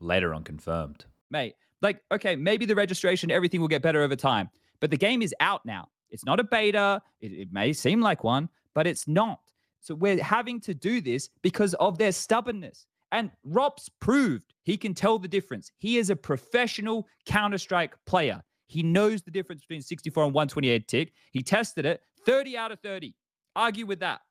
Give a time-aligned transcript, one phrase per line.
[0.00, 1.04] later on confirmed.
[1.30, 5.22] Mate, like, okay, maybe the registration, everything will get better over time, but the game
[5.22, 5.88] is out now.
[6.10, 7.02] It's not a beta.
[7.20, 9.40] It, it may seem like one, but it's not.
[9.80, 12.86] So we're having to do this because of their stubbornness.
[13.12, 15.70] And ropz proved he can tell the difference.
[15.78, 18.42] He is a professional Counter Strike player.
[18.66, 21.12] He knows the difference between 64 and 128 tick.
[21.30, 23.14] He tested it 30 out of 30.
[23.54, 24.22] Argue with that.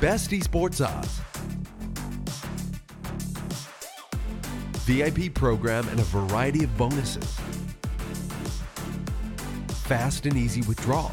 [0.00, 1.20] Best esports odds.
[4.84, 7.40] VIP program and a variety of bonuses.
[9.86, 11.12] Fast and easy withdrawals.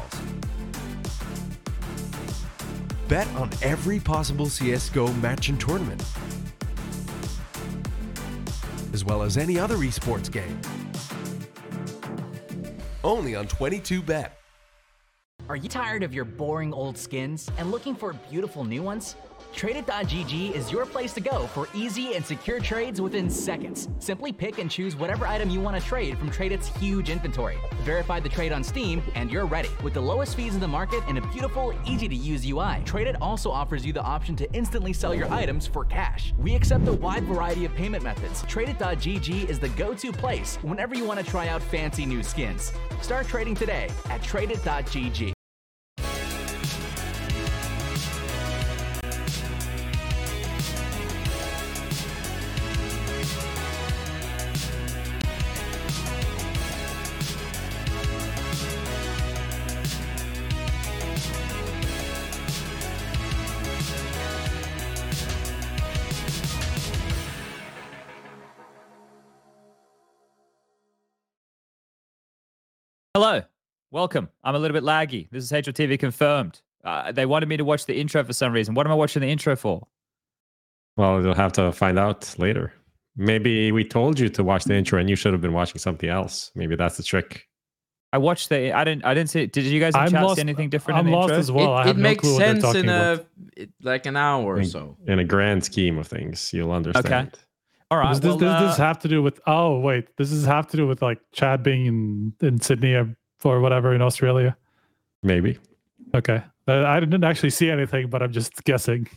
[3.08, 6.04] Bet on every possible CSGO match and tournament,
[8.92, 10.60] as well as any other esports game.
[13.02, 14.32] Only on 22Bet.
[15.48, 19.16] Are you tired of your boring old skins and looking for beautiful new ones?
[19.52, 23.88] Tradeit.gg is your place to go for easy and secure trades within seconds.
[23.98, 27.56] Simply pick and choose whatever item you want to trade from Tradeit's huge inventory.
[27.82, 29.68] Verify the trade on Steam, and you're ready.
[29.82, 33.16] With the lowest fees in the market and a beautiful, easy to use UI, Tradeit
[33.20, 36.32] also offers you the option to instantly sell your items for cash.
[36.38, 38.42] We accept a wide variety of payment methods.
[38.44, 42.72] Tradeit.gg is the go to place whenever you want to try out fancy new skins.
[43.00, 45.32] Start trading today at Tradeit.gg.
[73.14, 73.42] Hello,
[73.90, 74.30] welcome.
[74.42, 75.28] I'm a little bit laggy.
[75.30, 76.62] This is HLTV confirmed.
[76.82, 78.74] Uh, they wanted me to watch the intro for some reason.
[78.74, 79.86] What am I watching the intro for?
[80.96, 82.72] Well, you'll have to find out later.
[83.14, 86.08] Maybe we told you to watch the intro and you should have been watching something
[86.08, 86.50] else.
[86.54, 87.46] Maybe that's the trick.
[88.14, 88.72] I watched the.
[88.72, 89.04] I didn't.
[89.04, 89.44] I didn't see.
[89.46, 90.98] Did you guys in I'm chat lost- see anything different?
[91.00, 91.38] I'm in the lost intro?
[91.38, 91.72] as well.
[91.74, 93.18] I it have it no makes clue what they're sense talking in about.
[93.58, 94.96] a it, like an hour or In- so.
[95.06, 97.38] In a grand scheme of things, you'll understand.
[97.92, 98.08] All right.
[98.08, 99.38] Does this, well, does this uh, have to do with?
[99.46, 103.14] Oh wait, does this have to do with like Chad being in in Sydney or,
[103.44, 104.56] or whatever in Australia?
[105.22, 105.58] Maybe.
[106.14, 109.08] Okay, uh, I didn't actually see anything, but I'm just guessing.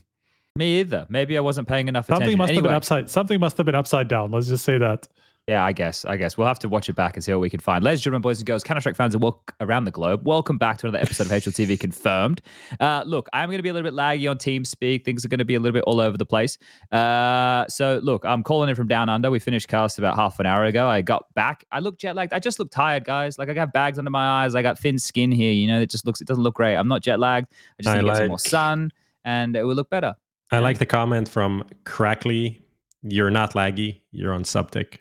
[0.57, 1.05] me either.
[1.07, 2.37] Maybe I wasn't paying enough Something attention.
[2.37, 3.09] must have been upside.
[3.09, 4.31] Something must have been upside down.
[4.31, 5.07] Let's just say that.
[5.47, 6.05] Yeah, I guess.
[6.05, 7.83] I guess we'll have to watch it back and see what we can find.
[7.83, 10.25] Ladies and gentlemen, boys and girls, Counter Strike fans and walk around the globe.
[10.25, 12.41] Welcome back to another episode of HLTV Confirmed.
[12.79, 15.05] Uh, look, I'm going to be a little bit laggy on TeamSpeak.
[15.05, 16.57] Things are going to be a little bit all over the place.
[16.91, 19.29] Uh, so look, I'm calling in from down under.
[19.29, 20.87] We finished cast about half an hour ago.
[20.87, 21.63] I got back.
[21.71, 22.33] I look jet lagged.
[22.33, 23.37] I just look tired, guys.
[23.37, 24.55] Like I got bags under my eyes.
[24.55, 25.53] I got thin skin here.
[25.53, 26.21] You know, it just looks.
[26.21, 26.75] It doesn't look great.
[26.75, 27.49] I'm not jet lagged.
[27.79, 28.91] I just I need to get some more sun,
[29.25, 30.15] and it will look better.
[30.51, 32.63] I like the comment from Crackly.
[33.03, 34.01] You're not laggy.
[34.11, 34.97] You're on subtick.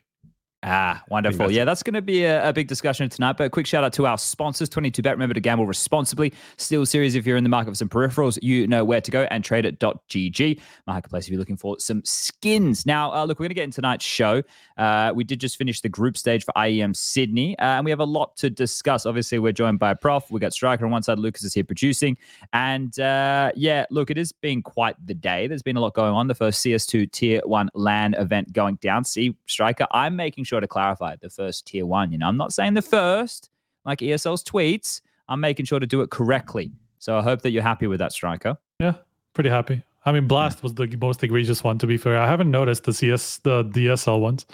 [0.67, 1.51] Ah, wonderful.
[1.51, 3.37] Yeah, that's going to be a, a big discussion tonight.
[3.37, 5.11] But a quick shout out to our sponsors, 22Bet.
[5.11, 6.33] Remember to gamble responsibly.
[6.57, 9.45] SteelSeries, if you're in the market for some peripherals, you know where to go and
[9.45, 10.61] Tradeit.gg.
[10.87, 12.87] Marketplace, if you're looking for some skins.
[12.87, 14.43] Now, uh, look, we're going to get into tonight's show.
[14.79, 18.01] Uh, we did just finish the group stage for IEM Sydney, uh, and we have
[18.01, 19.05] a lot to discuss.
[19.05, 20.31] Obviously, we're joined by a Prof.
[20.31, 22.17] We got Striker on one side, Lucas is here producing.
[22.55, 25.47] And uh, yeah, look, it has been quite the day.
[25.47, 26.27] There's been a lot going on.
[26.27, 29.05] The first CS2 Tier 1 LAN event going down.
[29.05, 32.13] See, Striker, I'm making sure to clarify the first Tier 1.
[32.13, 33.51] You know, I'm not saying the first,
[33.85, 35.01] like ESL's tweets.
[35.29, 36.73] I'm making sure to do it correctly.
[36.99, 38.57] So I hope that you're happy with that, Striker.
[38.79, 38.95] Yeah,
[39.35, 39.83] pretty happy.
[40.07, 41.79] I mean, Blast was the most egregious one.
[41.79, 44.47] To be fair, I haven't noticed the CS the DSL ones.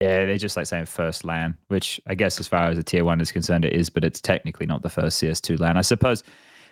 [0.00, 3.04] Yeah, they're just like saying first LAN, which I guess as far as a tier
[3.04, 5.76] one is concerned, it is, but it's technically not the first CS2 LAN.
[5.76, 6.22] I suppose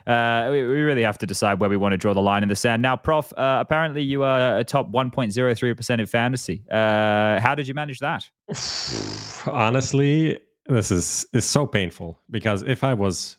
[0.07, 2.49] uh, we, we really have to decide where we want to draw the line in
[2.49, 2.83] the sand.
[2.83, 6.65] Now, Prof, uh, apparently you are a top 1.03% in fantasy.
[6.71, 8.29] Uh, how did you manage that?
[9.47, 13.39] Honestly, this is is so painful because if I was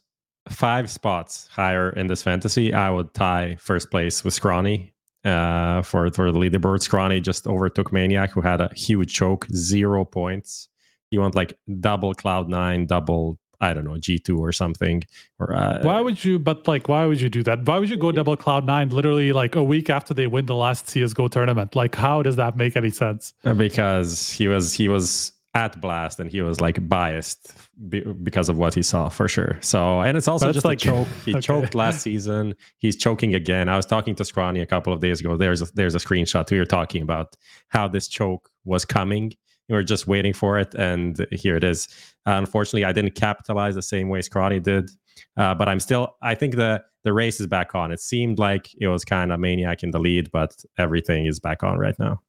[0.50, 4.94] five spots higher in this fantasy, I would tie first place with Scrawny
[5.24, 6.82] uh, for for the leaderboard.
[6.82, 10.70] Scrawny just overtook Maniac, who had a huge choke, zero points.
[11.12, 15.04] He went like double Cloud9, double I don't know G2 or something.
[15.40, 16.40] Or uh, Why would you?
[16.40, 17.66] But like, why would you do that?
[17.66, 20.88] Why would you go double Cloud9 literally like a week after they win the last
[20.90, 21.76] CS:GO tournament?
[21.76, 23.34] Like, how does that make any sense?
[23.58, 27.54] because he was he was at blast and he was like biased
[27.90, 31.08] be, because of what he saw for sure so and it's also just like- choke
[31.26, 31.42] he okay.
[31.42, 35.20] choked last season he's choking again i was talking to scrawny a couple of days
[35.22, 37.36] ago there's a, there's a screenshot we were talking about
[37.70, 39.34] how this choke was coming
[39.70, 41.88] we were just waiting for it and here it is.
[42.26, 44.90] Unfortunately i didn't capitalize the same way scrawny did
[45.38, 47.92] uh, but i'm still i think the the race is back on.
[47.92, 51.64] It seemed like it was kind of maniac in the lead but everything is back
[51.64, 52.22] on right now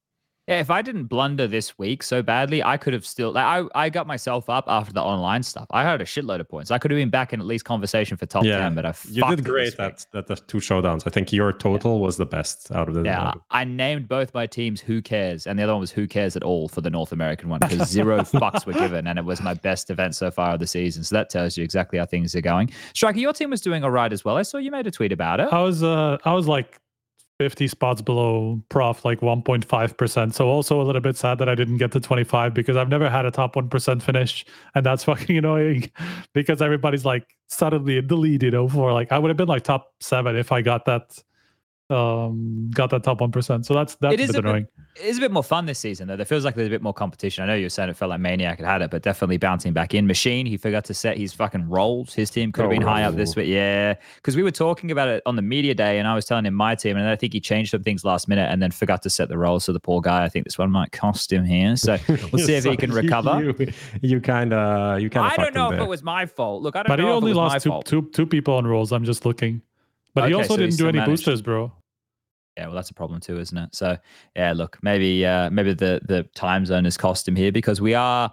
[0.50, 3.30] Yeah, if I didn't blunder this week so badly, I could have still.
[3.30, 5.68] Like, I I got myself up after the online stuff.
[5.70, 6.72] I had a shitload of points.
[6.72, 8.92] I could have been back in at least conversation for top Yeah, ten, but I
[9.08, 11.06] You did great at, at the two showdowns.
[11.06, 13.04] I think your total was the best out of the.
[13.04, 16.34] Yeah, I named both my teams "Who cares," and the other one was "Who cares
[16.34, 19.40] at all" for the North American one because zero fucks were given, and it was
[19.40, 21.04] my best event so far of the season.
[21.04, 22.72] So that tells you exactly how things are going.
[22.92, 24.36] Striker, your team was doing all right as well.
[24.36, 25.48] I saw you made a tweet about it.
[25.52, 26.80] I was uh I was like
[27.40, 30.34] 50 spots below prof, like 1.5%.
[30.34, 33.08] So also a little bit sad that I didn't get to 25 because I've never
[33.08, 34.44] had a top 1% finish.
[34.74, 35.90] And that's fucking annoying
[36.34, 39.48] because everybody's like suddenly in the lead, you know, for like I would have been
[39.48, 41.18] like top seven if I got that
[41.90, 43.64] um got that top 1%.
[43.64, 44.66] So that's that's It a bit a bit- annoying.
[44.96, 46.16] It's a bit more fun this season, though.
[46.16, 47.42] There feels like there's a bit more competition.
[47.44, 49.72] I know you were saying it felt like Maniac had had it, but definitely bouncing
[49.72, 50.06] back in.
[50.06, 52.12] Machine, he forgot to set his fucking roles.
[52.12, 53.40] His team could have been high up this Oh.
[53.40, 53.48] week.
[53.48, 53.94] Yeah.
[54.16, 56.54] Because we were talking about it on the media day, and I was telling him
[56.54, 59.10] my team, and I think he changed some things last minute and then forgot to
[59.10, 59.64] set the roles.
[59.64, 61.76] So the poor guy, I think this one might cost him here.
[61.76, 61.96] So
[62.32, 63.40] we'll see if he can recover.
[64.02, 65.38] You, kind of, you kind of.
[65.38, 66.62] I don't know if it was my fault.
[66.62, 68.54] Look, I don't But he know only if it was lost two, two two people
[68.54, 68.92] on roles.
[68.92, 69.62] I'm just looking.
[70.14, 71.24] But he also so didn't do any managed.
[71.24, 71.72] boosters, bro.
[72.60, 73.74] Yeah, well, that's a problem too, isn't it?
[73.74, 73.96] So,
[74.36, 77.94] yeah, look, maybe uh, maybe the the time zone has cost him here because we
[77.94, 78.30] are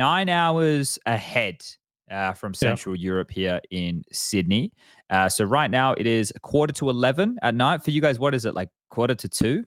[0.00, 1.64] nine hours ahead
[2.10, 4.72] uh, from Central Europe here in Sydney.
[5.10, 8.18] Uh, so right now it is a quarter to eleven at night for you guys.
[8.18, 8.68] What is it like?
[8.90, 9.64] Quarter to two?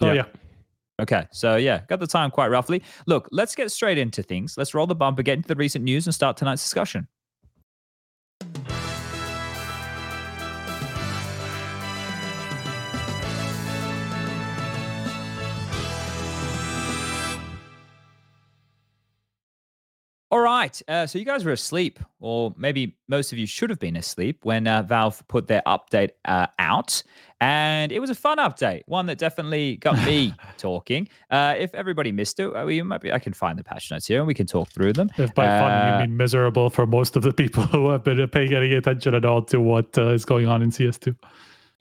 [0.00, 0.12] Oh Yeah.
[0.12, 0.24] yeah.
[1.00, 2.80] Okay, so yeah, got the time quite roughly.
[3.08, 4.56] Look, let's get straight into things.
[4.56, 7.08] Let's roll the bumper, get into the recent news, and start tonight's discussion.
[20.32, 20.80] All right.
[20.88, 24.46] Uh, so you guys were asleep, or maybe most of you should have been asleep
[24.46, 27.02] when uh, Valve put their update uh, out.
[27.42, 31.10] And it was a fun update, one that definitely got me talking.
[31.30, 34.06] Uh, if everybody missed it, uh, we might be, I can find the patch notes
[34.06, 35.10] here and we can talk through them.
[35.18, 38.26] If by fun Uh, you mean miserable for most of the people who have been
[38.28, 41.14] paying any attention at all to what uh, is going on in CS2.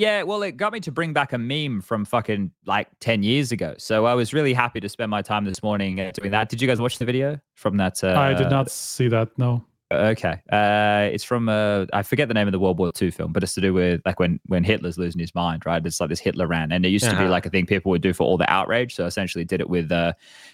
[0.01, 3.51] Yeah, well, it got me to bring back a meme from fucking like 10 years
[3.51, 3.75] ago.
[3.77, 6.49] So I was really happy to spend my time this morning uh, doing that.
[6.49, 8.03] Did you guys watch the video from that?
[8.03, 9.29] Uh, I did not see that.
[9.37, 9.63] No.
[9.91, 10.41] Okay.
[10.51, 13.43] Uh, it's from uh, I forget the name of the World War II film, but
[13.43, 15.85] it's to do with like when when Hitler's losing his mind, right?
[15.85, 17.29] It's like this Hitler rant, and it used to be Uh-huh.
[17.29, 18.95] like a thing people would do for all the outrage.
[18.95, 20.13] So essentially, did it with uh,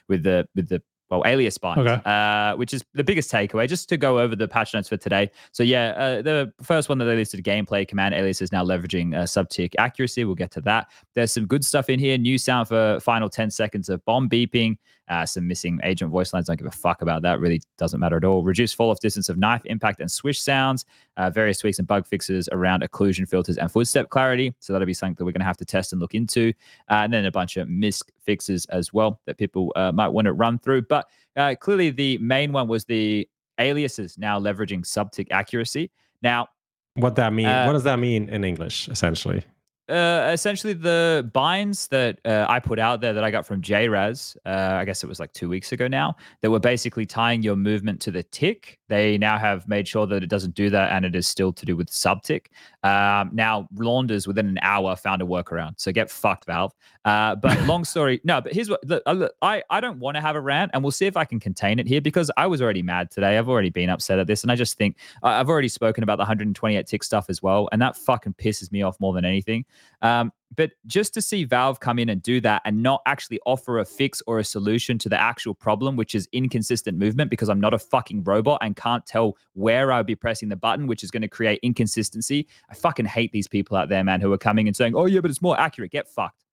[0.10, 2.02] with the with the well, alias spies, Okay.
[2.06, 3.68] uh, which is the biggest takeaway.
[3.68, 5.32] Just to go over the patch notes for today.
[5.52, 9.16] So yeah, uh, the first one that they listed, gameplay command alias is now leveraging
[9.16, 10.26] uh, sub-tick accuracy.
[10.26, 10.88] We'll get to that.
[11.16, 12.18] There's some good stuff in here.
[12.18, 14.78] New sound for final 10 seconds of bomb beeping.
[15.10, 16.48] Uh, some missing agent voice lines.
[16.48, 17.40] Don't give a fuck about that.
[17.40, 18.44] Really doesn't matter at all.
[18.44, 20.86] Reduce fall off distance of knife impact and swish sounds.
[21.16, 24.54] Uh, various tweaks and bug fixes around occlusion filters and footstep clarity.
[24.60, 26.54] So that'll be something that we're going to have to test and look into.
[26.90, 30.26] Uh, and then a bunch of misc fixes as well that people uh, might want
[30.26, 30.82] to run through.
[30.84, 33.28] But uh, clearly, the main one was the
[33.60, 35.90] aliases now leveraging subtick accuracy.
[36.22, 36.50] Now,
[36.96, 37.46] What that mean?
[37.46, 38.88] Uh, what does that mean in English?
[38.90, 39.44] Essentially,
[39.90, 44.36] uh, essentially the binds that uh, I put out there that I got from JRaz,
[44.46, 47.56] uh, I guess it was like two weeks ago now, that were basically tying your
[47.56, 48.80] movement to the tick.
[48.90, 51.66] They now have made sure that it doesn't do that and it is still to
[51.66, 52.48] do with subtick.
[52.84, 55.74] Um, now, Launders within an hour found a workaround.
[55.78, 56.74] So get fucked, Valve.
[57.06, 60.22] Uh, but long story, no, but here's what look, uh, I, I don't want to
[60.22, 62.62] have a rant and we'll see if I can contain it here because I was
[62.62, 63.38] already mad today.
[63.38, 64.44] I've already been upset at this.
[64.44, 67.70] And I just think I've already spoken about the 128 tick stuff as well.
[67.72, 69.66] And that fucking pisses me off more than anything.
[70.02, 73.80] Um, but just to see Valve come in and do that and not actually offer
[73.80, 77.60] a fix or a solution to the actual problem, which is inconsistent movement, because I'm
[77.60, 81.12] not a fucking robot and can't tell where I'll be pressing the button, which is
[81.12, 82.48] going to create inconsistency.
[82.70, 85.20] I fucking hate these people out there, man, who are coming and saying, oh, yeah,
[85.20, 85.92] but it's more accurate.
[85.92, 86.46] Get fucked.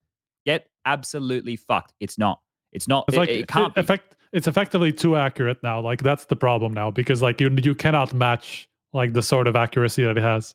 [0.45, 1.95] Get absolutely fucked.
[2.01, 2.41] It's not.
[2.73, 3.05] It's not.
[3.09, 3.81] It's it, like it can't be.
[3.81, 4.17] effect.
[4.33, 5.81] It's effectively too accurate now.
[5.81, 9.57] Like that's the problem now because like you you cannot match like the sort of
[9.57, 10.55] accuracy that it has.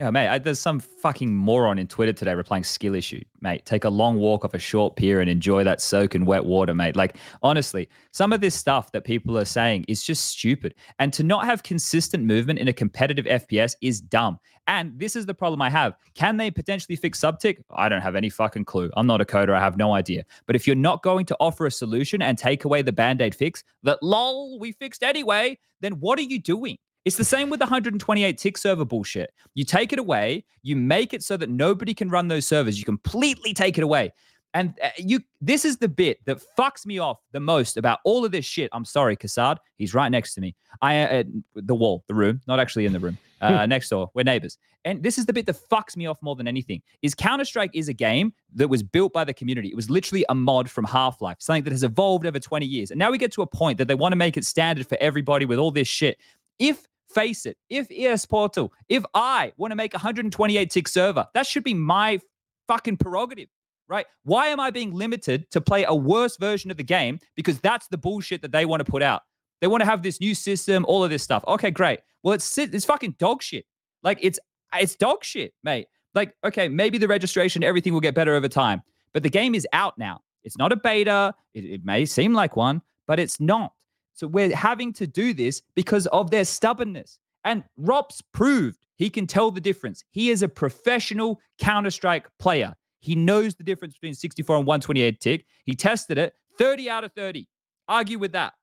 [0.00, 3.66] Yeah, mate, I, there's some fucking moron in Twitter today replying skill issue, mate.
[3.66, 6.72] Take a long walk off a short pier and enjoy that soak in wet water,
[6.72, 6.94] mate.
[6.94, 10.76] Like, honestly, some of this stuff that people are saying is just stupid.
[11.00, 14.38] And to not have consistent movement in a competitive FPS is dumb.
[14.68, 15.96] And this is the problem I have.
[16.14, 17.56] Can they potentially fix subtick?
[17.74, 18.92] I don't have any fucking clue.
[18.96, 19.54] I'm not a coder.
[19.54, 20.22] I have no idea.
[20.46, 23.34] But if you're not going to offer a solution and take away the band aid
[23.34, 26.78] fix that, lol, we fixed anyway, then what are you doing?
[27.04, 29.32] It's the same with the 128 tick server bullshit.
[29.54, 32.78] You take it away, you make it so that nobody can run those servers.
[32.78, 34.12] You completely take it away.
[34.54, 38.24] And uh, you this is the bit that fucks me off the most about all
[38.24, 38.70] of this shit.
[38.72, 39.58] I'm sorry, Kassad.
[39.76, 40.54] He's right next to me.
[40.80, 41.24] I uh,
[41.54, 43.18] the wall, the room, not actually in the room.
[43.40, 44.10] uh, next door.
[44.14, 44.58] We're neighbors.
[44.84, 46.82] And this is the bit that fucks me off more than anything.
[47.02, 49.68] Is Counter Strike is a game that was built by the community.
[49.68, 52.90] It was literally a mod from Half Life, something that has evolved over 20 years.
[52.90, 54.96] And now we get to a point that they want to make it standard for
[55.00, 56.18] everybody with all this shit.
[56.58, 61.74] If FACEIT, if Esportal, if I want to make 128 tick server, that should be
[61.74, 62.20] my
[62.66, 63.48] fucking prerogative,
[63.88, 64.06] right?
[64.24, 67.18] Why am I being limited to play a worse version of the game?
[67.34, 69.22] Because that's the bullshit that they want to put out.
[69.60, 71.44] They want to have this new system, all of this stuff.
[71.48, 72.00] Okay, great.
[72.22, 73.64] Well, it's it's fucking dog shit.
[74.02, 74.38] Like it's
[74.74, 75.88] it's dog shit, mate.
[76.14, 79.66] Like okay, maybe the registration, everything will get better over time, but the game is
[79.72, 80.20] out now.
[80.44, 81.34] It's not a beta.
[81.54, 83.72] It, it may seem like one, but it's not.
[84.18, 87.20] So we're having to do this because of their stubbornness.
[87.44, 90.02] And ropz proved he can tell the difference.
[90.10, 92.74] He is a professional Counter Strike player.
[92.98, 95.46] He knows the difference between 64 and 128 tick.
[95.64, 97.46] He tested it 30 out of 30.
[97.86, 98.54] Argue with that.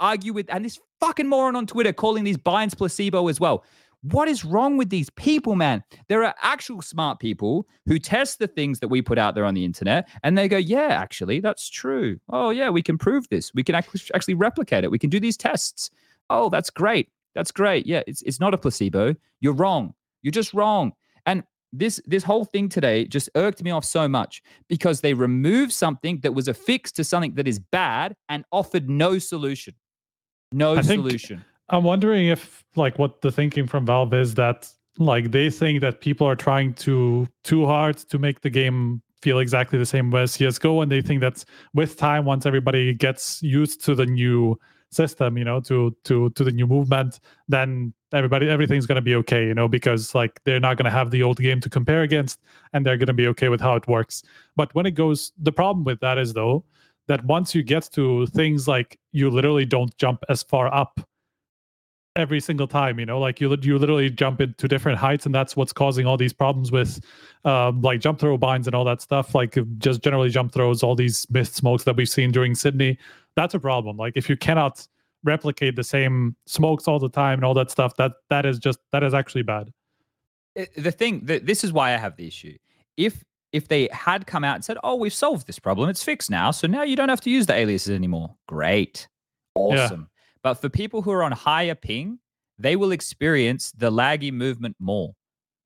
[0.00, 3.64] Argue with, and this fucking moron on Twitter calling these binds placebo as well.
[4.02, 5.84] What is wrong with these people, man?
[6.08, 9.54] There are actual smart people who test the things that we put out there on
[9.54, 12.18] the internet and they go, yeah, actually, that's true.
[12.28, 13.54] Oh, yeah, we can prove this.
[13.54, 14.90] We can actually replicate it.
[14.90, 15.90] We can do these tests.
[16.30, 17.10] Oh, that's great.
[17.34, 17.86] That's great.
[17.86, 19.14] Yeah, it's, it's not a placebo.
[19.40, 19.94] You're wrong.
[20.22, 20.92] You're just wrong.
[21.24, 25.72] And this this whole thing today just irked me off so much because they removed
[25.72, 29.74] something that was a fix to something that is bad and offered no solution.
[30.52, 31.38] No I solution.
[31.38, 35.80] Think, I'm wondering if like what the thinking from Valve is that like they think
[35.80, 40.14] that people are trying to too hard to make the game feel exactly the same
[40.14, 44.58] as CS:GO, and they think that with time, once everybody gets used to the new
[44.90, 49.46] system, you know, to to to the new movement, then everybody everything's to be okay,
[49.46, 52.38] you know, because like they're not to have the old game to compare against,
[52.74, 54.22] and they're to be okay with how it works.
[54.56, 56.64] But when it goes, the problem with that is though
[57.08, 61.00] that once you get to things like you literally don't jump as far up
[62.14, 65.56] every single time you know like you you literally jump into different heights and that's
[65.56, 67.00] what's causing all these problems with
[67.44, 70.94] um, like jump throw binds and all that stuff like just generally jump throws all
[70.94, 72.98] these mist smokes that we've seen during sydney.
[73.34, 73.96] That's a problem.
[73.96, 74.86] Like if you cannot
[75.24, 78.78] replicate the same smokes all the time and all that stuff that that is just
[78.92, 79.72] that is actually bad.
[80.76, 82.56] The thing that this is why i have the issue.
[82.96, 85.88] If if they had come out and said oh we've solved this problem.
[85.88, 86.50] It's fixed now.
[86.50, 88.36] So now you don't have to use the aliases anymore.
[88.46, 89.08] Great.
[89.54, 90.00] Awesome.
[90.00, 90.06] yeah
[90.42, 92.18] but for people who are on higher ping,
[92.58, 95.14] they will experience the laggy movement more,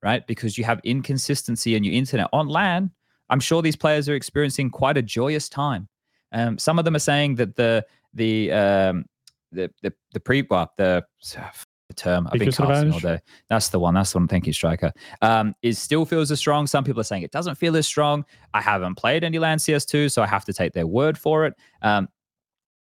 [0.02, 0.26] right?
[0.26, 2.28] Because you have inconsistency in your internet.
[2.32, 2.90] On LAN,
[3.28, 5.88] I'm sure these players are experiencing quite a joyous time.
[6.32, 9.04] Um, some of them are saying that the the um,
[9.52, 11.04] the the the pre well, the
[11.88, 13.20] the term I've been casting all day.
[13.48, 13.94] That's the one.
[13.94, 14.52] That's what I'm thinking.
[14.52, 14.92] Striker
[15.22, 16.66] um, is still feels as strong.
[16.66, 18.24] Some people are saying it doesn't feel as strong.
[18.54, 21.54] I haven't played any LAN CS2, so I have to take their word for it.
[21.82, 22.08] Um,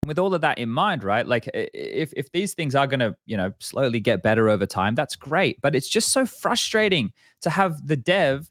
[0.07, 1.26] with all of that in mind, right?
[1.26, 4.95] Like if if these things are going to, you know, slowly get better over time,
[4.95, 8.50] that's great, but it's just so frustrating to have the dev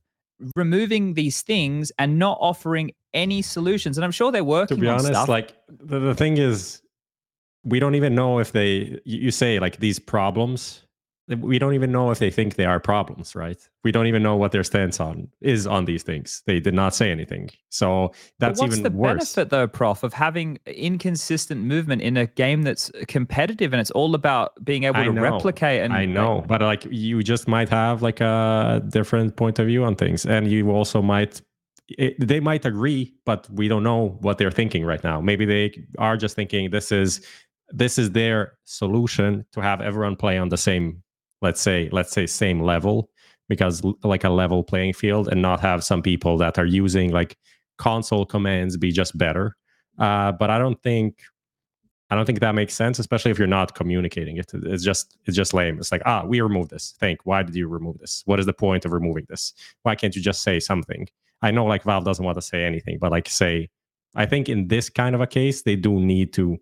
[0.56, 3.98] removing these things and not offering any solutions.
[3.98, 5.28] And I'm sure they're working To be honest, stuff.
[5.28, 6.82] like the, the thing is
[7.64, 10.84] we don't even know if they you say like these problems
[11.38, 13.58] we don't even know if they think they are problems, right?
[13.84, 16.42] We don't even know what their stance on is on these things.
[16.46, 18.70] They did not say anything, so that's even worse.
[18.70, 19.34] what's even the worse.
[19.36, 24.16] benefit, though, Prof, of having inconsistent movement in a game that's competitive and it's all
[24.16, 25.82] about being able I to know, replicate?
[25.82, 29.84] And I know, but like you just might have like a different point of view
[29.84, 31.42] on things, and you also might.
[31.98, 35.22] It, they might agree, but we don't know what they're thinking right now.
[35.22, 37.26] Maybe they are just thinking this is
[37.72, 41.04] this is their solution to have everyone play on the same
[41.42, 43.10] let's say let's say same level
[43.48, 47.38] because like a level playing field and not have some people that are using like
[47.78, 49.56] console commands be just better.
[49.98, 51.20] Uh, but i don't think
[52.10, 54.52] i don't think that makes sense especially if you're not communicating it.
[54.54, 55.78] It's just it's just lame.
[55.78, 56.96] It's like ah we removed this.
[57.00, 58.24] Think why did you remove this?
[58.26, 59.54] What is the point of removing this?
[59.84, 61.08] Why can't you just say something?
[61.42, 63.70] I know like valve doesn't want to say anything but like say
[64.16, 66.58] i think in this kind of a case they do need to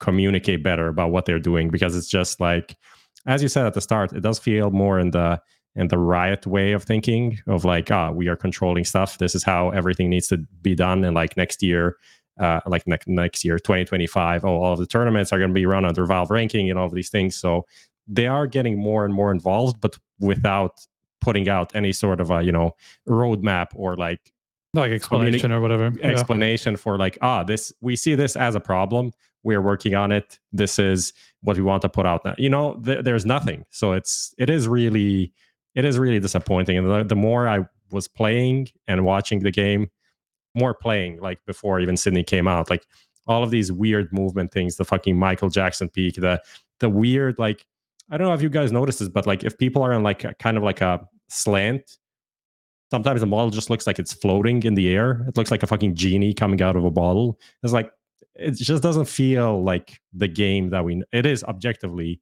[0.00, 2.76] communicate better about what they're doing because it's just like
[3.26, 5.40] as you said at the start, it does feel more in the
[5.76, 9.18] in the riot way of thinking of like, ah, we are controlling stuff.
[9.18, 11.04] This is how everything needs to be done.
[11.04, 11.96] And like next year,
[12.38, 15.66] uh, like next next year, 2025, oh, all of the tournaments are going to be
[15.66, 17.36] run under Valve ranking and all of these things.
[17.36, 17.66] So
[18.06, 20.78] they are getting more and more involved, but without
[21.24, 22.72] putting out any sort of a you know
[23.08, 24.20] roadmap or like
[24.74, 26.76] like explanation or whatever explanation yeah.
[26.76, 29.10] for like ah this we see this as a problem
[29.44, 30.38] we're working on it.
[30.52, 33.64] This is what we want to put out now you know th- there's nothing.
[33.70, 35.32] So it's it is really
[35.74, 36.78] it is really disappointing.
[36.78, 37.60] And the, the more i
[37.90, 39.90] was playing and watching the game
[40.54, 42.70] more playing like before even sydney came out.
[42.70, 42.84] Like
[43.26, 46.42] all of these weird movement things the fucking michael jackson peak the
[46.80, 47.64] the weird like
[48.10, 50.24] I don't know if you guys noticed this, but like if people are on like
[50.24, 51.98] a, kind of like a slant,
[52.90, 55.24] sometimes the model just looks like it's floating in the air.
[55.28, 57.40] It looks like a fucking genie coming out of a bottle.
[57.62, 57.90] It's like
[58.34, 61.02] it just doesn't feel like the game that we.
[61.12, 62.20] It is objectively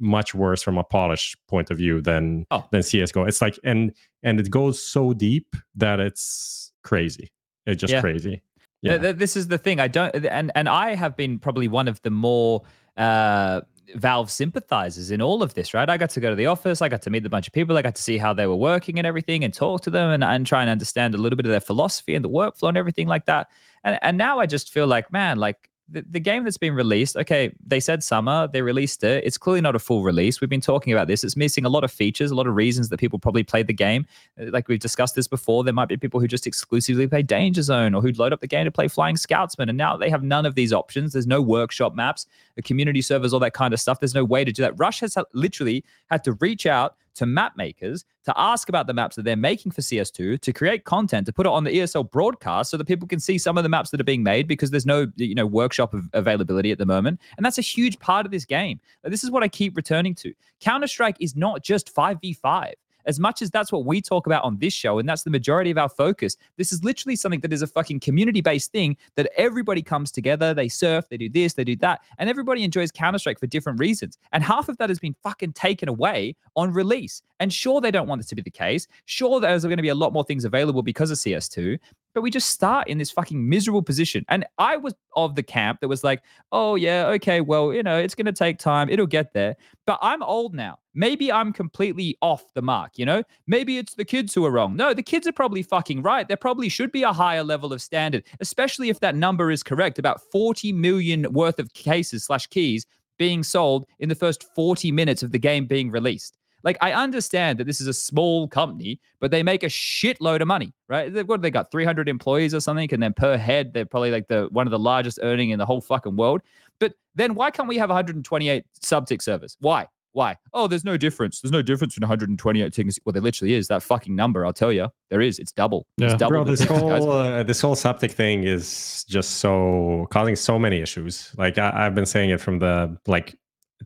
[0.00, 2.64] much worse from a polish point of view than Oh.
[2.72, 3.24] than CS:GO.
[3.24, 3.92] It's like and
[4.22, 7.30] and it goes so deep that it's crazy.
[7.66, 8.00] It's just Yeah.
[8.00, 8.42] crazy.
[8.82, 8.98] Yeah.
[8.98, 9.80] th- This is the thing.
[9.80, 12.62] I don't, and and I have been probably one of the more
[12.96, 13.60] uh,
[13.96, 15.72] Valve sympathizers in all of this.
[15.74, 15.88] Right?
[15.88, 16.82] I got to go to the office.
[16.82, 17.76] I got to meet a bunch of people.
[17.76, 20.24] I got to see how they were working and everything, and talk to them, and
[20.24, 23.06] and try and understand a little bit of their philosophy and the workflow and everything
[23.08, 23.48] like that.
[23.84, 25.70] And and now I just feel like, man, like.
[25.86, 29.22] The, the game that's been released, okay, they said summer, they released it.
[29.22, 30.40] It's clearly not a full release.
[30.40, 31.22] We've been talking about this.
[31.22, 33.74] It's missing a lot of features, a lot of reasons that people probably played the
[33.74, 34.06] game
[34.40, 37.60] Uh, like we've discussed this before, there might be people who just exclusively play Danger
[37.60, 39.68] Zone or who'd load up the game to play Flying Scoutsman.
[39.68, 41.12] And now they have none of these options.
[41.12, 42.26] There's no workshop maps,
[42.56, 44.00] the community servers, all that kind of stuff.
[44.00, 44.72] There's no way to do that.
[44.78, 48.94] Rush has ha- literally had to reach out to map makers to ask about the
[48.94, 52.10] maps that they're making for CS2 to create content to put it on the ESL
[52.10, 54.70] broadcast so that people can see some of the maps that are being made because
[54.70, 57.20] there's no you know workshop availability at the moment.
[57.36, 58.80] And that's a huge part of this game.
[59.02, 60.32] This is what I keep returning to.
[60.60, 62.72] Counter Strike is not just 5v5
[63.06, 65.70] as much as that's what we talk about on this show, and that's the majority
[65.70, 69.30] of our focus, this is literally something that is a fucking community based thing that
[69.36, 73.18] everybody comes together, they surf, they do this, they do that, and everybody enjoys Counter
[73.18, 74.18] Strike for different reasons.
[74.32, 77.22] And half of that has been fucking taken away on release.
[77.40, 78.86] And sure, they don't want this to be the case.
[79.06, 81.78] Sure, there's going to be a lot more things available because of CS2,
[82.14, 84.24] but we just start in this fucking miserable position.
[84.28, 87.98] And I was of the camp that was like, oh, yeah, okay, well, you know,
[87.98, 89.56] it's going to take time, it'll get there.
[89.86, 90.78] But I'm old now.
[90.94, 93.24] Maybe I'm completely off the mark, you know?
[93.46, 94.76] Maybe it's the kids who are wrong.
[94.76, 96.26] No, the kids are probably fucking right.
[96.26, 99.98] There probably should be a higher level of standard, especially if that number is correct.
[99.98, 102.86] About 40 million worth of cases slash keys
[103.18, 106.38] being sold in the first 40 minutes of the game being released.
[106.64, 110.48] Like, I understand that this is a small company, but they make a shitload of
[110.48, 111.12] money, right?
[111.12, 114.28] They've what they got 300 employees or something, and then per head, they're probably like
[114.28, 116.40] the one of the largest earning in the whole fucking world.
[116.80, 119.56] But then why can't we have 128 subtick servers?
[119.60, 119.86] Why?
[120.12, 120.36] Why?
[120.52, 121.40] Oh, there's no difference.
[121.40, 122.98] There's no difference between 128 things.
[123.04, 123.66] Well, there literally is.
[123.66, 125.40] That fucking number, I'll tell you, there is.
[125.40, 125.86] It's double.
[125.98, 126.16] It's Yeah.
[126.16, 126.30] double.
[126.30, 131.32] Bro, this whole uh, this whole subtick thing is just so causing so many issues.
[131.36, 133.36] Like I, I've been saying it from the like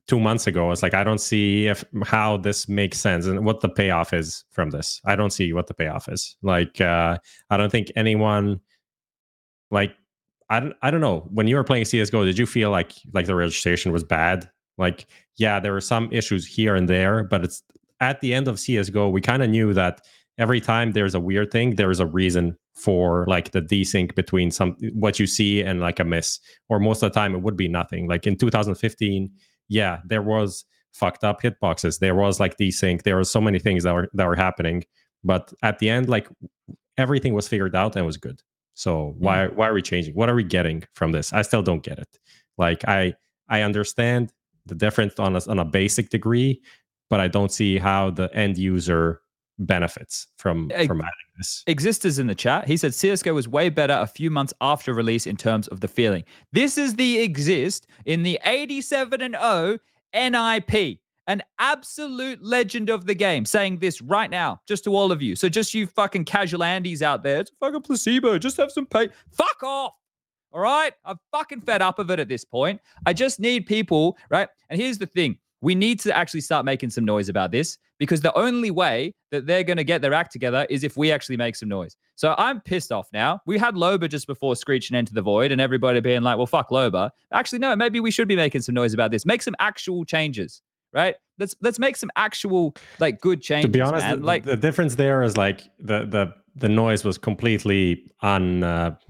[0.06, 0.70] two months ago.
[0.70, 4.44] It's like I don't see if how this makes sense and what the payoff is
[4.50, 5.00] from this.
[5.04, 6.36] I don't see what the payoff is.
[6.42, 7.18] Like uh,
[7.50, 8.60] I don't think anyone
[9.70, 9.94] like
[10.50, 11.28] I don't I don't know.
[11.30, 14.48] When you were playing CS:GO, did you feel like like the registration was bad?
[14.76, 15.06] Like
[15.36, 17.62] yeah, there were some issues here and there, but it's
[18.00, 20.02] at the end of CS:GO, we kind of knew that
[20.38, 24.50] every time there's a weird thing, there is a reason for like the desync between
[24.50, 26.38] some what you see and like a miss.
[26.68, 28.08] Or most of the time, it would be nothing.
[28.08, 29.30] Like in 2015,
[29.68, 31.98] yeah, there was fucked up hitboxes.
[31.98, 33.02] There was like desync.
[33.02, 34.84] There were so many things that were that were happening.
[35.24, 36.28] But at the end, like
[36.96, 38.42] everything was figured out and was good.
[38.74, 39.54] So why mm.
[39.54, 40.14] why are we changing?
[40.14, 41.32] What are we getting from this?
[41.32, 42.18] I still don't get it.
[42.56, 43.14] Like I
[43.48, 44.32] I understand
[44.66, 46.60] the difference on a, on a basic degree,
[47.08, 49.22] but I don't see how the end user
[49.58, 51.62] benefits from from adding this.
[51.66, 52.66] Existers in the chat.
[52.66, 55.88] He said CSGO was way better a few months after release in terms of the
[55.88, 56.24] feeling.
[56.52, 59.78] This is the Xizt in the 87 and 0
[60.14, 65.20] NIP, an absolute legend of the game, saying this right now, just to all of
[65.20, 65.36] you.
[65.36, 68.38] So just you fucking casual Andes out there, it's a fucking placebo.
[68.38, 69.08] Just have some pay.
[69.32, 69.94] Fuck off.
[70.52, 70.92] All right.
[71.04, 72.80] I'm fucking fed up of it at this point.
[73.04, 74.48] I just need people, right?
[74.70, 78.20] And here's the thing we need to actually start making some noise about this because
[78.20, 81.36] the only way that they're going to get their act together is if we actually
[81.36, 81.96] make some noise.
[82.14, 83.40] So I'm pissed off now.
[83.46, 86.70] We had Loba just before screeching into the void and everybody being like, well, fuck
[86.70, 87.10] Loba.
[87.32, 89.26] Actually, no, maybe we should be making some noise about this.
[89.26, 91.16] Make some actual changes, right?
[91.38, 93.66] Let's let's make some actual like good changes.
[93.66, 97.18] to be honest, the, like the difference there is like the the the noise was
[97.18, 99.00] completely unsubstantiated.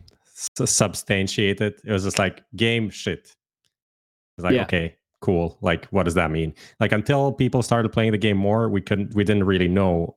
[0.60, 1.74] uh, substantiated.
[1.84, 3.34] It was just like game shit.
[4.36, 4.62] It's like Yeah.
[4.64, 5.58] okay, cool.
[5.60, 6.54] Like what does that mean?
[6.80, 10.16] Like until people started playing the game more, we couldn't we didn't really know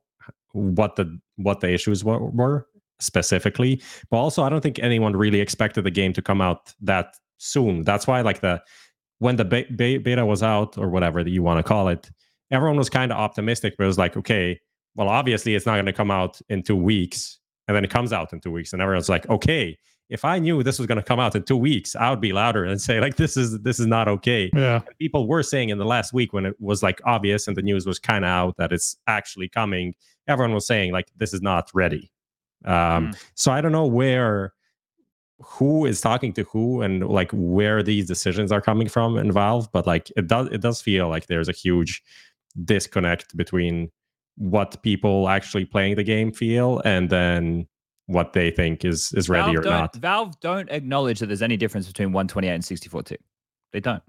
[0.54, 2.68] what the what the issues were, were
[3.00, 3.82] specifically.
[4.10, 7.84] But also, I don't think anyone really expected the game to come out that soon.
[7.84, 8.62] That's why like the
[9.20, 12.10] when the be- be- beta was out or whatever that you want to call it,
[12.50, 14.60] everyone was kind of optimistic, but it was like, okay,
[14.96, 18.12] well, obviously it's not going to come out in two weeks, and then it comes
[18.12, 19.78] out in two weeks, and everyone's like, okay,
[20.12, 22.34] if I knew this was going to come out in two weeks, I would be
[22.34, 24.52] louder and say like, this is this is not okay.
[24.54, 24.82] Yeah.
[24.86, 27.62] And people were saying in the last week when it was like obvious and the
[27.62, 29.96] news was kind of out that it's actually coming,
[30.28, 32.12] everyone was saying like, this is not ready.
[32.66, 34.54] Um, So I don't know where
[35.40, 39.72] who is talking to who and like where these decisions are coming from in Valve,
[39.72, 42.04] but like it does it does feel like there's a huge
[42.66, 43.90] disconnect between
[44.36, 47.68] what people actually playing the game feel and then
[48.12, 49.96] what they think is is ready Valve or don't.
[49.96, 53.16] Valve don't acknowledge that there's any difference between 128 and 64 2.
[53.74, 54.04] They don't.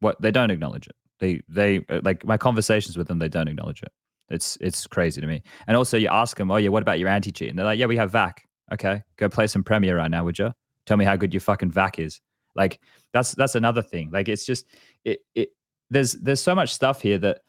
[0.00, 0.96] What they don't acknowledge it.
[1.20, 3.18] They they uh, like my conversations with them.
[3.18, 3.92] They don't acknowledge it.
[4.28, 5.42] It's it's crazy to me.
[5.66, 7.50] And also, you ask them, oh yeah, what about your anti cheat?
[7.50, 8.42] And they're like, yeah, we have VAC.
[8.72, 10.52] Okay, go play some Premier right now, would you?
[10.86, 12.20] Tell me how good your fucking VAC is.
[12.56, 12.80] Like
[13.12, 14.10] that's that's another thing.
[14.12, 14.66] Like it's just
[15.04, 15.50] it it
[15.90, 17.40] there's there's so much stuff here that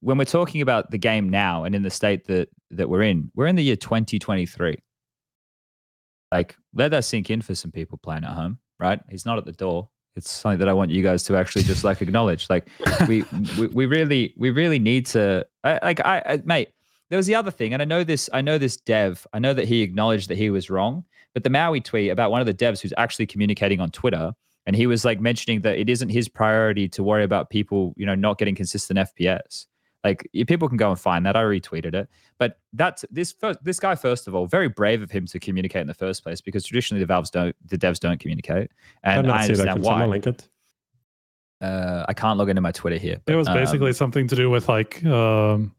[0.00, 3.30] when we're talking about the game now and in the state that that we're in,
[3.34, 4.76] we're in the year 2023.
[6.34, 9.00] Like let that sink in for some people playing at home, right?
[9.08, 9.88] He's not at the door.
[10.16, 12.50] It's something that I want you guys to actually just like acknowledge.
[12.50, 12.66] Like
[13.08, 13.24] we
[13.56, 16.70] we, we really we really need to I, like I, I mate.
[17.08, 18.28] There was the other thing, and I know this.
[18.32, 19.24] I know this dev.
[19.32, 21.04] I know that he acknowledged that he was wrong.
[21.34, 24.32] But the Maui tweet about one of the devs who's actually communicating on Twitter,
[24.66, 28.06] and he was like mentioning that it isn't his priority to worry about people, you
[28.06, 29.66] know, not getting consistent FPS.
[30.04, 31.34] Like people can go and find that.
[31.34, 32.08] I retweeted it.
[32.38, 35.80] But that's this first this guy, first of all, very brave of him to communicate
[35.80, 38.70] in the first place because traditionally the valves don't the devs don't communicate.
[39.02, 39.50] And I that.
[39.50, 40.04] understand why.
[40.04, 40.46] link it?
[41.60, 43.20] Uh, I can't log into my Twitter here.
[43.26, 45.74] It was basically um, something to do with like um,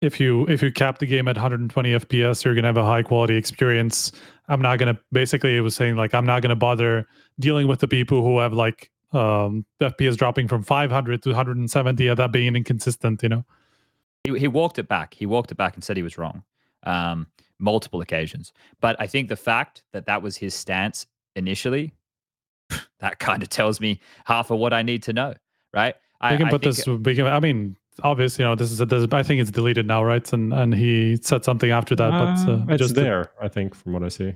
[0.00, 3.02] if you if you cap the game at 120 FPS, you're gonna have a high
[3.02, 4.12] quality experience.
[4.48, 7.06] I'm not gonna basically it was saying like I'm not gonna bother
[7.38, 12.18] dealing with the people who have like um FPS dropping from 500 to 170 and
[12.18, 13.44] that being inconsistent, you know.
[14.34, 15.14] He, he walked it back.
[15.14, 16.42] He walked it back and said he was wrong,
[16.84, 17.26] um,
[17.58, 18.52] multiple occasions.
[18.80, 21.92] But I think the fact that that was his stance initially,
[23.00, 25.34] that kind of tells me half of what I need to know,
[25.72, 25.94] right?
[26.20, 26.86] I, We can I put think- this.
[26.86, 28.80] We can, I mean, obviously, you know, this is.
[28.80, 30.32] A, this, I think it's deleted now, right?
[30.32, 33.74] And and he said something after that, but uh, it's just to- there, I think,
[33.74, 34.34] from what I see.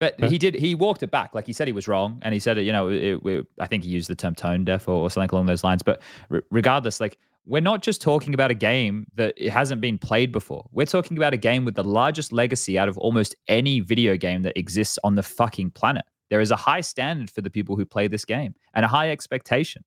[0.00, 0.28] But Okay.
[0.28, 0.54] he did.
[0.54, 1.34] He walked it back.
[1.34, 3.66] Like he said, he was wrong, and he said, it, you know, it, it- I
[3.66, 5.82] think he used the term tone deaf or, or something along those lines.
[5.82, 7.18] But re- regardless, like
[7.48, 10.68] we're not just talking about a game that it hasn't been played before.
[10.70, 14.42] We're talking about a game with the largest legacy out of almost any video game
[14.42, 16.04] that exists on the fucking planet.
[16.28, 19.10] There is a high standard for the people who play this game and a high
[19.10, 19.82] expectation.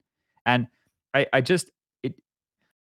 [0.48, 0.66] And
[1.14, 1.70] I, I just
[2.02, 2.16] it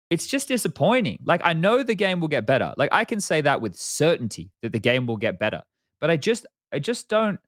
[0.09, 1.19] it's just disappointing.
[1.23, 2.73] Like I know the game will get better.
[2.75, 5.61] Like I can say that with certainty that the game will get better.
[6.01, 7.39] But I just I just don't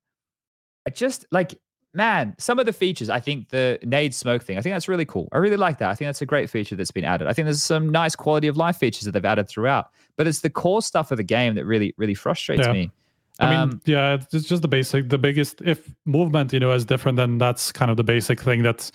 [0.86, 1.56] I just like
[1.96, 5.06] man, some of the features, I think the Nade smoke thing, I think that's really
[5.06, 5.30] cool.
[5.32, 5.90] I really like that.
[5.90, 7.28] I think that's a great feature that's been added.
[7.28, 9.90] I think there's some nice quality of life features that they've added throughout.
[10.18, 12.74] But it's the core stuff of the game that really, really frustrates Yeah.
[12.74, 12.92] me.
[13.40, 15.62] I mean, Um, yeah, it's just the basic, the biggest.
[15.66, 18.90] If movement, you know, is different, then that's kind of the basic thing that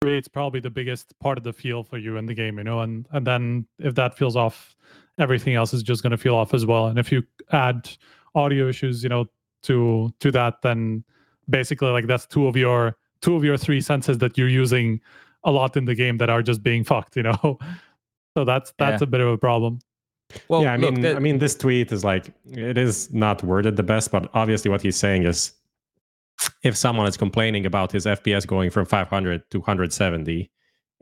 [0.00, 2.80] creates probably the biggest part of the feel for you in the game, you know.
[2.80, 4.76] And and then if that feels off,
[5.18, 6.86] everything else is just going to feel off as well.
[6.86, 7.90] And if you add
[8.34, 9.26] audio issues, you know,
[9.64, 11.02] to to that, then
[11.50, 15.00] basically like that's two of your two of your three senses that you're using
[15.44, 17.58] a lot in the game that are just being fucked, you know.
[18.36, 19.04] So that's that's Yeah.
[19.04, 19.80] a bit of a problem.
[20.48, 23.42] well, yeah, I look, mean, the- I mean, this tweet is like it is not
[23.42, 25.52] worded the best, but obviously what he's saying is,
[26.62, 30.50] if someone is complaining about his FPS going from 500 to 170,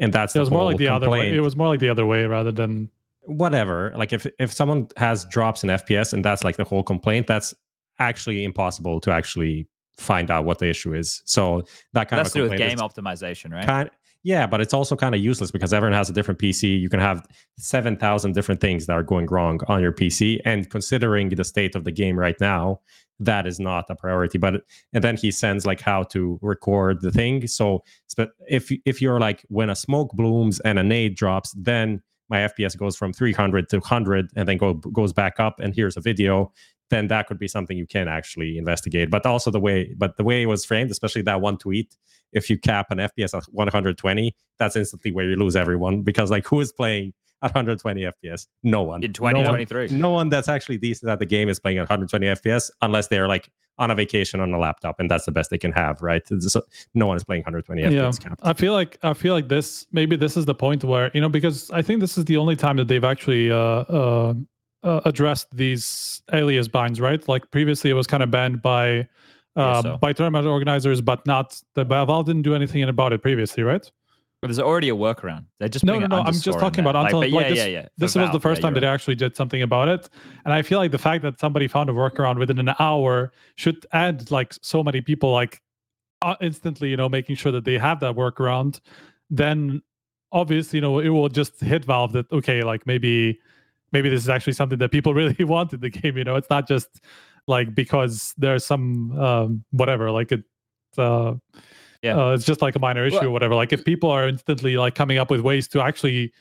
[0.00, 1.34] and that's It the was more like the other way.
[1.36, 2.90] It was more like the other way rather than
[3.22, 3.92] whatever.
[3.96, 7.54] Like if if someone has drops in FPS and that's like the whole complaint, that's
[7.98, 9.66] actually impossible to actually
[9.98, 11.22] find out what the issue is.
[11.26, 13.66] So that kind that's of to do with game is optimization, right?
[13.66, 13.90] kind
[14.24, 16.78] yeah, but it's also kind of useless because everyone has a different PC.
[16.78, 17.24] You can have
[17.58, 20.40] 7,000 different things that are going wrong on your PC.
[20.44, 22.80] And considering the state of the game right now,
[23.20, 24.38] that is not a priority.
[24.38, 27.46] But and then he sends like how to record the thing.
[27.46, 27.82] So
[28.48, 32.76] if if you're like when a smoke blooms and a nade drops, then my FPS
[32.76, 35.60] goes from 300 to 100 and then go goes back up.
[35.60, 36.52] And here's a video.
[36.90, 39.10] Then that could be something you can actually investigate.
[39.10, 41.96] But also the way, but the way it was framed, especially that one tweet,
[42.32, 46.46] if you cap an FPS at 120, that's instantly where you lose everyone because like
[46.46, 47.12] who is playing
[47.42, 48.46] at 120 FPS?
[48.62, 49.02] No one.
[49.04, 49.98] In No one- 2023.
[49.98, 53.28] No one that's actually decent at the game is playing at 120 FPS unless they're
[53.28, 56.22] like on a vacation on a laptop and that's the best they can have, right?
[56.40, 56.62] So
[56.94, 57.88] no one is playing 120 yeah.
[57.88, 58.40] FPS capped.
[58.42, 61.28] I feel like I feel like this maybe this is the point where you know
[61.28, 64.34] because I think this is the only time that they've actually uh, uh,
[64.82, 67.26] uh, addressed these alias binds, right?
[67.28, 69.08] Like previously it was kind of banned by
[69.56, 69.96] uh, so.
[69.98, 73.90] by tournament organizers, but not the Valve didn't do anything about it previously, right?
[74.40, 75.46] But there's already a workaround.
[75.58, 76.18] They're just No, no, no.
[76.22, 77.58] I'm just talking about until like yeah, this.
[77.58, 77.88] yeah, yeah.
[77.96, 80.08] This For was the first yeah, time that you're they actually did something about it,
[80.44, 83.84] and I feel like the fact that somebody found a workaround within an hour should
[83.92, 85.60] add like so many people like
[86.22, 88.80] uh, instantly, you know, making sure that they have that workaround.
[89.28, 89.82] Then
[90.30, 93.40] obviously, you know, it will just hit Valve that okay, like maybe
[93.90, 96.16] maybe this is actually something that people really want in the game.
[96.16, 97.00] You know, it's not just
[97.48, 100.44] like because there's some um, whatever like it
[100.96, 101.34] uh,
[102.02, 102.16] Yeah.
[102.16, 103.54] uh, it's just like a minor issue Well- or whatever.
[103.54, 106.32] Like if people are instantly like coming up with ways to actually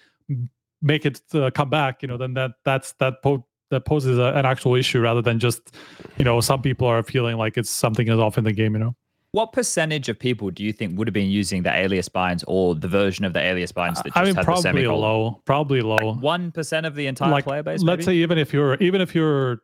[0.81, 4.33] make it uh, come back, you know, then that that's that po- that poses a,
[4.35, 5.75] an actual issue rather than just
[6.17, 8.73] you know some people are feeling like it's something is off in the game.
[8.73, 8.95] You know,
[9.31, 12.75] What percentage of people do you think would have been using the alias binds or
[12.75, 15.01] the version of the alias binds that just I mean had the probably semicolon?
[15.01, 16.13] low, probably low.
[16.19, 17.81] One percent of the entire like player base.
[17.81, 19.61] let's say even if you're even if you're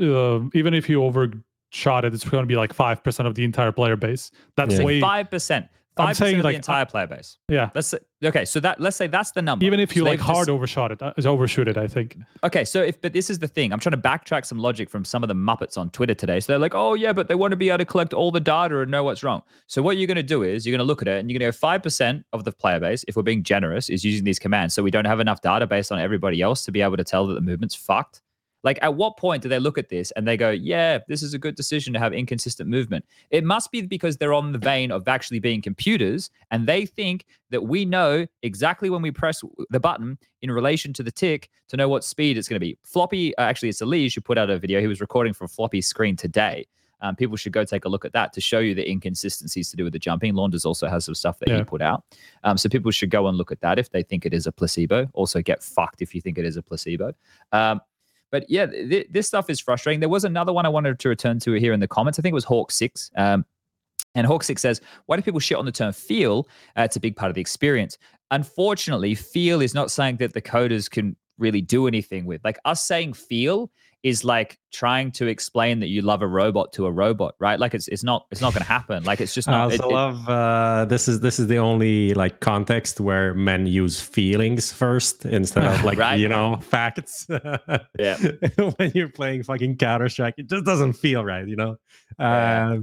[0.00, 1.00] uh, even if you
[1.72, 4.30] overshot it, it's going to be like five percent of the entire player base.
[4.56, 4.84] That's Yeah.
[4.84, 5.66] way five percent.
[5.98, 7.38] I'm Five saying, percent of like, the entire player base.
[7.48, 7.70] yeah.
[7.74, 8.44] Let's say, okay.
[8.44, 9.64] So that let's say that's the number.
[9.64, 11.78] Even if you So like hard just- overshot it, uh, is overshoot it.
[11.78, 12.18] I think.
[12.44, 15.06] Okay, so if but this is the thing, I'm trying to backtrack some logic from
[15.06, 16.38] some of the Muppets on Twitter today.
[16.40, 18.40] So they're like, oh yeah, but they want to be able to collect all the
[18.40, 19.40] data and know what's wrong.
[19.68, 21.38] So what you're going to do is you're going to look at it and you're
[21.38, 24.24] going to go five percent of the player base, if we're being generous, is using
[24.24, 24.74] these commands.
[24.74, 27.26] So we don't have enough data based on everybody else to be able to tell
[27.28, 28.20] that the movement's fucked.
[28.66, 31.34] Like, at what point do they look at this and they go, yeah, this is
[31.34, 33.04] a good decision to have inconsistent movement?
[33.30, 37.26] It must be because they're on the vein of actually being computers and they think
[37.50, 41.76] that we know exactly when we press the button in relation to the tick to
[41.76, 42.76] know what speed it's going to be.
[42.82, 44.80] Floppy, uh, actually, it's Elise who put out a video.
[44.80, 46.66] He was recording from Floppy's screen today.
[47.02, 49.76] Um, people should go take a look at that to show you the inconsistencies to
[49.76, 50.34] do with the jumping.
[50.34, 52.02] Launders also has some stuff that he put out.
[52.42, 54.50] Um, so people should go and look at that if they think it is a
[54.50, 55.06] placebo.
[55.12, 57.12] Also, get fucked if you think it is a placebo.
[57.52, 57.80] Um,
[58.36, 60.00] but yeah, th- this stuff is frustrating.
[60.00, 62.18] There was another one I wanted to return to here in the comments.
[62.18, 63.10] I think it was Hawk Six.
[63.16, 63.46] Um,
[64.14, 66.46] and Hawk Six says, "Why do people shit on the term feel?
[66.76, 67.96] Uh, it's a big part of the experience.
[68.30, 72.44] Unfortunately, feel is not something that the coders can really do anything with.
[72.44, 73.70] Like us saying feel
[74.06, 77.58] is like trying to explain that you love a robot to a robot, right?
[77.58, 79.02] Like it's it's not it's not going to happen.
[79.02, 79.60] Like it's just I not.
[79.64, 83.66] also it- it- love uh, this is this is the only like context where men
[83.66, 86.20] use feelings first instead of like Right.
[86.20, 87.26] you know facts.
[87.98, 88.16] Yeah.
[88.76, 91.76] when you're playing fucking Counter Strike, it just doesn't feel right, you know.
[92.18, 92.72] Yeah.
[92.74, 92.78] Uh,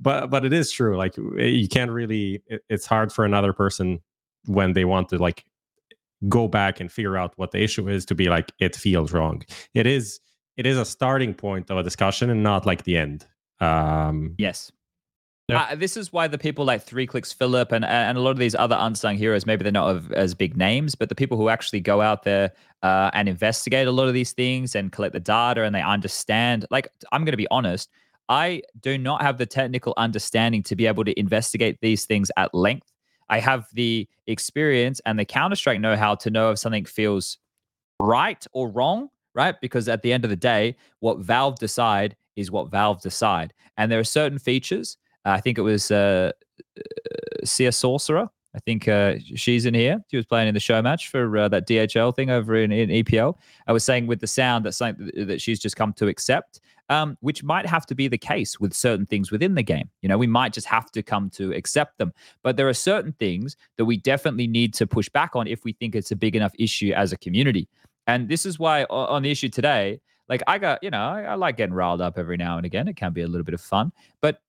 [0.00, 0.96] but but it is true.
[0.96, 2.40] Like you can't really.
[2.46, 4.00] It, it's hard for another person
[4.46, 5.44] when they want to like
[6.28, 9.42] go back and figure out what the issue is to be like it feels wrong.
[9.74, 10.20] It is
[10.58, 13.24] it is a starting point of a discussion and not like the end.
[13.60, 14.72] Um, Yes.
[15.48, 15.68] Yeah.
[15.70, 18.76] Uh, this is why the people like 3kliksphilip and and a lot of these other
[18.78, 22.02] unsung heroes, maybe they're not of, as big names, but the people who actually go
[22.02, 25.74] out there uh, and investigate a lot of these things and collect the data and
[25.74, 26.66] they understand.
[26.70, 27.88] Like, I'm going to be honest,
[28.28, 32.52] I do not have the technical understanding to be able to investigate these things at
[32.52, 32.92] length.
[33.30, 37.38] I have the experience and the Counter Strike know how to know if something feels
[38.00, 39.54] right or wrong, right?
[39.62, 43.54] Because at the end of the day, what Valve decide is what Valve decide.
[43.76, 44.98] And there are certain features.
[45.24, 46.32] uh, I think it was uh,
[46.76, 46.82] uh,
[47.44, 48.28] Sia Sorcerer.
[48.54, 49.98] I think uh, she's in here.
[50.10, 52.88] She was playing in the show match for uh, that DHL thing over in, in
[52.88, 53.34] EPL.
[53.68, 56.60] I was saying with the sound that's something that- that she's just come to accept,
[56.88, 59.88] um, which might have to be the case with certain things within the game.
[60.02, 62.12] You know, we might just have to come to accept them.
[62.42, 65.72] But there are certain things that we definitely need to push back on if we
[65.74, 67.68] think it's a big enough issue as a community.
[68.08, 71.34] And this is why on the issue today, like I got, you know, I, I
[71.36, 72.88] like getting riled up every now and again.
[72.88, 74.40] It can be a little bit of fun, but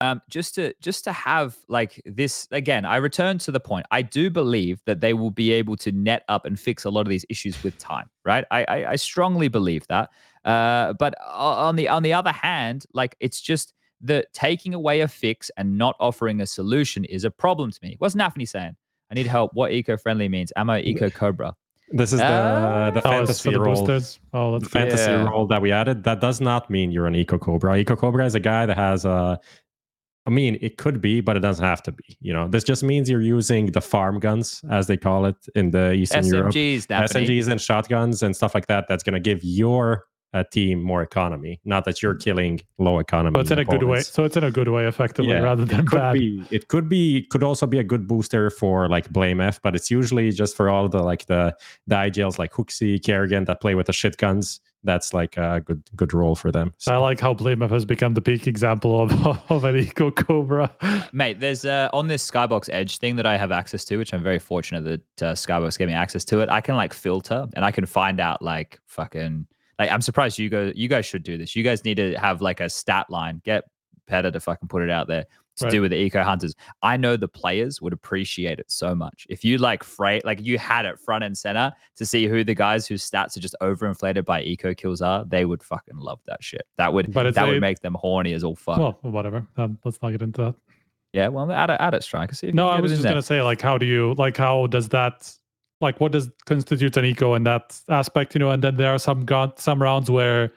[0.00, 3.86] um, just to just to have like this again, I return to the point.
[3.90, 7.02] I do believe that they will be able to net up and fix a lot
[7.02, 8.44] of these issues with time, right?
[8.50, 10.10] I I, I strongly believe that.
[10.44, 15.08] Uh, but on the on the other hand, like it's just the taking away a
[15.08, 17.94] fix and not offering a solution is a problem to me.
[17.98, 18.76] What's Nafni saying?
[19.10, 19.52] I need help.
[19.54, 20.52] What eco-friendly means?
[20.56, 21.54] Am I eco cobra?
[21.90, 22.90] This is the Ah.
[22.90, 23.74] the Oh, for fantasy the role.
[23.86, 24.18] boosters.
[24.32, 25.24] Oh, The fantasy Yeah.
[25.28, 26.02] role that we added.
[26.04, 27.76] That does not mean you're an eco cobra.
[27.78, 29.38] Eco cobra is a guy that has a.
[30.26, 32.16] I mean, it could be, but it doesn't have to be.
[32.22, 35.70] You know, this just means you're using the farm guns, as they call it in
[35.70, 38.86] the Eastern Europe, SMGs, SMGs and shotguns and stuff like that.
[38.88, 41.60] That's going to give your uh, team more economy.
[41.64, 43.32] Not that you're killing low economy.
[43.32, 44.00] but it's in a good way.
[44.00, 46.12] So it's in a good way, effectively, Yeah, rather than it could bad.
[46.14, 49.90] be it could be could also be a good booster for like Blamef but it's
[49.90, 53.86] usually just for all the like the the igls like HooXi karrigan that play with
[53.86, 57.70] the shit guns that's like a good good role for them I like how Blamef
[57.70, 59.10] has become the peak example of,
[59.50, 60.70] of an eco cobra.
[61.12, 64.22] Mate, there's uh, on this Skybox Edge thing that I have access to, which I'm
[64.22, 66.48] very fortunate that uh, Skybox gave me access to it.
[66.50, 69.46] I can like filter and I can find out like fucking
[69.78, 71.54] like I'm surprised you go you guys should do this.
[71.56, 73.40] You guys need to have like a stat line.
[73.44, 73.64] Get
[74.06, 75.24] Peta to fucking put it out there
[75.56, 75.70] to Right.
[75.70, 76.54] do with the eco hunters.
[76.82, 80.58] I know the players would appreciate it so much if you like freight like you
[80.58, 84.24] had it front and center to see who the guys whose stats are just overinflated
[84.24, 85.24] by eco kills are.
[85.24, 86.62] They would fucking love that shit.
[86.76, 88.78] That would But that a- would make them horny as all fuck.
[88.78, 89.46] well, whatever.
[89.56, 90.54] Um, let's not get into that.
[91.12, 93.78] yeah, well, add it, add it, if No, I was just gonna say, like, how
[93.78, 95.32] do you like how does that
[95.84, 98.50] like what does constitute an eco in that aspect, you know?
[98.50, 100.52] And then there are some got some rounds where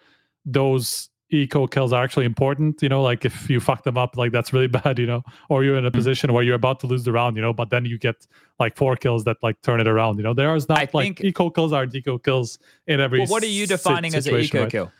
[0.45, 2.81] those eco kills are actually important.
[2.81, 4.97] You know, like if you fuck them up, like that's really bad.
[4.97, 5.99] You know, or you're in a Mm.
[6.01, 7.35] position where you're about to lose the round.
[7.35, 8.15] You know, but then you get
[8.59, 10.17] like four kills that like turn it around.
[10.17, 13.19] You know, there is not I like eco kills are eco kills in every.
[13.19, 14.71] Well, what are you defining as an eco right?
[14.71, 14.91] kill?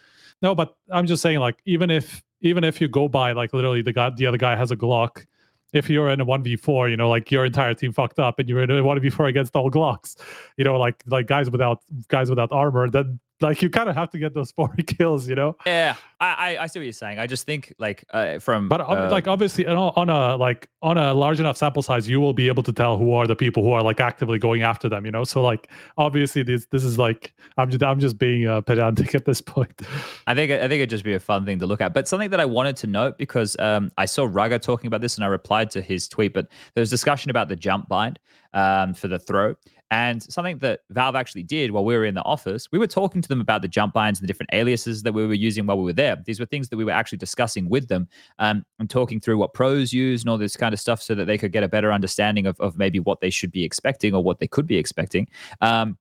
[0.41, 3.81] No, but I'm just saying, like, even if even if you go by like literally
[3.81, 5.25] the guy, the other guy has a Glock.
[5.73, 8.39] If you're in a one v four, you know, like your entire team fucked up,
[8.39, 10.15] and you're in a one v four against all Glocks,
[10.57, 14.09] you know, like like guys without guys without armor, then like you kind of have
[14.11, 15.55] to get those four kills, you know.
[15.65, 17.19] Yeah, I, I I see what you're saying.
[17.19, 20.69] I just think like uh, from But uh, like obviously, on a, on a like
[20.81, 23.35] on a large enough sample size, you will be able to tell who are the
[23.35, 25.05] people who are like actively going after them.
[25.05, 28.61] You know, so like obviously this this is like I'm just I'm just being uh,
[28.61, 29.81] pedantic at this point.
[30.25, 31.93] I think I think it'd just be a fun thing to look at.
[31.93, 35.15] But something that I wanted to note because um, I saw Raga talking about this
[35.15, 36.33] and I replied to his tweet.
[36.33, 38.19] But there was discussion about the jump bind
[38.53, 39.55] um, for the throw.
[39.89, 43.21] And something that Valve actually did while we were in the office, we were talking
[43.21, 45.77] to them about the jump binds and the different aliases that we were using while
[45.77, 46.17] we were there.
[46.25, 48.07] These were things that we were actually discussing with them
[48.39, 51.25] um, and talking through what pros use and all this kind of stuff so that
[51.25, 54.23] they could get a better understanding of, of maybe what they should be expecting or
[54.23, 55.27] what they could be expecting.
[55.61, 55.97] Um,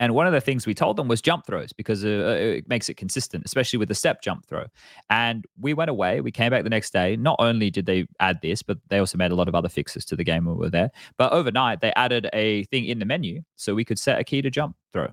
[0.00, 2.68] and one of the things we told them was jump throws because uh, uh, it
[2.68, 4.66] makes it consistent, especially with the step jump throw.
[5.10, 6.20] And we went away.
[6.20, 7.16] We came back the next day.
[7.16, 10.04] Not only did they add this, but they also made a lot of other fixes
[10.06, 10.90] to the game when we were there.
[11.16, 14.40] But overnight, they added a thing in the menu so we could set a key
[14.42, 15.08] to jump throw.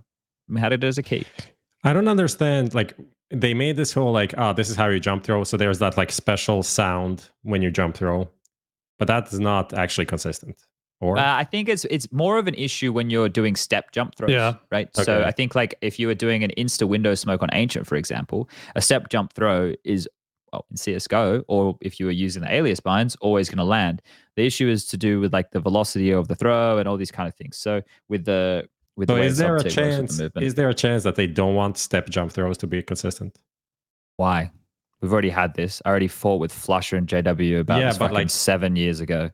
[0.47, 1.25] We had it as a key.
[1.83, 2.75] I don't understand.
[2.75, 2.95] Like
[3.31, 5.43] they made this whole like, oh, this is how you jump throw.
[5.43, 8.29] So there's that like special sound when you jump throw,
[8.99, 10.57] but that is not actually consistent.
[11.05, 14.15] Or Uh, I think it's it's more of an issue when you're doing step jump
[14.15, 14.31] throws.
[14.31, 14.55] Yeah.
[14.71, 14.89] Right.
[14.95, 17.95] So I think like if you were doing an insta window smoke on ancient, for
[17.95, 20.07] example, a step jump throw is
[20.51, 24.01] well, in CS:GO, or if you were using the alias binds, always going to land.
[24.35, 27.11] The issue is to do with like the velocity of the throw and all these
[27.11, 27.57] kind of things.
[27.57, 30.19] So with the with so the is there a with the chance?
[30.37, 33.37] Is there a chance that they don't want step jump throws to be consistent?
[34.17, 34.51] why?
[35.01, 35.81] We've already had this.
[35.85, 39.29] I already fought with flusha and JW about Yeah, but, like- seven years ago.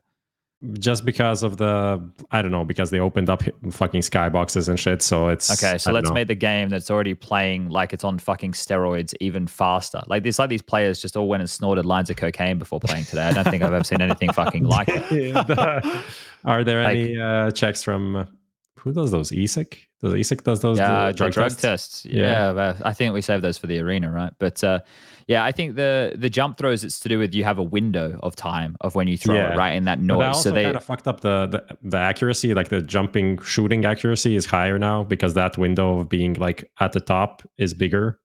[0.78, 5.02] Just because of the I don't know because they opened up fucking skyboxes and shit.
[5.02, 6.14] So it's Okay, so let's know.
[6.14, 10.02] make the game that's already playing like it's on fucking steroids even faster.
[10.06, 13.06] Like it's like these players just all went and snorted lines of cocaine before playing
[13.06, 13.24] today.
[13.24, 15.34] I don't think I've ever seen anything fucking like it.
[16.44, 18.24] Are there Like- any uh, checks from uh,
[18.78, 19.30] who does those?
[19.32, 19.78] ESIC?
[20.00, 21.62] Does ESIC does those Yeah, uh, drug, drug tests?
[21.62, 22.04] tests.
[22.04, 22.52] Yeah.
[22.52, 24.32] Yeah, I think we saved those for the arena, right?
[24.38, 24.80] But uh,
[25.32, 28.18] yeah, I think the the jump throws it's to do with you have a window
[28.22, 29.52] of time of when you throw Yeah.
[29.54, 30.26] it right in that that noise.
[30.26, 31.60] also So they kind of fucked up the, the
[31.92, 36.34] the accuracy, like the jumping shooting accuracy is higher now because that window of being
[36.46, 38.18] like at the top is bigger.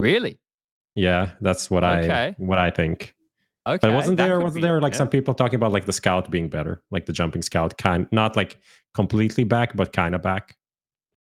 [0.00, 0.34] really
[0.94, 3.14] Yeah, that's what I what I think.
[3.66, 3.78] okay.
[3.82, 4.98] But wasn't there wasn't there like yeah.
[5.02, 8.36] some people talking about like the scout being better, like the jumping scout kind not
[8.36, 8.58] like
[8.94, 10.56] completely back, but kind of back.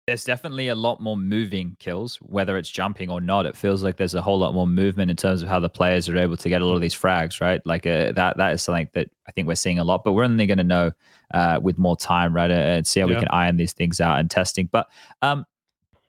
[0.07, 3.47] There's definitely a lot more moving kills, whether it's jumping or not.
[3.47, 6.09] It feels like there's a whole lot more movement in terms of how the players
[6.09, 7.65] are able to get a lot of these frags, right?
[7.65, 10.25] Like uh, that that is something that I think we're seeing a lot, but we're
[10.25, 10.93] only going to know
[11.33, 12.51] uh, with more time, right?
[12.51, 14.69] uh, And see how we can iron these things out and testing.
[14.71, 14.89] But
[15.23, 15.47] um,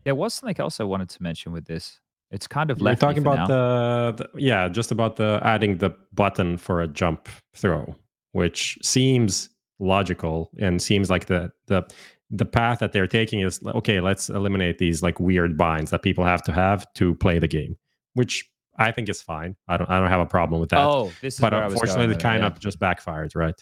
[0.04, 2.00] there was something else I wanted to mention with this.
[2.32, 5.92] It's kind of left me talking about the, the yeah, just about the adding the
[6.14, 7.96] button for a jump throw,
[8.34, 11.86] which seems logical and seems like the the
[12.30, 14.00] the path that they're taking is okay.
[14.00, 17.78] Let's eliminate these like weird binds that people have to have to play the game,
[18.14, 19.56] which I think is fine.
[19.68, 20.80] I don't I don't have a problem with that.
[20.80, 22.48] oh, this is but where I was unfortunately, it kind yeah.
[22.48, 23.56] of just backfired, right?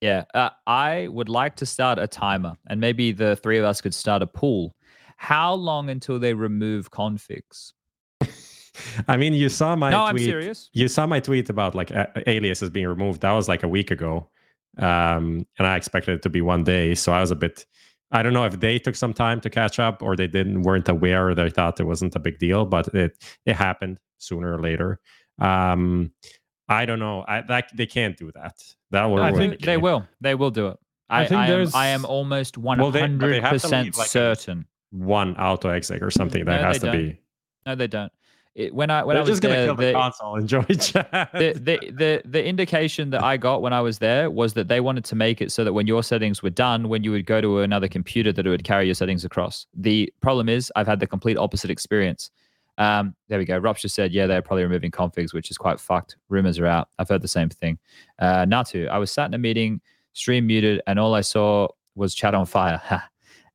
[0.00, 3.80] Yeah, uh, I would like to start a timer, and maybe the three of us
[3.80, 4.74] could start a pool.
[5.16, 7.72] How long until they remove configs?
[9.08, 10.24] I mean, you saw my no, I'm tweet.
[10.24, 10.70] serious.
[10.72, 13.20] You saw my tweet about like a- aliases being removed.
[13.20, 14.28] That was like a week ago,
[14.78, 16.94] um, and I expected it to be one day.
[16.94, 17.64] So I was a bit.
[18.12, 20.88] I don't know if they took some time to catch up or they didn't weren't
[20.88, 24.60] aware or they thought it wasn't a big deal, but it it happened sooner or
[24.60, 25.00] later.
[25.40, 26.12] Um,
[26.68, 27.24] I don't know.
[27.26, 28.54] I that they can't do that.
[28.90, 29.22] That will.
[29.22, 30.06] I think the They will.
[30.20, 30.76] They will do it.
[31.08, 33.42] I, I think I, am, there's- I am almost one Well, they- but they hundred
[33.42, 34.66] have to percent leave, like, certain.
[34.90, 36.44] one auto exec or something.
[36.44, 36.96] That No, has to don't.
[36.96, 37.20] be.
[37.66, 38.12] No, they don't.
[38.54, 40.36] It, when I when They're I was just gonna there, kill the, the, console.
[40.36, 41.30] Enjoy chat.
[41.32, 44.80] the, the, the, the indication that I got when I was there was that they
[44.80, 47.40] wanted to make it so that when your settings were done, when you would go
[47.40, 49.66] to another computer, that it would carry your settings across.
[49.74, 52.30] The problem is, I've had the complete opposite experience.
[52.78, 53.56] Um, there we go.
[53.58, 56.16] Rupture said, yeah, they're probably removing configs, which is quite fucked.
[56.28, 56.88] Rumors are out.
[56.98, 57.78] I've heard the same thing.
[58.18, 59.80] Uh, Natu, I was sat in a meeting,
[60.12, 62.80] stream muted, and all I saw was chat on fire.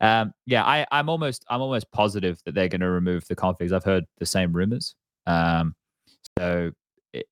[0.02, 3.72] Um, yeah, I, I'm almost I'm almost positive that they're going to remove the configs.
[3.72, 4.96] I've heard the same rumors.
[5.26, 5.76] Um,
[6.38, 6.72] so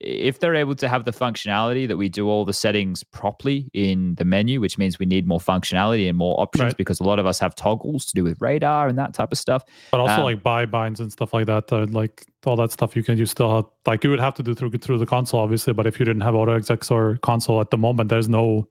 [0.00, 4.16] if they're able to have the functionality that we do all the settings properly in
[4.16, 6.76] the menu, which means we need more functionality and more options Right.
[6.76, 9.38] because a lot of us have toggles to do with radar and that type of
[9.38, 9.62] stuff.
[9.92, 11.72] But also Um, like buy binds and stuff like that.
[11.72, 14.42] Uh, like all that stuff you can you still have, like you would have to
[14.42, 15.72] do through through the console obviously.
[15.72, 18.66] But if you didn't have auto execs or console at the moment, there's no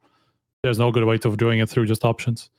[0.64, 2.50] there's no good way of doing it through just options.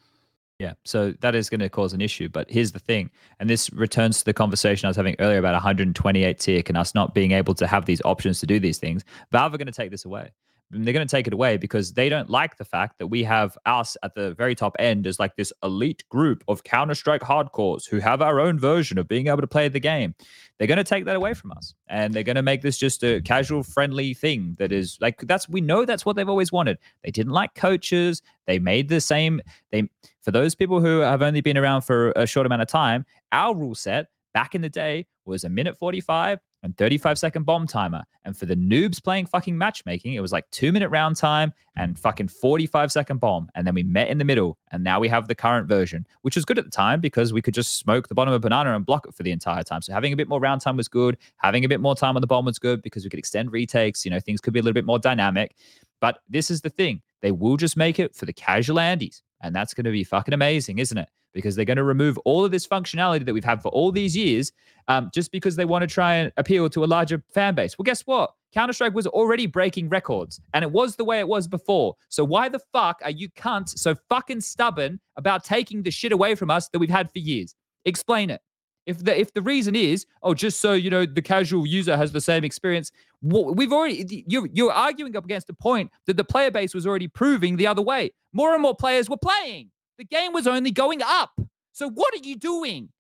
[0.58, 2.30] Yeah, so that is going to cause an issue.
[2.30, 5.52] But here's the thing, and this returns to the conversation I was having earlier about
[5.52, 9.04] 128 tick and us not being able to have these options to do these things.
[9.32, 10.30] Valve are going to take this away.
[10.72, 13.22] And they're going to take it away because they don't like the fact that we
[13.22, 17.20] have us at the very top end as like this elite group of Counter Strike
[17.20, 20.16] hardcores who have our own version of being able to play the game.
[20.58, 23.02] They're going to take that away from us, and they're going to make this just
[23.02, 26.78] a casual, friendly thing that is like that's we know that's what they've always wanted.
[27.04, 28.22] They didn't like coaches.
[28.46, 29.40] They made the same.
[29.70, 29.88] They
[30.22, 33.54] for those people who have only been around for a short amount of time, our
[33.54, 38.04] rule set back in the day was a minute 45 and 35 second bomb timer.
[38.24, 41.98] And for the noobs playing fucking matchmaking, it was like two minute round time and
[41.98, 43.48] fucking 45 second bomb.
[43.54, 44.58] And then we met in the middle.
[44.72, 47.42] And now we have the current version, which was good at the time because we
[47.42, 49.82] could just smoke the bottom of a banana and block it for the entire time.
[49.82, 51.16] So having a bit more round time was good.
[51.36, 54.04] Having a bit more time on the bomb was good because we could extend retakes.
[54.04, 55.54] You know, things could be a little bit more dynamic.
[56.00, 57.02] But this is the thing.
[57.22, 59.22] They will just make it for the casual Andes.
[59.40, 61.08] And that's going to be fucking amazing, isn't it?
[61.36, 64.16] Because they're going to remove all of this functionality that we've had for all these
[64.16, 64.52] years
[64.88, 67.78] um, just because they want to try and appeal to a larger fan base.
[67.78, 68.32] Well, guess what?
[68.52, 71.94] Counter Strike was already breaking records and it was the way it was before.
[72.08, 76.34] So why the fuck are you cunts so fucking stubborn about taking the shit away
[76.34, 77.54] from us that we've had for years?
[77.84, 78.40] Explain it.
[78.86, 82.12] If the if the reason is oh just so you know the casual user has
[82.12, 86.52] the same experience, we've already you're you're arguing up against the point that the player
[86.52, 88.12] base was already proving the other way.
[88.32, 89.70] More and more players were playing.
[89.98, 91.38] The game was only going up.
[91.72, 92.90] So what are you doing?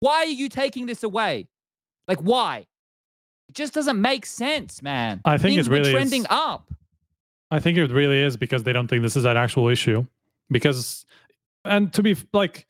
[0.00, 1.48] Why are you taking this away?
[2.08, 2.66] Like why?
[3.48, 5.20] It just doesn't make sense, man.
[5.24, 6.72] I think Things it were really is- trending up.
[7.50, 10.06] I think it really is because they don't think this is an actual issue.
[10.50, 11.04] Because,
[11.66, 12.66] and to be like,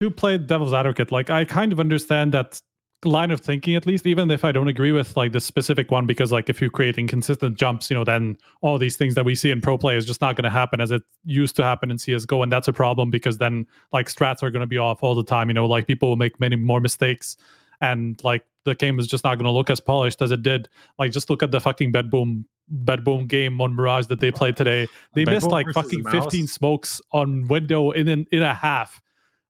[0.00, 2.60] to play devil's advocate, like I kind of understand that
[3.04, 6.06] line of thinking at least, even if I don't agree with like the specific one,
[6.06, 9.34] because like if you create inconsistent jumps, you know, then all these things that we
[9.34, 11.90] see in pro play is just not going to happen as it used to happen
[11.90, 15.02] in CS:GO, and that's a problem because then like strats are going to be off
[15.02, 15.48] all the time.
[15.48, 17.36] You know, like people will make many more mistakes,
[17.80, 20.68] and like the game is just not going to look as polished as it did.
[20.98, 24.56] Like just look at the fucking BetBoom bed boom game on Mirage that they played
[24.56, 24.86] today.
[25.14, 29.00] They Bed missed like fucking 15 smokes on window in an, in a half.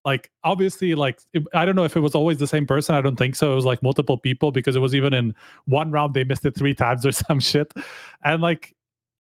[0.05, 1.21] Like obviously, like
[1.55, 2.95] I don't know if it was always the same person.
[2.95, 3.53] I don't think so.
[3.53, 5.35] It was like multiple people because it was even in
[5.67, 7.73] one round they missed it three times or some shit.
[8.25, 8.75] And like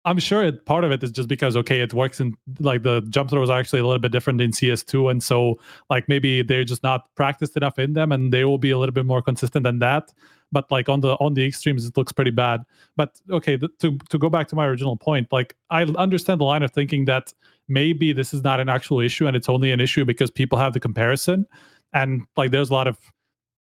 [0.07, 3.01] I'm sure it, part of it is just because okay, it works in like the
[3.11, 5.59] jump throws are actually a little bit different in CS2, and so
[5.91, 8.93] like maybe they're just not practiced enough in them, and they will be a little
[8.93, 10.13] bit more consistent than that.
[10.53, 12.63] But like on the on the extremes, it looks pretty bad.
[12.95, 16.45] But okay, th- to to go back to my original point, like I understand the
[16.45, 17.35] line of thinking that
[17.69, 20.73] maybe this is not an actual issue, and it's only an issue because people have
[20.73, 21.47] the comparison,
[21.93, 22.99] and like there's a lot of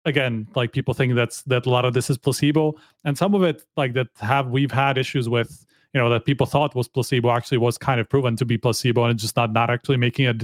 [0.05, 2.75] again like people think that's that a lot of this is placebo.
[3.05, 6.47] And some of it like that have we've had issues with you know that people
[6.47, 9.69] thought was placebo actually was kind of proven to be placebo and just not not
[9.71, 10.35] actually making a,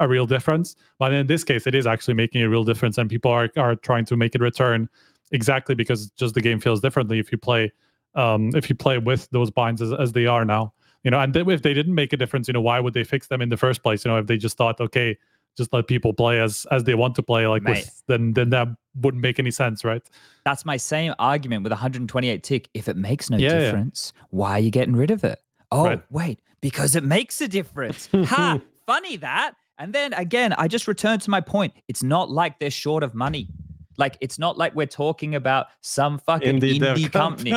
[0.00, 0.74] a real difference.
[0.98, 3.76] But in this case it is actually making a real difference and people are are
[3.76, 4.88] trying to make it return
[5.32, 7.72] exactly because just the game feels differently if you play
[8.14, 10.72] um if you play with those binds as, as they are now
[11.04, 13.26] you know and if they didn't make a difference you know why would they fix
[13.28, 15.16] them in the first place you know if they just thought okay
[15.56, 17.70] just let people play as as they want to play like Mate.
[17.70, 18.68] with then then that
[19.00, 20.02] wouldn't make any sense right
[20.44, 22.68] That's my same argument with 128 tick.
[22.74, 23.58] If it makes no Yeah, yeah.
[23.60, 25.38] difference, why are you getting rid of it?
[25.70, 26.02] Oh, Right.
[26.10, 28.08] wait, because it makes a difference.
[28.24, 29.52] ha, funny that.
[29.78, 31.74] And then again, I just return to my point.
[31.88, 33.48] It's not like they're short of money.
[34.00, 37.52] Like it's not like we're talking about some fucking indie, dev company,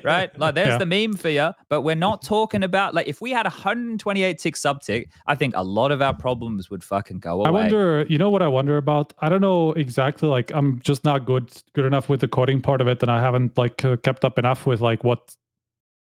[0.04, 0.30] right?
[0.38, 0.78] Like there's Yeah.
[0.78, 4.54] the meme for you, but we're not talking about like if we had 128 tick
[4.54, 7.48] subtick, I think a lot of our problems would fucking go away.
[7.48, 9.12] I wonder, you know what I wonder about?
[9.18, 12.80] I don't know exactly like I'm just not good good enough with the coding part
[12.80, 15.34] of it and I haven't like uh, kept up enough with like what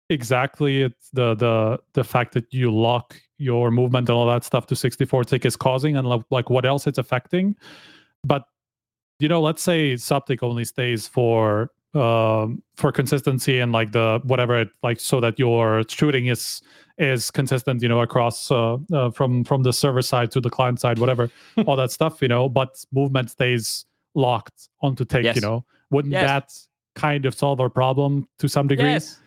[0.09, 4.67] exactly it's the the the fact that you lock your movement and all that stuff
[4.67, 7.55] to 64 tick is causing and like what else it's affecting.
[8.23, 8.43] But
[9.19, 14.59] you know, let's say subtick only stays for um for consistency and like the whatever
[14.59, 16.61] it like so that your shooting is
[16.97, 20.77] is consistent you know across uh, uh from from the server side to the client
[20.77, 21.29] side whatever
[21.65, 25.35] all that stuff you know but movement stays locked onto take Yes.
[25.35, 26.27] you know wouldn't Yes.
[26.27, 29.21] that kind of solve our problem to some degree Yes.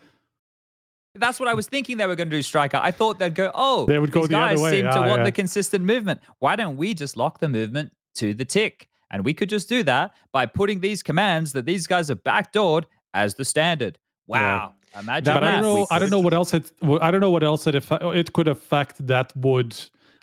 [1.15, 2.79] That's what I was thinking they were going to do, Striker.
[2.81, 5.21] I thought they'd go, oh, They would go these the other guys seem to want
[5.21, 5.23] yeah.
[5.23, 6.21] the consistent movement.
[6.37, 8.87] Why don't we just lock the movement to the tick?
[9.11, 12.85] And we could just do that by putting these commands that these guys have backdoored
[13.13, 13.97] as the standard.
[14.27, 14.57] Yeah.
[14.57, 14.73] Wow.
[14.97, 15.87] Imagine That but I don't know.
[15.91, 16.71] I don't know what else it.
[16.81, 19.79] w- I don't know what else it it could affect that would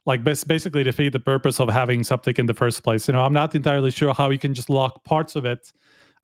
[0.06, 3.06] like basically defeat the purpose of having subtick in the first place.
[3.08, 5.72] You know, I'm not entirely sure how you can just lock parts of it.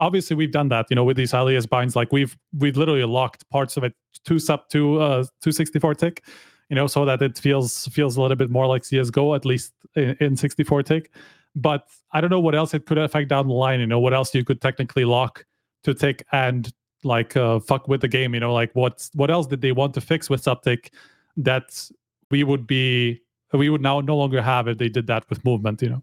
[0.01, 0.87] Obviously, we've done that.
[0.91, 3.95] You know, with these alias binds, like we've we've literally locked parts of it
[4.25, 6.25] to sub to uh 264 tick.
[6.69, 9.73] You know, so that it feels feels a little bit more like CS:GO, at least
[9.95, 11.13] in, in 64 tick.
[11.55, 13.81] But I don't know what else it could affect down the line.
[13.81, 15.45] You know, what else you could technically lock
[15.85, 16.73] to tick and
[17.05, 18.35] like uh, fuck with the game.
[18.35, 20.91] You know, like what's what else did they want to fix with subtick
[21.37, 21.89] that
[22.31, 23.21] we would be
[23.53, 25.83] we would now no longer have if they did that with movement.
[25.83, 26.03] You know,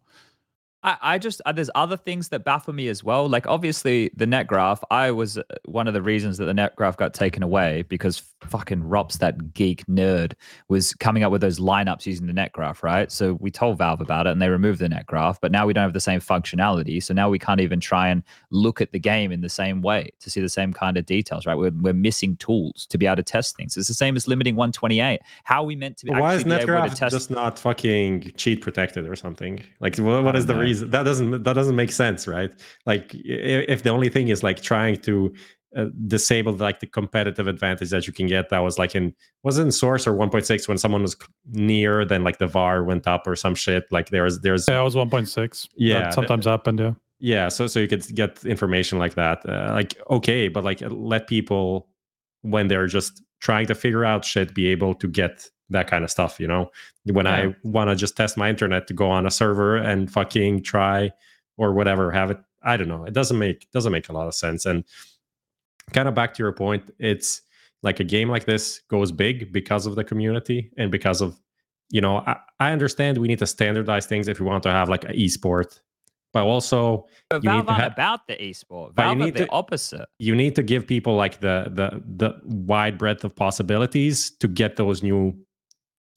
[0.84, 3.28] I, I just uh, there's other things that baffle me as well.
[3.28, 6.76] Like obviously the net graph, I was uh, one of the reasons that the net
[6.76, 10.34] graph got taken away because fucking ropz, that geek nerd,
[10.70, 13.12] was coming up with those lineups using the net graph, right?
[13.12, 15.74] So we told Valve about it and they removed the net graph, but now we
[15.74, 17.04] don't have the same functionality.
[17.04, 20.12] So now we can't even try and look at the game in the same way
[20.22, 21.56] to see the same kind of details, right?
[21.56, 23.76] We're, we're missing tools to be able to test things.
[23.76, 25.20] It's the same as limiting 128.
[25.44, 27.14] How are we meant to But why is actually be able Netgraph test?
[27.14, 29.62] just not fucking cheat protected or something?
[29.82, 30.69] Like, what, what is the know.
[30.70, 30.90] Reason?
[30.90, 32.52] That doesn't that doesn't make sense, right?
[32.86, 35.34] Like, if the only thing is like trying to
[35.76, 39.14] uh, disable like the competitive advantage that you can get, that was like in
[39.44, 41.16] was it in Source or 1.6 when someone was
[41.52, 43.86] near, then like the VAR went up or some shit.
[43.92, 45.68] Like there there's there's yeah, it was 1.6.
[45.76, 46.80] Yeah, that sometimes happened.
[46.80, 46.94] Yeah.
[47.20, 51.28] yeah so so you could get information like that uh, like okay but like let
[51.28, 51.88] people
[52.42, 56.10] when they're just trying to figure out shit be able to get that kind of
[56.12, 56.70] stuff you know
[57.06, 57.36] when Yeah.
[57.36, 61.12] i want to just test my internet to go on a server and fucking try
[61.58, 64.34] or whatever have it i don't know it doesn't make doesn't make a lot of
[64.34, 64.84] sense and
[65.94, 67.42] kind of back to your point it's
[67.82, 71.40] like a game like this goes big because of the community and because of
[71.90, 74.90] you know i, I understand we need to standardize things if we want to have
[74.90, 75.80] like an esport
[76.32, 78.94] but also But you need to have- about the esport.
[78.94, 80.06] But you need the to- opposite.
[80.20, 84.76] you need to give people like the the the wide breadth of possibilities to get
[84.76, 85.36] those new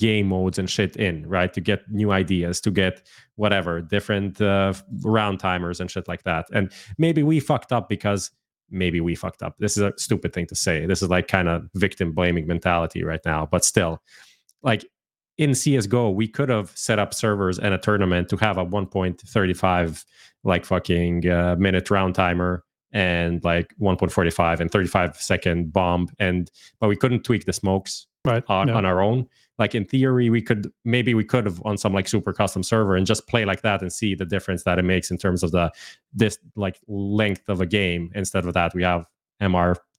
[0.03, 1.53] game modes and shit in right?
[1.55, 2.94] To get new ideas to get
[3.36, 4.72] whatever different uh,
[5.05, 6.46] round timers and shit like that.
[6.53, 8.30] And maybe we fucked up because
[8.70, 9.55] maybe we fucked up.
[9.59, 10.86] This is a stupid thing to say.
[10.86, 13.46] This is like kind of victim blaming mentality right now.
[13.46, 14.03] But still
[14.62, 14.84] like
[15.38, 20.05] in csgo we could have set up servers and a tournament to have a 1.35
[20.44, 26.09] like fucking uh, minute round timer and like 1.45 and 35 second bomb.
[26.18, 26.50] And
[26.80, 28.44] but we couldn't tweak the smokes Right.
[28.48, 28.74] on, yeah.
[28.74, 29.26] on our own
[29.62, 32.96] like in theory we could maybe we could have on some like super custom server
[32.96, 35.52] and just play like that and see the difference that it makes in terms of
[35.52, 35.70] the
[36.12, 39.06] this like length of a game instead of that we have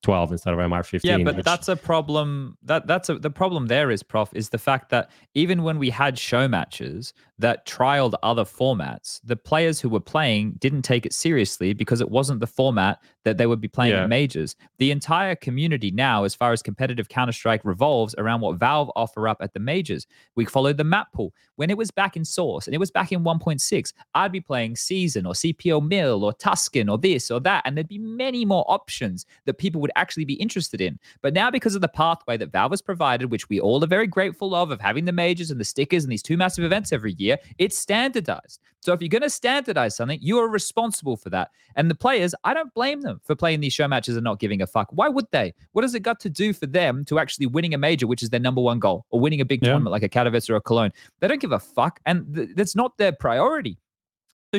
[0.04, 2.56] mr12 instead of mr15 Yeah, but which- that's a problem.
[2.62, 3.66] That that's a the problem.
[3.66, 8.14] There is, prof, is the fact that even when we had show matches that trialed
[8.22, 12.46] other formats, the players who were playing didn't take it seriously because it wasn't the
[12.46, 14.04] format that they would be playing Yeah.
[14.04, 14.54] at majors.
[14.78, 19.26] The entire community now, as far as competitive Counter Strike, revolves around what Valve offer
[19.26, 20.06] up at the majors.
[20.36, 23.10] We followed the map pool when it was back in Source and it was back
[23.10, 23.92] in 1.6.
[24.14, 27.88] I'd be playing Season or CPL Mill or Tuscan or this or that, and there'd
[27.88, 30.98] be many more options that people would actually be interested in.
[31.22, 34.06] But now, because of the pathway that Valve has provided, which we all are very
[34.06, 37.14] grateful of, of having the majors and the stickers and these two massive events every
[37.14, 38.60] year, it's standardized.
[38.80, 41.50] So if you're going to standardize something, you are responsible for that.
[41.74, 44.60] And the players, I don't blame them for playing these show matches and not giving
[44.60, 44.88] a fuck.
[44.90, 45.54] Why would they?
[45.72, 48.28] What has it got to do for them to actually winning a major, which is
[48.28, 49.70] their number one goal, or winning a big Yeah.
[49.70, 50.90] tournament like a Katowice or a Cologne?
[51.20, 53.78] They don't give a fuck, and th- that's not their priority.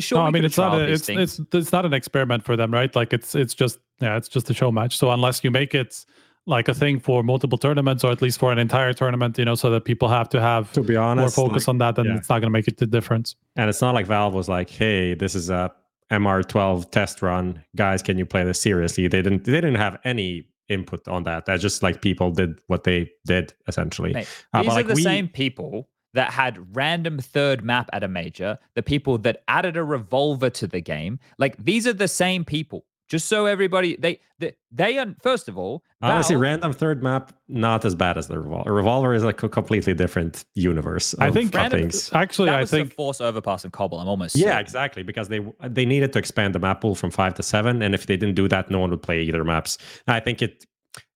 [0.02, 1.40] So sure, no, I mean it's not a, these it's things.
[1.40, 2.94] it's it's not an experiment for them, right?
[2.96, 4.98] Like it's it's just yeah, it's just a show match.
[4.98, 6.06] So unless you make it
[6.48, 9.56] like a thing for multiple tournaments or at least for an entire tournament, you know,
[9.56, 12.06] so that people have to have to be more honest focus like- on that, then
[12.06, 12.18] yeah.
[12.18, 13.36] it's not going to make it the difference.
[13.56, 15.72] And it's not like Valve was like, "Hey, this is a
[16.12, 18.02] MR12 test run, guys.
[18.04, 19.46] Can you play this seriously?" They didn't.
[19.46, 21.46] They didn't have any input on that.
[21.46, 24.14] That just like people did what they did essentially.
[24.14, 28.04] Mate, Uh, These are like, the we- same people that had random third map at
[28.04, 31.20] a major, the people that added a revolver to the game.
[31.38, 32.86] Like these are the same people.
[33.08, 37.32] Just so everybody they they, they are first of all, Honestly, Valve- random third map
[37.48, 38.74] not as bad as the revolver.
[38.74, 41.14] Revolver is like a completely different universe.
[41.20, 42.12] I think Random- things.
[42.14, 44.00] Actually, that I was think the force overpass and cobble.
[44.00, 44.60] I'm almost Yeah, certain.
[44.62, 45.04] exactly.
[45.04, 45.40] Because they
[45.70, 48.36] they needed to expand the map pool from five to seven, and if they didn't
[48.36, 49.78] do that, no one would play either maps.
[50.08, 50.66] I think it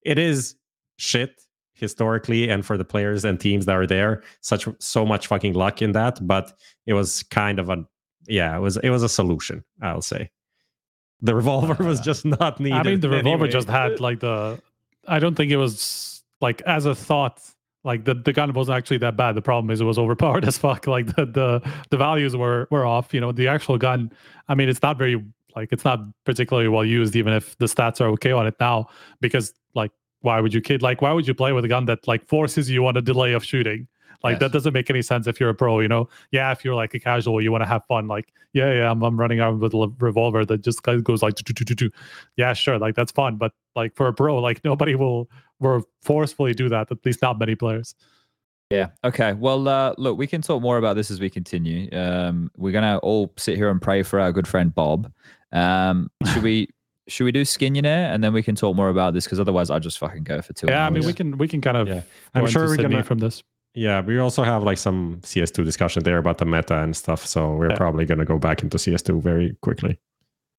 [0.04, 0.56] it is
[0.98, 1.42] shit
[1.80, 5.82] historically, and for the players and teams that are there, such so much fucking luck
[5.82, 6.26] in that.
[6.26, 6.54] But
[6.86, 7.86] it was kind of a
[8.28, 9.64] yeah, it was it was a solution.
[9.82, 10.30] I'll say
[11.22, 12.78] the revolver was just not needed.
[12.78, 13.52] I mean the revolver anyway.
[13.52, 14.62] just had like the
[15.08, 17.42] I don't think it was like as a thought
[17.84, 19.36] like the, the gun wasn't actually that bad.
[19.36, 20.88] The problem is it was overpowered as fuck.
[20.88, 23.14] Like the the the values were were off.
[23.14, 24.12] You know, the actual gun,
[24.48, 25.24] I mean, it's not very
[25.56, 28.90] like it's not particularly well used, even if the stats are okay on it now,
[29.22, 29.92] because like
[30.22, 32.70] why would you kid like why would you play with a gun that like forces
[32.70, 33.88] you on a delay of shooting?
[34.24, 34.40] Like Yes.
[34.42, 36.10] that doesn't make any sense if you're a pro, you know.
[36.32, 38.08] Yeah, if you're like a casual, you want to have fun.
[38.08, 41.36] Like, yeah, yeah, I'm, I'm running around with a revolver that just goes like,
[42.36, 43.38] yeah, sure, like that's fun.
[43.38, 46.92] But like for a pro, like nobody will will forcefully do that.
[46.92, 47.96] At least not many players.
[48.70, 48.88] Yeah.
[49.04, 49.34] Okay.
[49.34, 51.90] Well, uh, look, we can talk more about this as we continue.
[51.92, 55.12] Um, we're gonna all sit here and pray for our good friend Bob.
[55.54, 56.68] Um, should we?
[57.10, 59.26] Should we do Skinionaire and then we can talk more about this?
[59.26, 60.68] Because otherwise, I'll just fucking go for two.
[60.68, 61.88] Yeah, I mean, we can we can kind of.
[61.88, 62.02] Yeah.
[62.36, 63.44] I'm sure we're Sydney gonna from this.
[63.76, 67.26] Yeah, we also have like some CS2 discussion there about the meta and stuff.
[67.26, 67.78] So we're Yeah.
[67.78, 70.00] probably gonna go back into CS2 very quickly.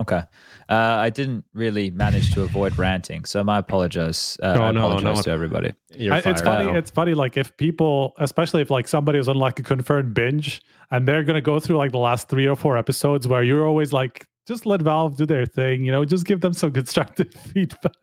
[0.01, 0.22] Okay.
[0.70, 0.74] Uh,
[1.07, 4.38] I didn't really manage to avoid ranting, so my apologize.
[4.42, 5.22] Uh, No, I no, apologize no.
[5.24, 5.68] to everybody.
[6.11, 6.70] I- it's funny.
[6.70, 7.12] Uh, It's funny.
[7.14, 11.22] Like if people, especially if like somebody is on like a confirmed binge, and they're
[11.24, 14.66] gonna go through like the last three or four episodes where you're always like, just
[14.66, 15.84] let Valve do their thing.
[15.84, 17.94] You know, just give them some constructive feedback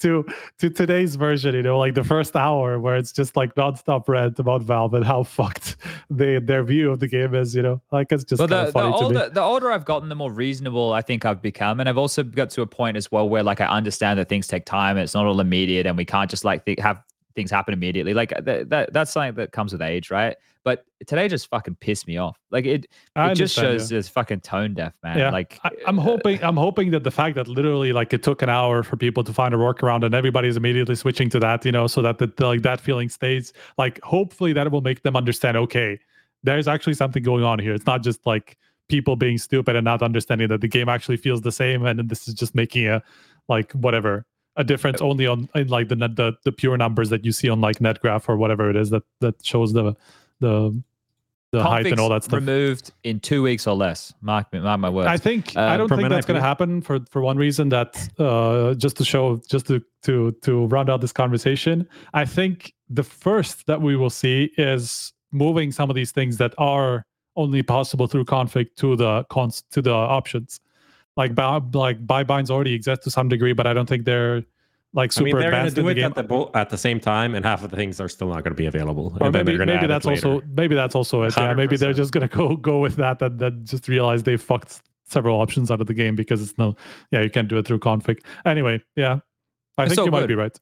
[0.00, 0.24] to
[0.58, 1.54] to today's version.
[1.54, 5.04] You know, like the first hour where it's just like nonstop rant about Valve and
[5.04, 5.76] how fucked
[6.10, 7.54] they their view of the game is.
[7.54, 9.04] You know, like it's just Well, the, the funny to me.
[9.04, 12.22] older the older I've gotten, the more reasonable I think I've become, and I've also
[12.22, 15.04] got to a point as well where like I understand that things take time and
[15.04, 17.02] it's not all immediate, and we can't just like th- have
[17.38, 18.14] things happen immediately.
[18.14, 20.36] Like that, that that's something that comes with age, right?
[20.64, 22.36] But today just fucking pissed me off.
[22.50, 23.98] Like it, it just shows yeah.
[23.98, 25.18] it's fucking tone deaf, man.
[25.18, 28.24] Yeah, Like I, I'm uh, hoping I'm hoping that the fact that literally like it
[28.24, 31.64] took an hour for people to find a workaround and everybody's immediately switching to that,
[31.64, 33.52] you know, so that the, the- like that feeling stays.
[33.78, 35.56] Like hopefully that will make them understand.
[35.56, 35.96] Okay,
[36.42, 37.72] there's actually something going on here.
[37.72, 38.58] It's not just like
[38.88, 42.26] people being stupid and not understanding that the game actually feels the same, and this
[42.26, 43.00] is just making a
[43.48, 44.26] like whatever
[44.58, 47.48] a difference only on in like the net- the the pure numbers that you see
[47.48, 49.94] on like NetGraph or whatever it is that that shows the
[50.40, 50.82] the
[51.50, 52.34] the height and all that stuff.
[52.40, 54.12] removed in two weeks or less.
[54.20, 55.08] Mark mark my words.
[55.08, 57.70] I think I Um, don't from think that's going to happen for for one reason
[57.70, 61.88] that uh, just to show just to to to round out this conversation.
[62.12, 66.52] I think the first that we will see is moving some of these things that
[66.58, 67.04] are
[67.36, 70.60] only possible through config to the cons to the options.
[71.18, 71.32] Like
[71.74, 74.42] like buy binds already exist to some degree, but I don't think they're
[74.94, 76.04] like super I mean, they're in do the it game.
[76.06, 78.42] at the bo- at the same time, and half of the things are still not
[78.44, 79.14] going to be available.
[79.20, 81.34] or and then maybe they're maybe that's also maybe that's also it.
[81.36, 84.80] Yeah, maybe they're just gonna go go with that and then just realize they fucked
[85.04, 86.74] several options out of the game because it's no
[87.10, 88.20] yeah you can't do it through config.
[88.46, 89.18] Anyway, yeah,
[89.76, 90.28] I It's think so you might good.
[90.28, 90.56] be right.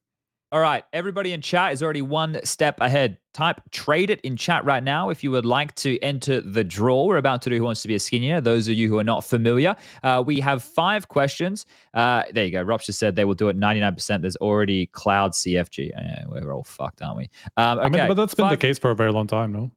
[0.53, 3.19] All right, everybody in chat is already one step ahead.
[3.35, 7.05] Type trade it in chat right now if you would like to enter the draw.
[7.05, 8.45] We're about to do Who Wants to Be a Skinionaire.
[8.45, 9.75] Those of you who are not familiar,
[10.05, 11.67] uh, we have five questions.
[11.95, 12.63] Uh, there you go.
[12.63, 14.23] Rob just said they will do it 99%.
[14.23, 15.91] There's already Cloud CFG.
[15.91, 17.31] Yeah, we're all fucked, aren't we?
[17.57, 19.73] Um, okay, I mean, but that's been the case for a very long time, no?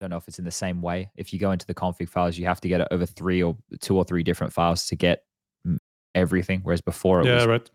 [0.00, 1.10] I don't know if it's in the same way.
[1.16, 3.56] If you go into the config files, you have to get it over three or
[3.80, 5.24] two or three different files to get
[5.66, 5.78] mm,
[6.14, 6.60] everything.
[6.62, 7.70] Whereas before it Yeah, was right.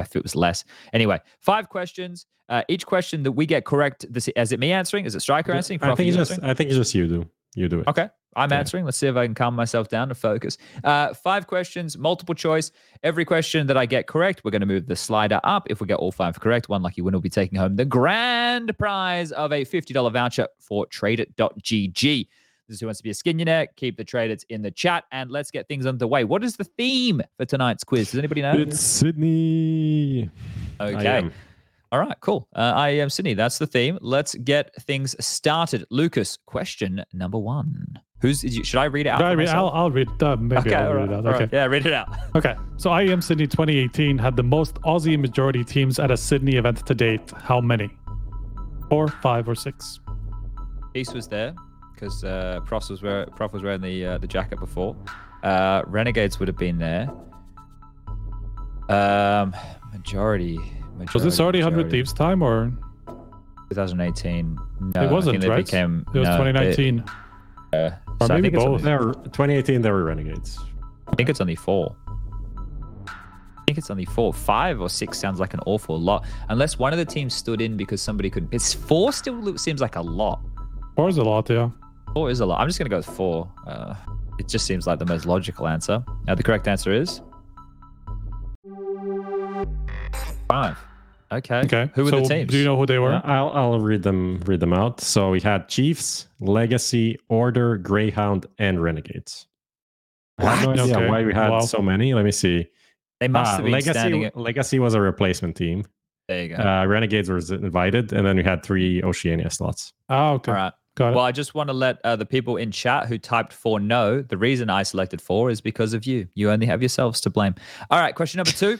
[0.00, 0.64] If it was less.
[0.92, 2.26] Anyway, five questions.
[2.48, 5.04] Uh, each question that we get correct, this is it me answering?
[5.04, 5.80] Is it Striker answering?
[5.82, 6.50] I think it's just answering?
[6.50, 7.88] I think it's just you do you do it.
[7.88, 8.58] Okay, I'm Yeah.
[8.58, 8.84] answering.
[8.84, 10.58] Let's see if I can calm myself down to focus.
[10.84, 12.70] Uh, five questions, multiple choice.
[13.02, 15.66] Every question that I get correct, we're going to move the slider up.
[15.70, 18.76] If we get all five correct, one lucky winner will be taking home the grand
[18.78, 22.28] prize of a $50 voucher for tradeit.gg.
[22.68, 23.68] This is who wants to be a skinionaire.
[23.76, 26.24] Keep the traders in the chat and let's get things underway.
[26.24, 28.10] What is the theme for tonight's quiz?
[28.10, 28.54] Does anybody know?
[28.54, 30.30] It's Sydney.
[30.80, 31.30] Okay.
[31.92, 32.48] All right, cool.
[32.54, 33.34] Uh, I am Sydney.
[33.34, 33.98] That's the theme.
[34.02, 35.86] Let's get things started.
[35.90, 38.00] Lucas, question number one.
[38.20, 38.40] Who's?
[38.40, 39.22] Should I read it out?
[39.22, 39.68] I read, I'll.
[39.68, 40.08] I'll read.
[40.20, 41.26] Uh, maybe okay, I'll all read right, it out.
[41.26, 41.38] Okay.
[41.44, 41.52] right.
[41.52, 42.08] Yeah, read it out.
[42.34, 42.56] Okay.
[42.76, 46.94] So IEM Sydney 2018 had the most Aussie majority teams at a Sydney event to
[46.94, 47.30] date.
[47.36, 47.90] How many?
[48.88, 50.00] Four, five, or six?
[50.94, 51.54] East was there
[51.96, 54.94] because uh, Prof was wearing Prof was wearing the uh, the jacket before.
[55.42, 57.10] Uh, Renegades would have been there.
[58.88, 59.54] Um,
[59.92, 60.56] majority.
[60.58, 61.90] majority Was this already 100.
[61.90, 62.72] Thieves time or
[63.70, 64.58] 2018.
[64.94, 65.64] No, it wasn't, I think they right?
[65.64, 66.06] became.
[66.14, 67.04] it was no, they- 2019?
[67.72, 67.90] uh,
[68.20, 68.84] Or so maybe both.
[68.86, 69.82] only- 2018.
[69.82, 70.58] There were renegades.
[71.08, 71.96] I think it's only four.
[73.08, 74.32] I think it's only four.
[74.32, 76.24] Five or six sounds like an awful lot.
[76.48, 78.48] Unless one of the teams stood in because somebody could.
[78.52, 80.40] It's four still seems like a lot.
[80.94, 81.70] Four is a lot, yeah.
[82.16, 82.62] Four is a lot.
[82.62, 83.46] I'm just going to go with four.
[83.66, 83.94] Uh,
[84.38, 86.02] it just seems like the most logical answer.
[86.26, 87.20] Now, the correct answer is
[90.48, 90.78] five.
[91.30, 91.56] Okay.
[91.58, 91.90] Okay.
[91.94, 92.50] Who were so the teams?
[92.50, 93.12] Do you know who they were?
[93.12, 95.02] Uh, I'll I'll read them read them out.
[95.02, 99.46] So we had Chiefs, Legacy, Order, Greyhound, and Renegades.
[100.38, 100.80] I have no What?
[100.80, 101.10] idea Okay.
[101.10, 101.60] why we had Wow.
[101.60, 102.14] so many.
[102.14, 102.66] Let me see.
[103.20, 104.20] They must Ah, have been standing.
[104.22, 105.84] Legacy At, Legacy was a replacement team.
[106.28, 106.62] there you go.
[106.62, 109.92] Uh, Renegades was invited, and then we had three Oceania slots.
[110.08, 110.52] Oh, okay.
[110.52, 110.72] All right.
[110.96, 111.16] Got it.
[111.16, 114.22] Well, I just want to let uh, the people in chat who typed four know
[114.22, 116.26] the reason I selected four is because of you.
[116.34, 117.54] You only have yourselves to blame.
[117.90, 118.78] All right, question number two.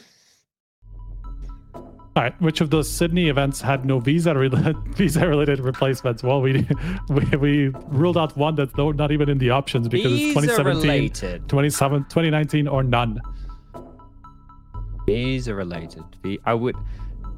[2.17, 2.41] All right.
[2.41, 6.23] Which of those Sydney events had no visa related visa related replacements?
[6.23, 6.67] Well, we,
[7.09, 12.67] we we ruled out one that's not even in the options because it's 2017, 2019,
[12.67, 13.21] or none.
[15.05, 16.03] Visa related.
[16.43, 16.75] I would.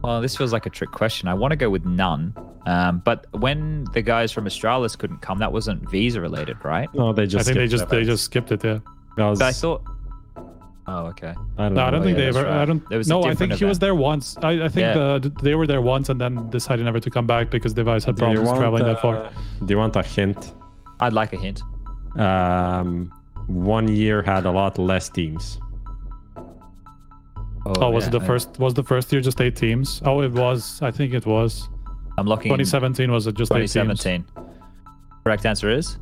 [0.04, 1.28] Well, this feels like a trick question.
[1.28, 2.34] I want to go with none.
[2.66, 6.88] Um, but when the guys from Astralis couldn't come, that wasn't visa related, right?
[6.93, 7.50] No, they just.
[7.50, 7.54] I just.
[7.54, 8.64] think they skipped just they just skipped it.
[8.64, 8.80] Yeah.
[9.18, 9.84] That was- But I thought.
[10.88, 11.36] Oh, okay.
[11.58, 12.50] I don't No, I don't Oh, think yeah, they that's ever.
[12.50, 12.89] I don't.
[12.89, 14.38] There was a no, I different think he was there once.
[14.41, 15.00] I, I think Yeah.
[15.00, 18.06] uh, th- they were there once and then decided never to come back because dev1ce
[18.06, 19.18] had Do problems want, traveling that far.
[19.26, 19.32] uh,
[19.66, 20.54] Do you want a hint?
[21.00, 21.62] I'd like a hint.
[22.18, 23.12] Um,
[23.47, 25.60] one year had a lot less teams.
[27.66, 28.60] Oh, oh, was yeah, it the I- first?
[28.60, 30.01] Was the first year just eight teams?
[30.05, 30.82] Oh, it was.
[30.82, 31.68] I think it was.
[32.18, 33.74] I'm locking in 2017 was it just eight teams?
[33.74, 34.26] 2017.
[35.24, 35.97] Correct answer is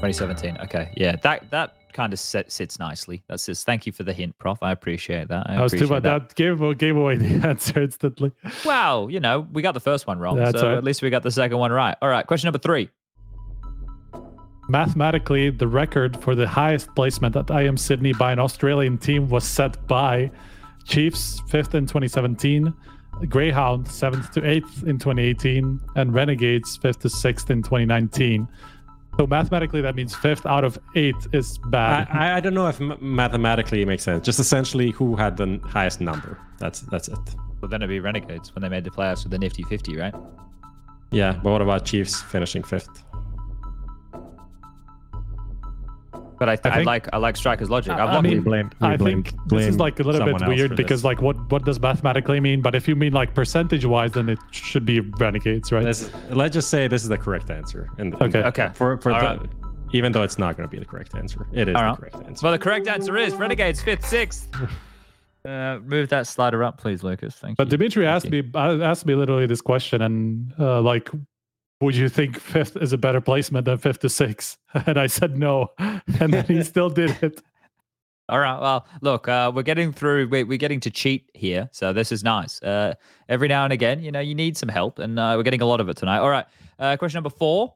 [0.00, 0.58] 2017.
[0.64, 3.22] Okay, yeah, that that kind of set, sits nicely.
[3.28, 4.58] That says thank you for the hint, Prof.
[4.62, 5.48] I appreciate that.
[5.50, 6.02] I That was too bad.
[6.04, 8.30] That gave, gave away the answer instantly.
[8.64, 10.76] Wow, you know, we got the first one wrong, That's so right.
[10.78, 11.96] at least we got the second one right.
[12.00, 12.90] All right, question number three.
[14.68, 19.44] Mathematically, the record for the highest placement at IEM Sydney by an Australian team was
[19.44, 20.30] set by
[20.84, 22.72] Chiefs, fifth in 2017,
[23.28, 28.46] Greyhound, seventh to eighth in 2018, and Renegades, fifth to sixth in 2019.
[29.18, 32.06] So mathematically, that means fifth out of eight is bad.
[32.10, 34.24] I, I don't know if m- mathematically it makes sense.
[34.24, 36.38] Just essentially who had the highest number.
[36.58, 37.18] That's that's it.
[37.60, 40.14] Well, then it'd be Renegades when they made the playoffs with the Nifty 50, right?
[41.10, 43.02] Yeah, but what about Chiefs finishing fifth?
[46.38, 47.92] But I, I, think- like I like Striker's logic.
[47.92, 48.70] I- I'm I mean, in- blame.
[48.80, 51.04] we I blame- think this is like a little bit weird because, this.
[51.04, 52.62] like, what what does mathematically mean?
[52.62, 55.84] But if you mean like percentage wise, then it should be Renegades, right?
[55.84, 57.88] This- let's just say this is the correct answer.
[57.98, 58.42] And Okay.
[58.44, 58.70] Okay.
[58.74, 59.40] for for the, right.
[59.92, 61.98] even though it's not going to be the correct answer, it is All the right.
[62.12, 62.44] correct answer.
[62.44, 64.48] Well, the correct answer is Renegades fifth, sixth.
[65.44, 67.36] Uh, move that slider up, please, Lucas.
[67.36, 67.78] Thank But you.
[67.78, 68.42] Dimitri Thank asked you.
[68.42, 71.08] me uh, asked me literally this question, and uh, like,
[71.80, 74.56] would you think fifth is a better placement than fifth to sixth?
[74.86, 77.42] And I said no, and then he still did it.
[78.28, 78.60] All right.
[78.60, 80.28] Well, look, uh, we're getting through.
[80.28, 82.62] We're, we're getting to cheat here, so this is nice.
[82.62, 82.94] Uh,
[83.28, 85.66] every now and again, you know, you need some help, and uh, we're getting a
[85.66, 86.18] lot of it tonight.
[86.18, 86.44] All right.
[86.78, 87.74] Uh, question number four.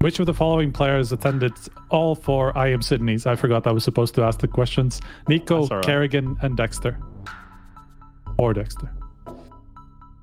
[0.00, 1.54] Which of the following players attended
[1.90, 3.26] all four IEM Sydneys?
[3.26, 5.00] I forgot I was supposed to ask the questions.
[5.28, 5.84] NiKo, right.
[5.84, 6.96] karrigan, and Dexter.
[8.38, 8.92] Or Dexter.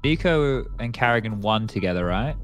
[0.05, 2.35] NiKo and karrigan won together, right?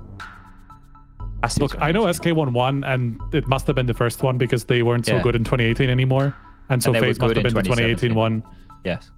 [1.43, 2.35] Has Look, I know 2018.
[2.35, 5.23] SK1 won, and it must have been the first one because they weren't so Yeah.
[5.23, 6.35] good in 2018 anymore.
[6.69, 8.43] And so And must have been the 2018 one.
[8.85, 9.11] Yes.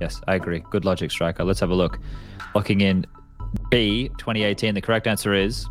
[0.00, 0.62] Yes, I agree.
[0.70, 1.42] Good logic, Striker.
[1.44, 1.98] Let's have a look.
[2.54, 3.04] Locking in
[3.70, 4.74] B, 2018.
[4.74, 5.66] The correct answer is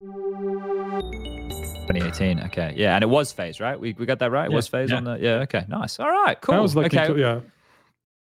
[0.00, 2.40] 2018.
[2.46, 2.74] Okay.
[2.76, 3.78] Yeah, and it was FaZe, right?
[3.78, 4.46] We, we got that right?
[4.46, 4.96] It Yeah, was FaZe yeah.
[4.96, 5.18] on the.
[5.20, 5.64] Yeah, okay.
[5.68, 5.98] Nice.
[5.98, 6.54] All right, cool.
[6.54, 7.20] That was lucky okay.
[7.20, 7.40] yeah.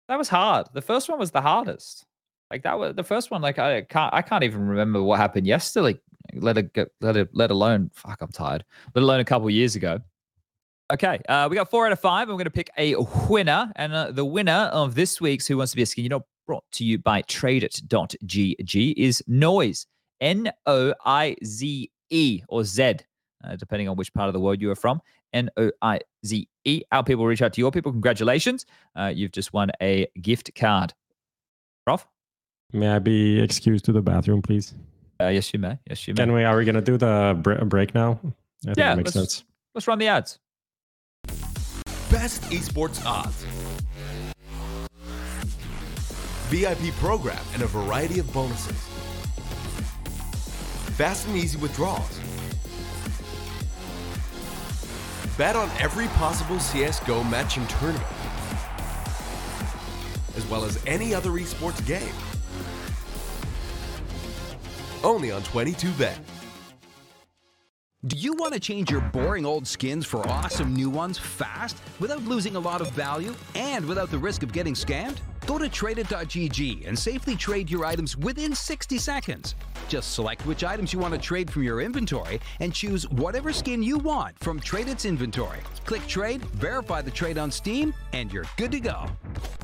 [0.08, 0.68] That was hard.
[0.72, 2.04] The first one was the hardest.
[2.50, 3.42] Like that was the first one.
[3.42, 5.98] Like I can't, I can't even remember what happened yesterday.
[6.34, 7.90] Let it go, let it, let alone.
[7.94, 8.64] Fuck, I'm tired.
[8.94, 10.00] Let alone a couple years ago.
[10.90, 12.30] Okay, uh, we got four out of five.
[12.30, 12.94] I'm going to pick a
[13.28, 16.08] winner, and uh, the winner of this week's Who Wants to Be a Skin, you
[16.08, 19.86] know, brought to you by TradeIt.gg is Noise.
[20.20, 22.96] N O I Z E or Z,
[23.44, 25.00] uh, depending on which part of the world you are from.
[25.32, 26.82] N O I Z E.
[26.90, 27.92] Our people reach out to your people.
[27.92, 28.66] Congratulations.
[28.96, 30.92] Uh, you've just won a gift card.
[31.86, 32.08] Prof?
[32.72, 34.74] May I be excused to the bathroom, please?
[35.20, 35.78] Uh, yes, you may.
[35.88, 36.22] Yes, you may.
[36.22, 36.44] Can we?
[36.44, 38.12] Are we gonna do the bre- break now?
[38.12, 38.14] I
[38.64, 39.44] think yeah, that makes let's, sense.
[39.74, 40.40] let's run the ads.
[42.10, 43.44] Best esports odds.
[46.48, 48.72] VIP program and a variety of bonuses.
[50.96, 52.18] Fast and easy withdrawals.
[55.36, 58.02] Bet on every possible CSGO match and tournament,
[60.36, 62.14] as well as any other esports game.
[65.04, 66.16] Only on 22bet.
[68.06, 72.22] Do you want to change your boring old skins for awesome new ones fast without
[72.22, 75.16] losing a lot of value and without the risk of getting scammed?
[75.48, 79.56] Go to tradeit.gg and safely trade your items within 60 seconds.
[79.88, 83.82] Just select which items you want to trade from your inventory and choose whatever skin
[83.82, 85.58] you want from Tradeit's inventory.
[85.84, 89.06] Click trade, verify the trade on Steam, and you're good to go.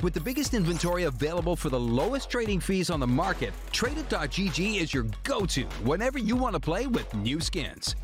[0.03, 4.93] With the biggest inventory available for the lowest trading fees on the market, tradeit.gg is
[4.93, 7.95] your go to whenever you want to play with new skins.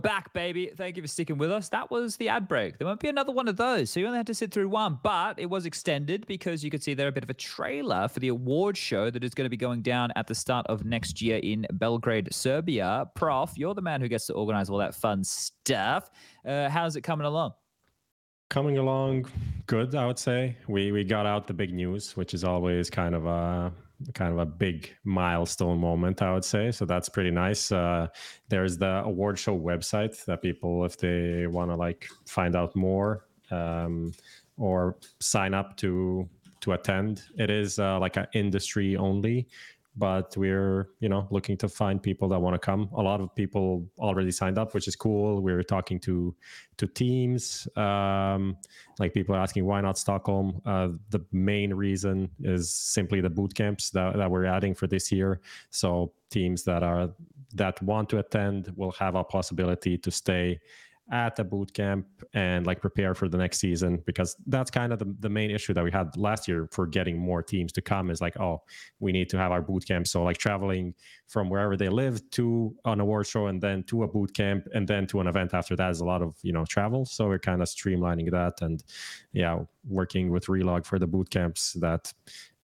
[0.00, 0.70] Back, baby.
[0.76, 1.68] Thank you for sticking with us.
[1.68, 2.78] That was the ad break.
[2.78, 3.90] There won't be another one of those.
[3.90, 6.82] So you only had to sit through one, but it was extended because you could
[6.82, 9.50] see there a bit of a trailer for the award show that is going to
[9.50, 13.06] be going down at the start of next year in Belgrade, Serbia.
[13.14, 16.10] Prof, you're the man who gets to organize all that fun stuff.
[16.44, 17.52] Uh, how's it coming along?
[18.48, 19.26] Coming along
[19.66, 20.56] good, I would say.
[20.66, 23.72] We we got out the big news, which is always kind of a
[24.14, 26.70] kind of a big milestone moment, I would say.
[26.70, 27.70] So that's pretty nice.
[27.70, 28.08] Uh,
[28.48, 33.26] there's the award show website that people, if they want to like find out more
[33.50, 34.12] um,
[34.56, 36.28] or sign up to
[36.60, 39.48] to attend, it is uh, like an industry only.
[39.96, 42.88] But we're you know looking to find people that want to come.
[42.94, 45.42] A lot of people already signed up, which is cool.
[45.42, 46.34] We're talking to
[46.78, 47.68] to teams.
[47.76, 48.56] Um,
[48.98, 50.62] like people are asking why not Stockholm.
[50.64, 55.10] Uh, the main reason is simply the boot camps that, that we're adding for this
[55.10, 55.40] year.
[55.70, 57.10] So teams that are
[57.54, 60.60] that want to attend will have a possibility to stay
[61.10, 64.98] at a boot camp and like prepare for the next season because that's kind of
[64.98, 68.10] the, the main issue that we had last year for getting more teams to come
[68.10, 68.62] is like oh
[69.00, 70.06] we need to have our boot camp.
[70.06, 70.94] So like traveling
[71.28, 74.86] from wherever they live to an award show and then to a boot camp and
[74.86, 77.04] then to an event after that is a lot of you know travel.
[77.04, 78.82] So we're kind of streamlining that and
[79.32, 79.58] yeah
[79.88, 82.12] working with relog for the boot camps that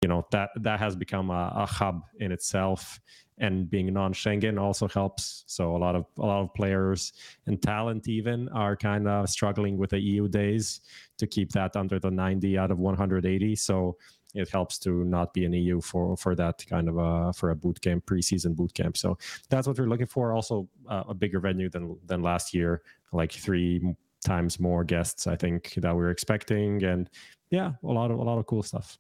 [0.03, 3.01] you know that that has become a, a hub in itself
[3.39, 5.45] and being non-Schengen also helps.
[5.47, 7.13] So a lot of a lot of players
[7.47, 10.81] and talent even are kind of struggling with the EU days
[11.19, 13.57] to keep that under the 90 out of 180.
[13.57, 13.97] So
[14.35, 17.57] it helps to not be an EU for for that kind of a for a
[17.57, 18.97] boot camp preseason boot camp.
[18.97, 19.19] So
[19.49, 20.33] that's what we're looking for.
[20.33, 22.83] Also uh, a bigger venue than than last year,
[23.13, 27.09] like three times more guests I think that we're expecting, and
[27.51, 28.99] yeah, a lot of a lot of cool stuff.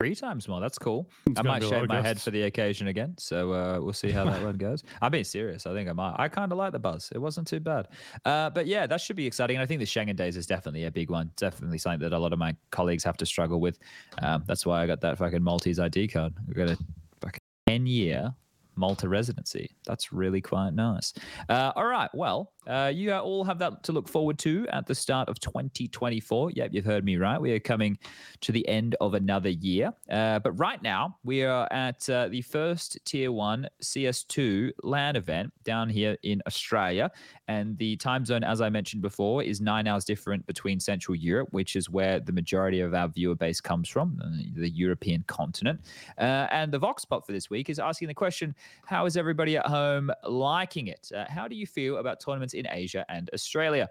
[0.00, 0.60] Three times more.
[0.60, 1.10] That's cool.
[1.26, 3.14] It's I might be a lot shave my head for the occasion again.
[3.18, 4.82] So uh, we'll see how that one goes.
[5.02, 5.66] I'm being serious.
[5.66, 6.14] I think I might.
[6.18, 7.10] I kind of like the buzz.
[7.14, 7.88] It wasn't too bad.
[8.24, 9.56] Uh, but yeah, that should be exciting.
[9.56, 11.30] And I think the Schengen days is definitely a big one.
[11.36, 13.78] Definitely something that a lot of my colleagues have to struggle with.
[14.22, 16.32] Um, that's why I got that fucking Maltese ID card.
[16.46, 16.78] We've got a
[17.20, 18.34] fucking 10 year
[18.80, 19.70] Malta residency.
[19.86, 21.12] That's really quite nice.
[21.48, 22.10] Uh, all right.
[22.14, 26.52] Well, Uh, you all have that to look forward to at the start of 2024.
[26.52, 27.40] Yep, you've heard me right.
[27.40, 27.98] We are coming
[28.42, 29.92] to the end of another year.
[30.10, 35.52] Uh, but right now, we are at uh, the first Tier 1 CS2 LAN event
[35.64, 37.10] down here in Australia.
[37.48, 41.48] And the time zone, as I mentioned before, is nine hours different between Central Europe,
[41.52, 44.20] which is where the majority of our viewer base comes from,
[44.54, 45.80] the European continent.
[46.18, 48.54] Uh, and the Vox Pop for this week is asking the question
[48.86, 51.10] How is everybody at home liking it?
[51.14, 53.88] Uh, how do you feel about tournaments in Asia and Australia?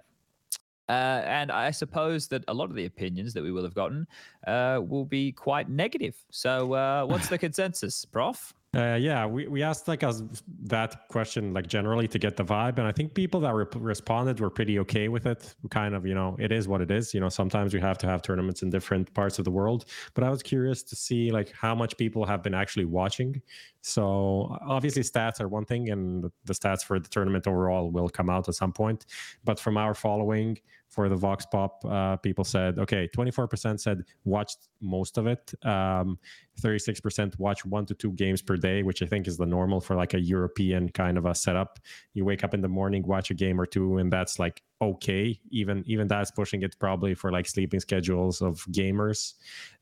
[0.89, 4.07] Uh, and I suppose that a lot of the opinions that we will have gotten
[4.47, 6.15] uh, will be quite negative.
[6.31, 8.53] So, uh, what's the consensus, Prof?
[8.75, 10.21] Uh, yeah, we, we asked like us
[10.61, 14.39] that question like generally to get the vibe, and I think people that re- responded
[14.39, 15.55] were pretty okay with it.
[15.71, 17.11] Kind of, you know, it is what it is.
[17.11, 19.85] You know, sometimes we have to have tournaments in different parts of the world.
[20.13, 23.41] But I was curious to see like how much people have been actually watching.
[23.81, 28.29] So obviously, stats are one thing, and the stats for the tournament overall will come
[28.29, 29.07] out at some point.
[29.43, 30.59] But from our following,
[30.89, 35.53] for the Vox Pop, uh, people said, okay, 24% said watched most of it.
[35.63, 36.17] Um,
[36.59, 39.95] 36% watch one to two games per day, which I think is the normal for
[39.95, 41.79] like a European kind of a setup.
[42.13, 45.39] You wake up in the morning, watch a game or two, and that's like okay.
[45.49, 49.33] Even even that's pushing it probably for like sleeping schedules of gamers.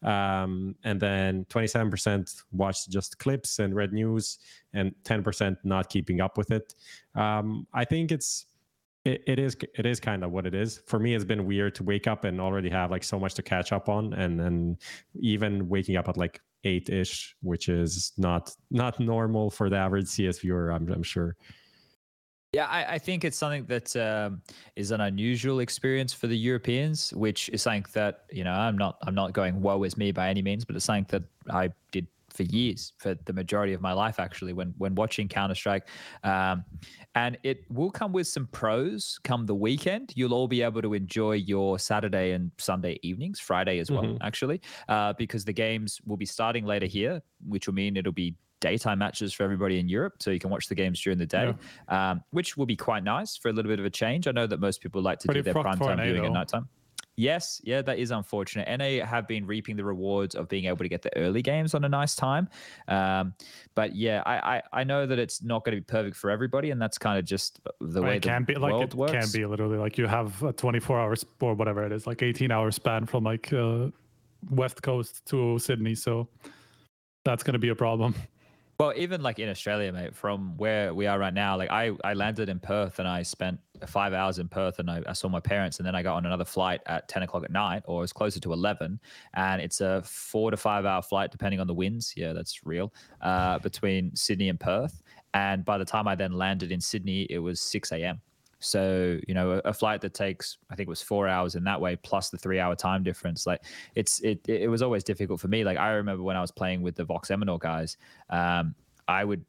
[0.04, 4.40] Um, and then 27% watch just clips and read news,
[4.74, 6.74] and 10% not keeping up with it.
[7.16, 8.46] Um, I think it's
[9.08, 11.84] it, is it is kind of what it is for me it's been weird to
[11.84, 14.78] wake up and already have like so much to catch up on and then
[15.20, 20.08] even waking up at like eight ish which is not not normal for the average
[20.08, 21.36] cs viewer i'm, I'm sure.
[22.54, 24.42] Yeah, I, I think it's something that um,
[24.76, 28.98] is an unusual experience for the Europeans, which is something that you know I'm not
[29.06, 32.08] I'm not going woe is me by any means, but it's something that I did
[32.38, 35.90] for years, for the majority of my life actually, when when watching Counter Strike,
[36.24, 36.64] um,
[37.16, 39.20] and it will come with some pros.
[39.24, 43.80] Come the weekend, you'll all be able to enjoy your Saturday and Sunday evenings, Friday
[43.80, 44.18] as well, Mhm.
[44.22, 48.36] actually, uh, because the games will be starting later here, which will mean it'll be
[48.60, 51.54] daytime matches for everybody in Europe, so you can watch the games during the day,
[51.90, 54.28] um, which will be quite nice for a little bit of a change.
[54.28, 56.34] I know that most people like to Pretty do their prime time viewing at though.
[56.34, 56.68] nighttime.
[57.20, 58.68] Yes, yeah, that is unfortunate.
[58.78, 61.84] NA have been reaping the rewards of being able to get the early games on
[61.84, 62.48] a nice time.
[62.88, 63.34] Um,
[63.74, 66.70] but yeah, I, I I know that it's not going to be perfect for everybody,
[66.70, 69.12] and that's kind of just the way it the can be like world it works.
[69.12, 72.52] can be literally like you have a 24 hours or whatever it is, like 18
[72.52, 73.88] hour span from like uh,
[74.52, 75.96] west coast to Sydney.
[75.96, 76.28] So
[77.26, 78.14] that's going to be a problem.
[78.80, 82.14] Well, even like in Australia, mate, from where we are right now, like I, I
[82.14, 85.40] landed in Perth and I spent five hours in Perth and I, I saw my
[85.40, 88.02] parents and then I got on another flight at 10 o'clock at night or it
[88.02, 89.00] was closer to 11.
[89.36, 92.14] And it's a four to five hour flight, depending on the winds.
[92.16, 92.94] Yeah, that's real.
[93.22, 95.02] Uh, between Sydney and Perth.
[95.34, 98.22] And by the time I then landed in Sydney, it was 6 a.m.
[98.60, 101.64] So, you know, a, a flight that takes, I think it was four hours in
[101.66, 103.46] that way, plus the three hour time difference.
[103.46, 103.62] Like
[103.96, 105.64] it's, it, it was always difficult for me.
[105.64, 107.98] Like I remember when I was playing with the Vox Eminor guys,
[108.30, 108.74] um,
[109.08, 109.46] I would,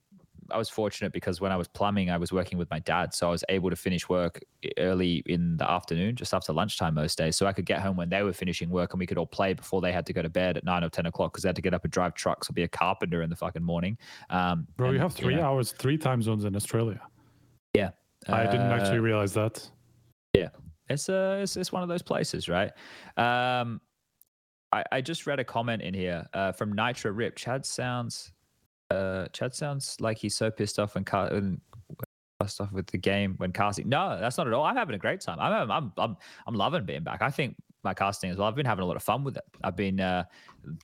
[0.51, 3.14] I was fortunate because when I was plumbing, I was working with my dad.
[3.14, 4.40] So I was able to finish work
[4.78, 7.36] early in the afternoon, just after lunchtime most days.
[7.36, 9.53] So I could get home when they were finishing work and we could all play
[9.53, 11.57] before they had to go to bed at nine or 10 o'clock because they had
[11.57, 13.99] to get up and drive trucks or be a carpenter in the fucking morning.
[14.30, 17.01] Um, Bro, you have three know, hours, three time zones in Australia.
[17.74, 17.90] Yeah.
[18.28, 19.70] I didn't actually Uh, realize that.
[20.34, 20.49] Yeah,
[20.88, 22.72] it's uh it's, it's one of those places right
[23.16, 23.80] um
[24.72, 28.32] i i just read a comment in here uh from nitro rip chad sounds
[28.91, 31.61] uh chad sounds like he's so pissed off and car and
[32.41, 34.64] pissed off with the game when casting no that's not at all.
[34.64, 35.39] I'm having a great time.
[35.41, 36.16] I'm i'm i'm,
[36.47, 37.22] I'm loving being back.
[37.22, 39.45] I think my casting as well i've been having a lot of fun with it.
[39.62, 40.24] I've been uh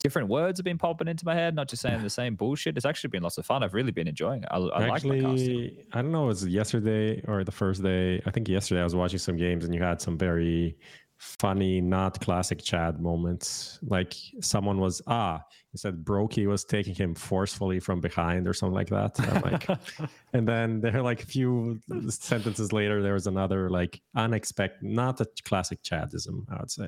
[0.03, 2.77] different words have been popping into my head not just saying the same bullshit.
[2.77, 3.63] It's actually been lots of fun.
[3.63, 4.49] I've really been enjoying it.
[4.51, 5.31] I, I like my casting.
[5.31, 6.25] Actually, I don't know.
[6.25, 8.23] It was yesterday or the first day.
[8.27, 10.77] I think yesterday I was watching some games and you had some very
[11.19, 13.79] funny, not classic Chad moments.
[13.83, 15.43] Like someone was ah,
[15.75, 19.19] he said broky was taking him forcefully from behind or something like that.
[19.19, 19.69] And like,
[20.33, 25.27] and then there like a few sentences later, there was another like unexpected, not a
[25.45, 26.87] classic Chadism, I would say.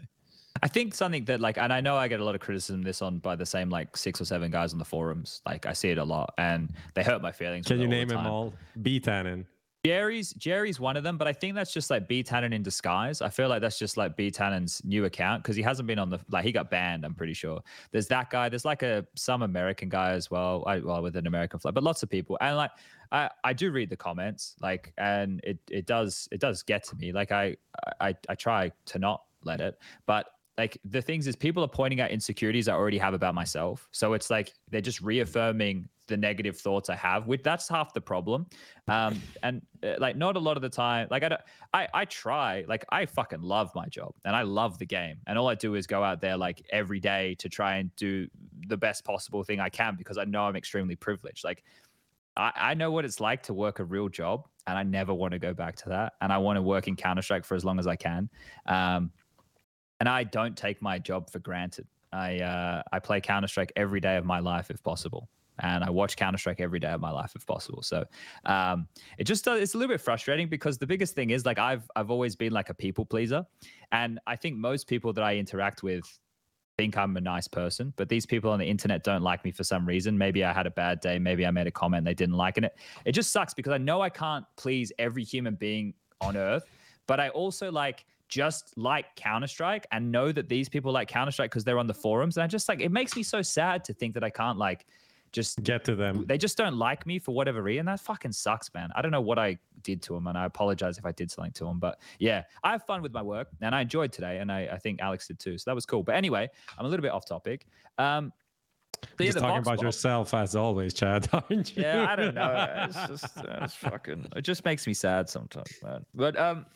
[0.63, 3.03] I think something that like, and I know I get a lot of criticism this
[3.03, 5.43] on by the same like six or seven guys on the forums.
[5.45, 7.67] Like I see it a lot, and they hurt my feelings.
[7.67, 8.55] Can you name the them all?
[8.83, 9.47] B Tannen.
[9.87, 13.23] Jerry's Jerry's one of them, but I think that's just like B Tannen in disguise.
[13.23, 16.11] I feel like that's just like B Tannen's new account because he hasn't been on
[16.11, 17.05] the like he got banned.
[17.05, 17.61] I'm pretty sure.
[17.93, 18.49] There's that guy.
[18.49, 20.65] There's like a some American guy as well.
[20.67, 22.37] I, well, with an American flag, but lots of people.
[22.41, 22.73] And like
[23.13, 26.97] I I do read the comments like, and it it does it does get to
[26.97, 27.13] me.
[27.13, 27.57] Like I
[28.01, 30.27] I I try to not let it, but
[30.59, 33.89] like the things is people are pointing out insecurities I already have about myself.
[33.93, 37.27] So it's like they're just reaffirming the negative thoughts I have.
[37.27, 38.47] Which that's half the problem.
[38.89, 41.41] Um, and uh, like not a lot of the time, like I don't,
[41.75, 45.39] I I try, like I fucking love my job and I love the game, and
[45.39, 48.27] all I do is go out there like every day to try and do
[48.69, 51.45] the best possible thing I can because I know I'm extremely privileged.
[51.45, 51.65] Like
[52.37, 55.33] I, I know what it's like to work a real job, and I never want
[55.33, 56.15] to go back to that.
[56.21, 58.31] And I want to work in Counter Strike for as long as I can.
[58.67, 59.11] Um,
[60.01, 61.87] and I don't take my job for granted.
[62.13, 65.29] I uh, I play Counter Strike every day of my life if possible,
[65.61, 67.83] and I watch Counter Strike every day of my life if possible.
[67.83, 68.05] So
[68.45, 68.89] um,
[69.19, 71.89] it just uh, it's a little bit frustrating because the biggest thing is like I've
[71.97, 73.45] I've always been like a people pleaser,
[73.93, 76.05] and I think most people that I interact with
[76.77, 79.65] think I'm a nice person, but these people on the internet don't like me for
[79.65, 80.17] some reason.
[80.17, 81.19] Maybe I had a bad day.
[81.19, 82.77] Maybe I made a comment they didn't like and it.
[83.05, 86.67] It just sucks because I know I can't please every human being on earth,
[87.07, 91.31] but I also like just like Counter Strike and know that these people like Counter
[91.31, 92.37] Strike because they're on the forums.
[92.37, 94.87] And I just like it makes me so sad to think that I can't like
[95.33, 96.25] just get to them.
[96.27, 97.87] They just don't like me for whatever reason.
[97.87, 98.91] That fucking sucks, man.
[98.95, 101.53] I don't know what I did to them, and I apologize if I did something
[101.53, 101.79] to them.
[101.79, 104.79] But yeah, I have fun with my work, and I enjoyed today, and I, I
[104.79, 105.59] think Alex did too.
[105.59, 106.03] So that was cool.
[106.03, 106.49] But anyway,
[106.79, 107.67] I'm a little bit off topic.
[107.99, 108.33] Um,
[109.17, 111.83] but just talking about yourself as always, Chad, aren't you?
[111.83, 112.87] Yeah, I don't know.
[112.89, 114.27] It's just uh, it's fucking.
[114.37, 116.05] It just makes me sad sometimes, man.
[116.15, 116.67] But um,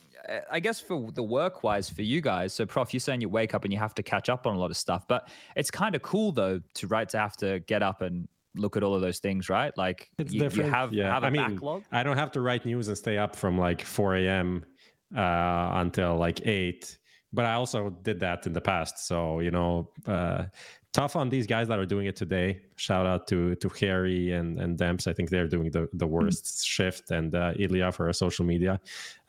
[0.49, 3.53] I guess for the work wise for you guys, so Prof, you're saying you wake
[3.53, 5.95] up and you have to catch up on a lot of stuff, but it's kind
[5.95, 9.01] of cool though to right to have to get up and look at all of
[9.01, 9.75] those things, right?
[9.77, 11.13] Like it's you, you have, yeah.
[11.13, 11.83] have a I mean, backlog.
[11.91, 14.65] I don't have to write news and stay up from like 4 a.m.
[15.15, 16.97] Uh, until like 8
[17.33, 19.07] but I also did that in the past.
[19.07, 20.45] So you know, uh,
[20.93, 22.61] tough on these guys that are doing it today.
[22.75, 25.07] Shout out to to Harry and and Demps.
[25.07, 26.65] I think they're doing the the worst mm-hmm.
[26.65, 28.79] shift, and uh, Ilya for social media.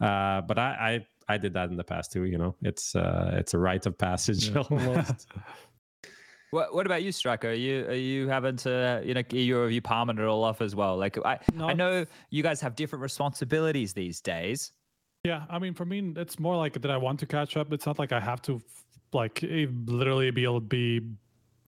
[0.00, 2.24] Uh, but I, I I did that in the past too.
[2.24, 4.60] You know, it's uh, it's a rite of passage yeah.
[4.70, 5.26] almost.
[6.52, 7.48] What What about you, Striker?
[7.48, 10.76] Are you are you having to you know you you palming it all off as
[10.76, 10.98] well?
[10.98, 14.70] Like I Not, I know you guys have different responsibilities these days.
[15.24, 17.72] Yeah, I mean, for me, it's more like that I want to catch up.
[17.72, 18.60] It's not like I have to
[19.14, 21.00] like literally be able to be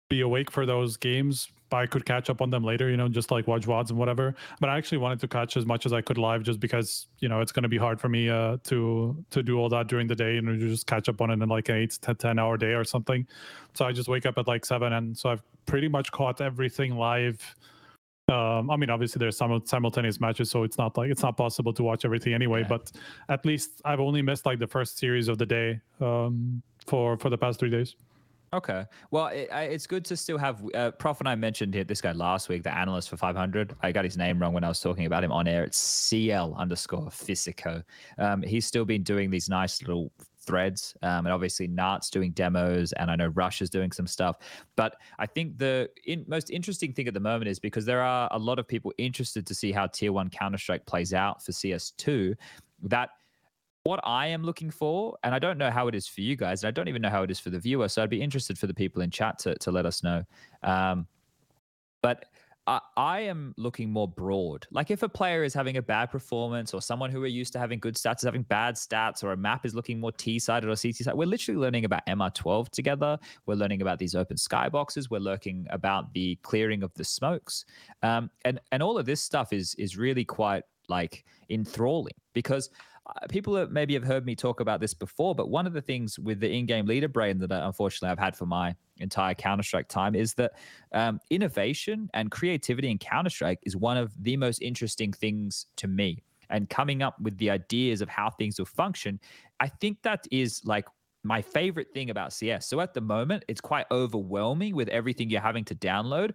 [0.08, 3.08] be awake for those games but I could catch up on them later, you know,
[3.08, 4.34] just like watch VODs and whatever.
[4.60, 7.28] But I actually wanted to catch as much as I could live just because, you
[7.28, 10.06] know, it's going to be hard for me uh, to to do all that during
[10.06, 12.38] the day and you just catch up on it in like an 8 to 10
[12.38, 13.26] hour day or something.
[13.74, 16.96] So I just wake up at like 7 and so I've pretty much caught everything
[16.96, 17.54] live.
[18.30, 21.72] Um, I mean, obviously there's some simultaneous matches, so it's not like it's not possible
[21.72, 22.60] to watch everything anyway.
[22.60, 22.68] Yeah.
[22.68, 22.92] But
[23.30, 27.30] at least I've only missed like the first series of the day um, for for
[27.30, 27.94] the past three days.
[28.52, 28.84] Okay.
[29.10, 30.62] Well, it, it's good to still have.
[30.74, 33.76] Uh, Prof and I mentioned here this guy last week, the analyst for 500.
[33.82, 35.64] I got his name wrong when I was talking about him on air.
[35.64, 37.82] It's CL underscore Physico.
[38.18, 40.10] Um, he's still been doing these nice little
[40.48, 40.94] threads.
[41.02, 44.38] Um, and obviously, Nart's doing demos, and I know Rush is doing some stuff.
[44.76, 48.28] But I think the in, most interesting thing at the moment is because there are
[48.32, 51.52] a lot of people interested to see how Tier 1 Counter Strike plays out for
[51.52, 52.34] CS2,
[52.84, 53.10] that
[53.88, 56.62] what I am looking for, and I don't know how it is for you guys,
[56.62, 57.88] and I don't even know how it is for the viewer.
[57.88, 60.24] So I'd be interested for the people in chat to, to let us know.
[60.62, 61.06] Um,
[62.02, 62.26] but
[62.66, 64.66] I, I am looking more broad.
[64.70, 67.58] Like if a player is having a bad performance, or someone who are used to
[67.58, 70.68] having good stats is having bad stats, or a map is looking more T sided
[70.68, 73.18] or CT sided, we're literally learning about MR12 together.
[73.46, 75.08] We're learning about these open skyboxes.
[75.10, 77.64] We're learning about the clearing of the smokes,
[78.02, 82.70] um, and and all of this stuff is is really quite like enthralling because
[83.28, 86.18] people that maybe have heard me talk about this before, but one of the things
[86.18, 89.62] with the in-game leader brain that I, uh, unfortunately I've had for my entire Counter
[89.62, 90.52] Strike time is that
[90.92, 95.88] um, innovation and creativity in Counter Strike is one of the most interesting things to
[95.88, 96.22] me.
[96.50, 99.20] And coming up with the ideas of how things will function,
[99.60, 100.86] I think that is like
[101.22, 102.66] my favorite thing about CS.
[102.66, 106.34] So at the moment, it's quite overwhelming with everything you're having to download,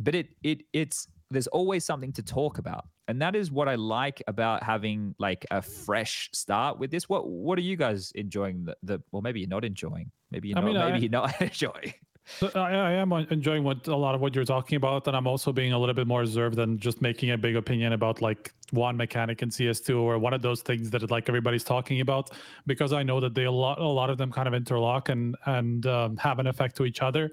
[0.00, 3.74] but it it it's there's always something to talk about and that is what i
[3.74, 8.64] like about having like a fresh start with this what what are you guys enjoying
[8.64, 11.10] the, the well maybe you're not enjoying maybe you're I not mean, maybe I, you're
[11.10, 11.94] not enjoying
[12.42, 15.52] I, I, am enjoying what a lot of what you're talking about, and I'm also
[15.52, 18.96] being a little bit more reserved than just making a big opinion about like one
[18.96, 22.30] mechanic in CS2 or one of those things that like everybody's talking about,
[22.66, 25.36] because I know that they a lot a lot of them kind of interlock and
[25.44, 27.30] and um, have an effect to each other.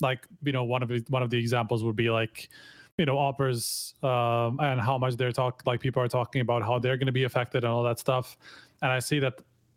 [0.00, 2.50] Like you know, one of the, one of the examples would be like
[2.98, 6.78] you know AWPers um, and how much they're talk like people are talking about how
[6.78, 8.36] they're going to be affected and all that stuff.
[8.82, 9.34] And i see that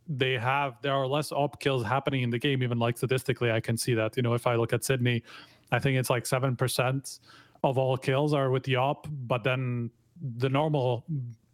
[0.07, 3.59] they have there are less op kills happening in the game even like statistically i
[3.59, 4.15] can see that.
[4.15, 5.23] You know if i look at sydney
[5.71, 7.19] i think it's like 7%
[7.63, 9.89] of all kills are with the op but then
[10.37, 11.05] the normal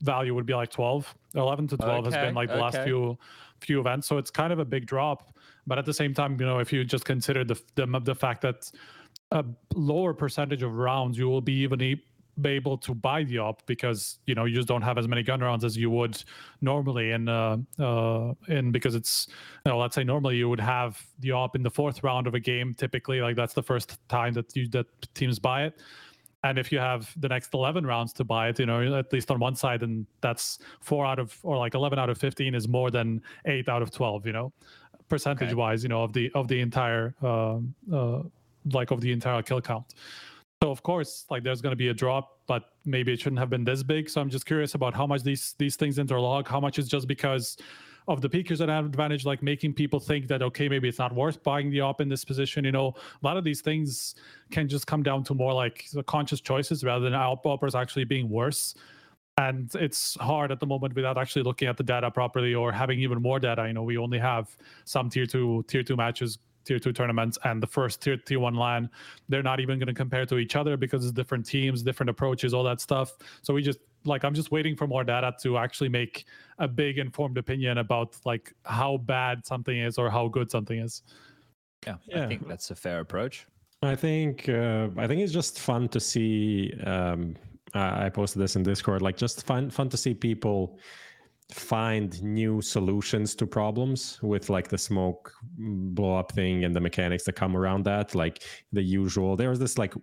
[0.01, 2.63] value would be like 12 11 to 12 okay, has been like the okay.
[2.63, 3.17] last few
[3.63, 4.07] few events.
[4.07, 5.35] So it's kind of a big drop.
[5.65, 8.41] But at the same time, you know, if you just consider the the, the fact
[8.41, 8.69] that
[9.33, 9.43] a
[9.75, 12.03] lower percentage of rounds you will be even e-
[12.41, 15.21] be able to buy the op because you know you just don't have as many
[15.21, 16.15] gun rounds as you would
[16.61, 19.27] normally and uh uh and because it's
[19.65, 22.33] you know let's say normally you would have the op in the fourth round of
[22.33, 25.73] a game typically like that's the first time that you that teams buy it
[26.45, 29.29] and if you have the next 11 rounds to buy it you know at least
[29.29, 32.67] on one side and that's four out of or like 11 out of 15 is
[32.67, 34.51] more than eight out of 12 you know
[35.07, 35.55] percentage Okay.
[35.55, 37.57] wise you know of the of the entire uh,
[37.93, 38.23] uh
[38.71, 39.93] like of the entire kill count.
[40.61, 43.49] So of course like there's going to be a drop but maybe it shouldn't have
[43.49, 44.09] been this big.
[44.09, 47.07] So i'm just curious about how much these these things interlock, how much is just
[47.07, 47.57] because
[48.07, 51.15] of the peakers that have advantage like making people think that okay maybe it's not
[51.15, 52.93] worth buying the op in this position you know?
[53.21, 54.15] A lot of these things
[54.51, 58.29] can just come down to more like conscious choices rather than op oppers actually being
[58.29, 58.75] worse.
[59.37, 62.99] And it's hard at the moment without actually looking at the data properly or having
[62.99, 63.65] even more data.
[63.67, 67.61] You know we only have some tier two tier two matches tier two tournaments and
[67.61, 68.89] the first tier tier one line
[69.29, 72.53] they're not even going to compare to each other because it's different teams different approaches
[72.53, 75.89] all that stuff so we just like i'm just waiting for more data to actually
[75.89, 76.25] make
[76.59, 81.03] a big informed opinion about like how bad something is or how good something is
[81.85, 82.23] Yeah, Yeah.
[82.23, 83.45] I think that's a fair approach.
[83.81, 86.73] I think uh, I think it's just fun to see.
[86.85, 87.35] Um,
[87.73, 89.01] I I posted this in Discord.
[89.01, 90.79] Like, just fun fun to see people
[91.53, 97.23] find new solutions to problems with like the smoke blow up thing and the mechanics
[97.23, 98.15] that come around that.
[98.15, 99.35] Like the usual.
[99.35, 99.93] There was this like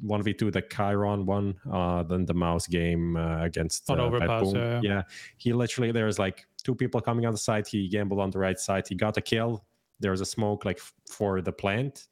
[0.00, 4.04] one v two the Chiron one, uh, then the MOUZ game uh, against On uh,
[4.04, 5.02] Overpass, yeah, yeah.
[5.38, 7.66] He literally there was like two people coming on the side.
[7.66, 8.86] He gambled on the right side.
[8.88, 9.64] He got a kill.
[10.00, 12.06] There was a smoke like for the plant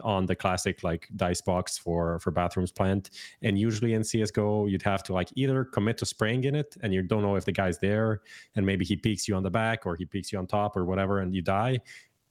[0.00, 3.10] on the classic like dice box for for bathrooms plant.
[3.42, 6.92] And usually in csgo you'd have to like either commit to spraying in it and
[6.92, 8.22] you don't know if the guy's there
[8.56, 10.84] and maybe he peeks you on the back or he peeks you on top or
[10.84, 11.78] whatever and you die.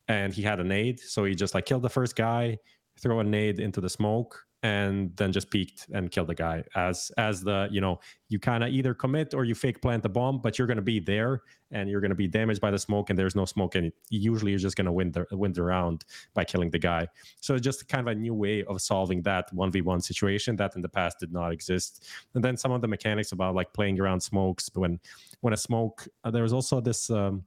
[0.08, 2.58] And he had a nade so he just like killed the first guy
[3.00, 7.12] throw a nade into the smoke and then just peeked and killed the guy as
[7.18, 10.40] as the you know you kind of either commit or you fake plant the bomb
[10.42, 13.10] but you're going to be there and you're going to be damaged by the smoke
[13.10, 16.06] and there's no smoke and usually you're just going to win the win the round
[16.34, 17.08] by killing the guy.
[17.40, 20.90] So just kind of a new way of solving that 1v1 situation that in the
[20.90, 22.06] past did not exist.
[22.34, 25.00] And then some of the mechanics about like playing around smokes when
[25.42, 27.44] when a smoke uh, there was also this um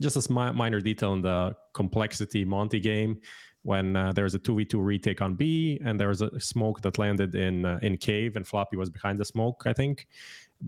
[0.00, 3.20] just a minor detail in the complexity Monte game
[3.66, 6.98] when uh, there was a 2v2 retake on b and there was a smoke that
[6.98, 10.06] landed in uh, in cave and floppy was behind the smoke i think.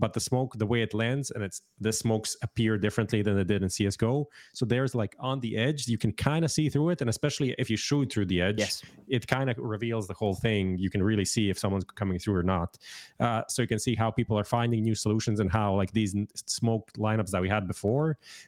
[0.03, 3.43] But the smoke the way it lands and it's the smokes appear differently than they
[3.53, 6.89] did in csgo so there's like on the edge you can kind of see through
[6.93, 7.01] it.
[7.01, 8.83] And especially if you shoot through the edge Yes.
[9.07, 10.77] it kind of reveals the whole thing.
[10.77, 12.77] You can really see if someone's coming through or not.
[13.25, 16.13] Uh, so you can see how people are finding new solutions and how like these
[16.45, 18.07] smoke lineups that we had before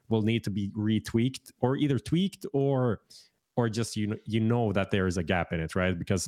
[0.10, 3.02] will need to be retweaked or either tweaked or
[3.62, 5.98] or just you know you know that there is a gap in it right?
[5.98, 6.24] Because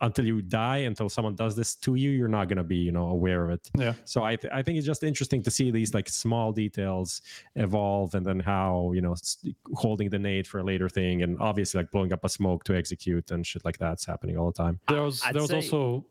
[0.00, 2.92] until you die until someone does this to you you're not going to be you
[2.92, 3.64] know aware of it.
[3.76, 3.94] Yeah.
[4.04, 7.22] So I, th- I think it's just interesting to see these like small details
[7.56, 11.38] evolve and then how you know s- holding the nade for a later thing and
[11.40, 14.58] obviously like blowing up a smoke to execute and shit like that's happening all the
[14.64, 14.78] time.
[14.88, 16.04] There was I'd there was say- also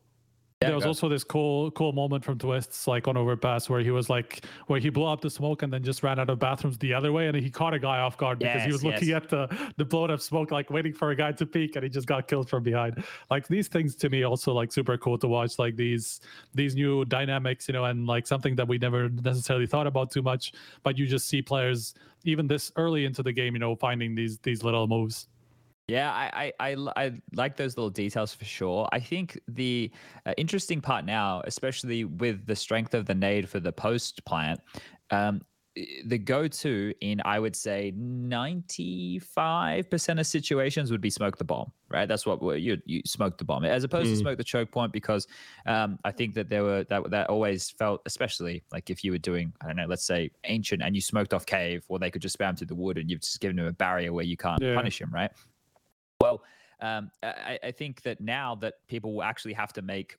[0.64, 3.92] Yeah, there was also this cool cool moment from Twistzz like on Overpass where he
[3.92, 6.78] was like where he blew up the smoke and then just ran out of bathrooms
[6.80, 9.10] the other way and he caught a guy off guard because he Yes, was looking
[9.10, 9.24] yes.
[9.24, 11.90] at the the blown up smoke like waiting for a guy to peek and he
[11.90, 13.04] just got killed from behind.
[13.30, 16.22] Like these things to me also like super cool to watch like these
[16.54, 20.22] these new dynamics you know and like something that we never necessarily thought about too
[20.22, 20.54] much
[20.84, 21.94] but you just see players
[22.26, 25.28] even this early into the game you know finding these these little moves.
[25.88, 28.88] Yeah, I I I like those little details for sure.
[28.94, 29.92] I think the
[30.26, 34.62] uh, interesting part now, especially with the strength of the nade for the post plant,
[35.12, 35.42] um,
[36.06, 42.08] the go-to in I would say 95% of situations would be smoke the bomb, right?
[42.08, 44.18] That's what you you smoke the bomb as opposed to Mm.
[44.18, 45.28] smoke the choke point because
[45.66, 49.18] um, I think that there were that that always felt especially like if you were
[49.18, 52.22] doing I don't know let's say ancient and you smoked off cave or they could
[52.22, 54.62] just spam through the wood and you've just given them a barrier where you can't
[54.62, 54.72] Yeah.
[54.72, 55.32] punish him, right?
[56.24, 56.42] Well,
[56.80, 60.18] um, I, I think that now that people will actually have to make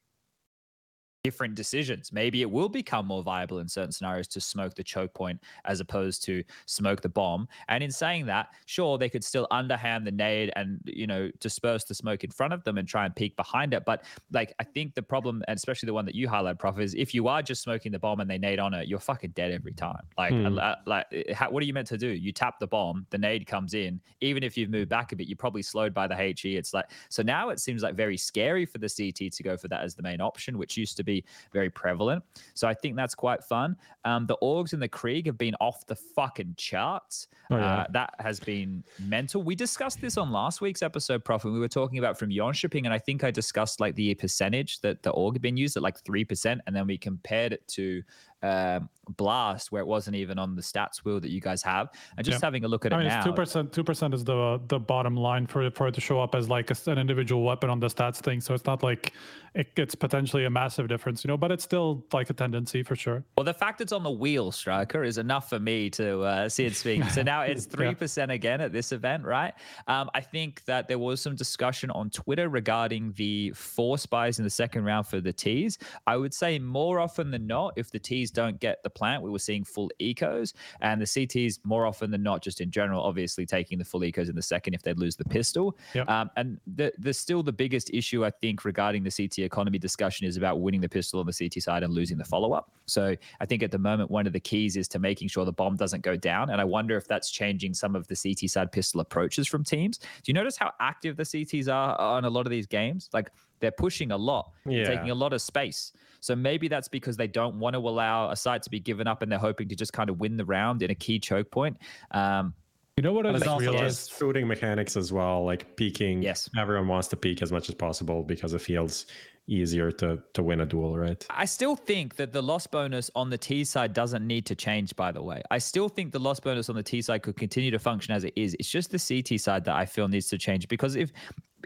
[1.25, 5.13] different decisions, maybe it will become more viable in certain scenarios to smoke the choke
[5.15, 7.49] point as opposed to smoke the bomb.
[7.69, 11.85] And in saying that, sure, they could still underhand the nade and you know disperse
[11.85, 13.87] the smoke in front of them and try and peek behind it.
[13.87, 16.95] But like, I think the problem, and especially the one that you highlight, Prof, is
[16.95, 19.51] if you are just smoking the bomb and they nade on it, you're fucking dead
[19.51, 20.05] every time.
[20.19, 20.59] Like, Hmm.
[20.87, 22.09] like, how, what are you meant to do?
[22.09, 23.99] You tap the bomb, the nade comes in.
[24.21, 26.57] Even if you've moved back a bit, you're probably slowed by the HE.
[26.57, 29.69] It's like so now it seems like very scary for the CT to go for
[29.69, 32.23] that as the main option, which used to be be very prevalent.
[32.55, 33.77] So I think that's quite fun.
[34.05, 37.29] Um, the AUGs and the Krieg have been off the fucking charts.
[37.51, 37.81] Oh, yeah.
[37.81, 39.43] uh, that has been mental.
[39.43, 42.55] We discussed this on last week's episode, Prof, and we were talking about from Yon
[42.55, 45.77] shipping, and I think I discussed like the percentage that the AUG had been used
[45.77, 48.03] at like three percent, and then we compared it to
[48.45, 51.89] um, Blast, where it wasn't even on the stats wheel that you guys have.
[52.17, 52.47] And just Yeah.
[52.47, 53.73] having a look at I it mean, now, two percent.
[53.73, 56.49] Two percent is the the bottom line for it for it to show up as
[56.49, 58.41] like a, an individual weapon on the stats thing.
[58.41, 59.13] So it's not like
[59.55, 61.37] it, it's potentially a massive difference, you know.
[61.37, 63.25] But it's still like a tendency for sure.
[63.37, 66.65] Well, the fact it's on the wheel, Striker, is enough for me to uh, see
[66.65, 67.05] it speak.
[67.11, 67.93] So now it's Yeah.
[67.93, 69.53] 3% again at this event, right?
[69.87, 74.45] Um, I think that there was some discussion on Twitter regarding the force buys in
[74.45, 75.77] the second round for the Ts.
[76.07, 79.31] I would say more often than not, if the Ts don't get the plant, we
[79.31, 80.53] were seeing full ecos,
[80.83, 84.29] and the CTs more often than not, just in general, obviously taking the full ecos
[84.29, 85.79] in the second if they lose the pistol.
[85.95, 86.09] Yep.
[86.09, 90.27] Um, and the, the still the biggest issue I think regarding the CT economy discussion
[90.27, 92.71] is about winning the pistol on the CT side and losing the follow up.
[92.87, 95.53] So I think at the moment one of the keys is to making sure the
[95.53, 96.51] bomb doesn't go down.
[96.51, 99.99] And I wonder if that's changing some of the CT side pistol approaches from teams.
[99.99, 103.09] Do you notice how active the CTs are on a lot of these games?
[103.13, 103.31] Like
[103.65, 104.85] they're pushing a lot, Yeah.
[104.85, 105.93] taking a lot of space.
[106.21, 109.23] So maybe that's because they don't want to allow a site to be given up
[109.23, 111.77] and they're hoping to just kind of win the round in a key choke point.
[112.13, 112.55] Um,
[112.97, 113.83] You know what I But it's just realized?
[114.09, 116.23] just shooting mechanics as well, like peeking.
[116.23, 116.49] Yes.
[116.57, 119.07] Everyone wants to peek as much as possible because it feels
[119.47, 121.27] easier to to win a duel, right?
[121.29, 124.97] I still think that the loss bonus on the T side doesn't need to change,
[124.97, 125.43] by the way.
[125.51, 128.25] I still think the loss bonus on the T side could continue to function as
[128.25, 128.57] it is.
[128.59, 131.13] It's just the CT side that I feel needs to change because if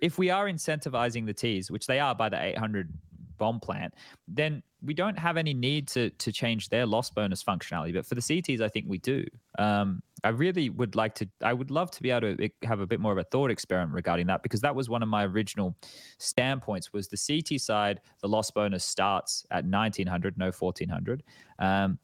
[0.02, 2.92] if we are incentivizing the Ts, which they are by the 800
[3.38, 3.94] bomb plant,
[4.26, 7.94] then we don't have any need to to change their loss bonus functionality.
[7.94, 9.24] But for the CTs, I think we do.
[9.58, 11.28] Um, I really would like to.
[11.42, 13.94] I would love to be able to have a bit more of a thought experiment
[13.94, 15.76] regarding that because that was one of my original
[16.18, 16.92] standpoints.
[16.92, 21.22] Was the CT side the loss bonus starts at 1900, no 1400,
[21.58, 21.98] um,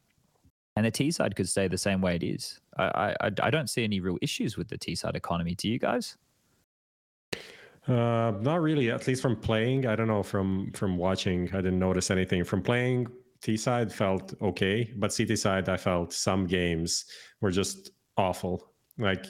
[0.75, 2.59] and the T side could stay the same way it is.
[2.77, 5.55] I, I I don't see any real issues with the T side economy.
[5.55, 6.17] Do you guys?
[7.87, 8.89] Uh, not really.
[8.89, 10.23] At least from playing, I don't know.
[10.23, 12.43] From from watching, I didn't notice anything.
[12.43, 13.07] From playing,
[13.41, 17.05] T side felt okay, but CT side, I felt some games
[17.41, 18.71] were just awful.
[18.97, 19.27] Like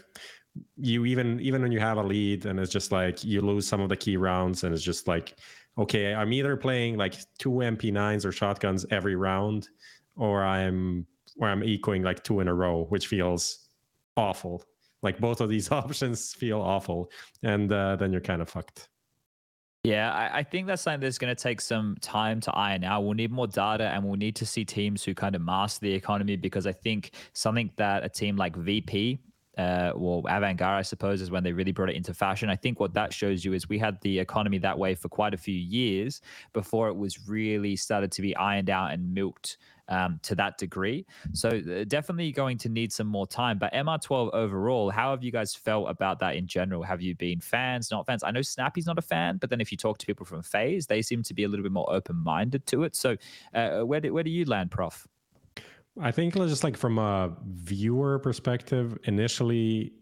[0.78, 3.82] you even even when you have a lead and it's just like you lose some
[3.82, 5.38] of the key rounds and it's just like
[5.78, 9.68] okay i'm either playing like two mp9s or shotguns every round
[10.16, 11.06] or i'm
[11.40, 13.68] or i'm equaling like two in a row which feels
[14.16, 14.64] awful
[15.06, 17.10] like both of these options feel awful
[17.44, 18.90] and uh, then you're kind of fucked
[19.86, 23.04] Yeah, I, I think that's something that's going to take some time to iron out.
[23.04, 25.94] We'll need more data and we'll need to see teams who kind of master the
[25.94, 29.20] economy because I think something that a team like VP
[29.58, 32.50] uh, well, AVANGAR, I suppose, is when they really brought it into fashion.
[32.50, 35.34] I think what that shows you is we had the economy that way for quite
[35.34, 36.22] a few years
[36.54, 41.06] before it was really started to be ironed out and milked um, to that degree.
[41.34, 43.58] So uh, definitely going to need some more time.
[43.58, 46.84] But MR12 overall, how have you guys felt about that in general?
[46.84, 48.24] Have you been fans, not fans?
[48.24, 50.88] I know Snappi's not a fan, but then if you talk to people from FaZe,
[50.88, 52.96] they seem to be a little bit more open-minded to it.
[52.96, 53.16] So
[53.54, 55.08] uh, where do, where do you land, Prof?
[56.02, 59.94] I think just like from a viewer perspective, initially,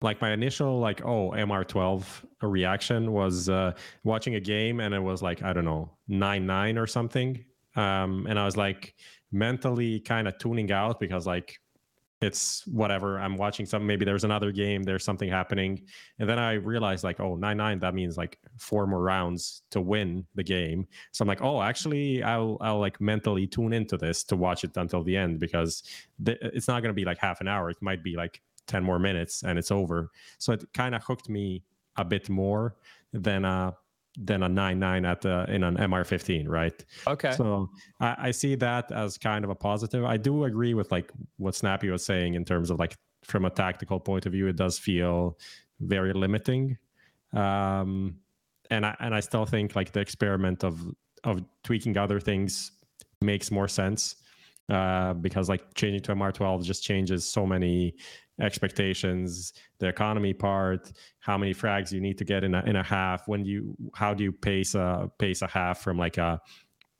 [0.00, 2.04] like my initial like oh MR12
[2.42, 3.72] reaction was uh,
[4.04, 7.44] watching a game and it was like I don't know nine nine or something,
[7.76, 8.94] um, and I was like
[9.30, 11.58] mentally kind of tuning out because like
[12.22, 15.82] it's whatever i'm watching something maybe there's another game there's something happening.
[16.18, 20.24] And then i realized like oh 9-9 that means like four more rounds to win
[20.34, 20.86] the game.
[21.10, 24.76] So i'm like oh actually i'll i'll like mentally tune into this to watch it
[24.76, 25.82] until the end because
[26.24, 27.70] th- it's not going to be like half an hour.
[27.70, 30.10] It might be like 10 more minutes and it's over.
[30.38, 31.64] So it kind of hooked me
[31.96, 32.76] a bit more
[33.12, 33.72] than uh
[34.18, 37.32] than a 9-9 at the in an mr15 right Okay.
[37.32, 37.70] so
[38.00, 40.04] I, I see that as kind of a positive.
[40.04, 42.94] I do agree with like what Snappi was saying in terms of like
[43.24, 45.38] from a tactical point of view, it does feel
[45.80, 46.76] very limiting.
[47.32, 48.16] Um,
[48.70, 50.80] and I and I still think like the experiment of
[51.24, 52.72] of tweaking other things
[53.20, 54.16] makes more sense
[54.68, 57.94] uh, because like changing to MR12 just changes so many
[58.42, 62.82] expectations, the economy part, how many frags you need to get in a in a
[62.82, 66.40] half, when you how do you pace a pace a half from like a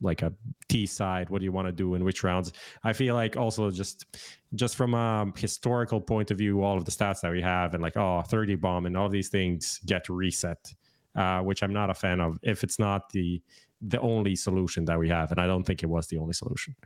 [0.00, 0.32] like a
[0.68, 2.52] T side, what do you want to do in which rounds?
[2.82, 4.06] I feel like also just
[4.54, 7.82] just from a historical point of view, all of the stats that we have and
[7.82, 10.72] like oh 30 bomb and all these things get reset,
[11.16, 13.42] uh, which I'm not a fan of if it's not the
[13.80, 16.76] the only solution that we have, and I don't think it was the only solution.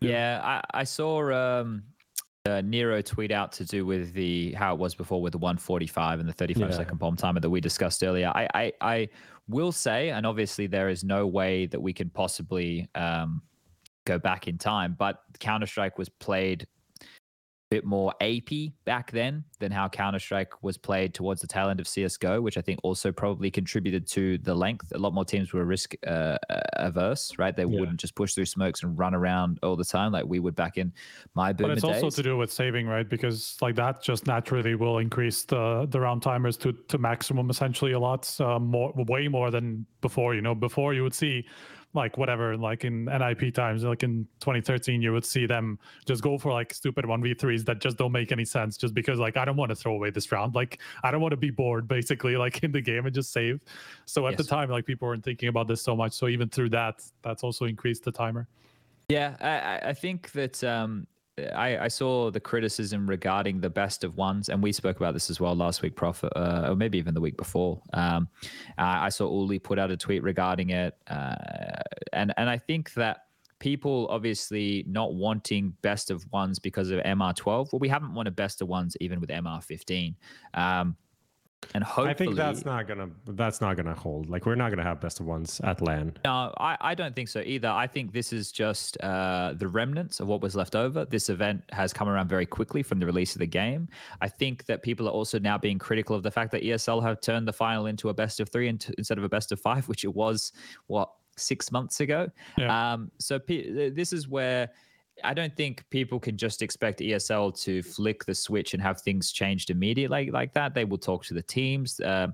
[0.00, 1.82] Yeah, I, I saw um,
[2.46, 6.20] uh, Nero tweet out to do with the how it was before with the 145
[6.20, 6.76] and the 35 Yeah.
[6.76, 8.28] second bomb timer that we discussed earlier.
[8.34, 9.08] I, I I
[9.48, 13.42] will say, and obviously there is no way that we can possibly um,
[14.04, 16.66] go back in time, but Counter Strike was played
[17.70, 21.80] bit more AP back then than how Counter Strike was played towards the tail end
[21.80, 24.92] of CS:GO, which I think also probably contributed to the length.
[24.94, 26.38] A lot more teams were risk uh,
[26.74, 27.56] averse, right?
[27.56, 27.80] They Yeah.
[27.80, 30.78] wouldn't just push through smokes and run around all the time like we would back
[30.78, 30.92] in
[31.34, 33.08] my boomer But it's also to do with saving, right?
[33.08, 37.92] Because like that just naturally will increase the the round timers to to maximum essentially
[37.92, 40.34] a lot uh, more, way more than before.
[40.34, 41.46] You know, before you would see
[41.96, 46.38] like whatever, like in NIP times, like in 2013, you would see them just go
[46.38, 49.36] for like stupid one v threes that just don't make any sense, just because like
[49.36, 51.88] I don't want to throw away this round, like I don't want to be bored
[51.88, 53.60] basically, like in the game and just save.
[54.04, 56.12] So at the time, like people weren't thinking about this so much.
[56.12, 58.46] So even through that, that's also increased the timer.
[59.08, 61.06] Yeah, I- I think that um,
[61.38, 65.28] I, I saw the criticism regarding the best of ones, and we spoke about this
[65.28, 67.82] as well last week, Prof, uh, or maybe even the week before.
[67.92, 68.28] Um,
[68.78, 71.34] I saw Uli put out a tweet regarding it, uh,
[72.14, 73.26] and and I think that
[73.58, 77.72] people obviously not wanting best of ones because of MR12.
[77.72, 80.14] Well, we haven't wanted best of ones even with MR15.
[80.54, 80.96] Um,
[81.74, 84.28] and hopefully, I think that's not gonna that's not gonna hold.
[84.28, 86.16] Like we're not gonna have best of ones at LAN.
[86.24, 87.68] No, I, I don't think so either.
[87.68, 91.04] I think this is just uh, the remnants of what was left over.
[91.04, 93.88] This event has come around very quickly from the release of the game.
[94.20, 97.20] I think that people are also now being critical of the fact that ESL have
[97.20, 100.04] turned the final into a best of three instead of a best of five, which
[100.04, 100.52] it was,
[100.86, 102.28] what, six months ago?
[102.56, 102.92] Yeah.
[102.92, 104.70] Um, so pe- this is where
[105.24, 109.32] I don't think people can just expect ESL to flick the switch and have things
[109.32, 110.74] changed immediately like that.
[110.74, 112.28] They will talk to the teams, uh,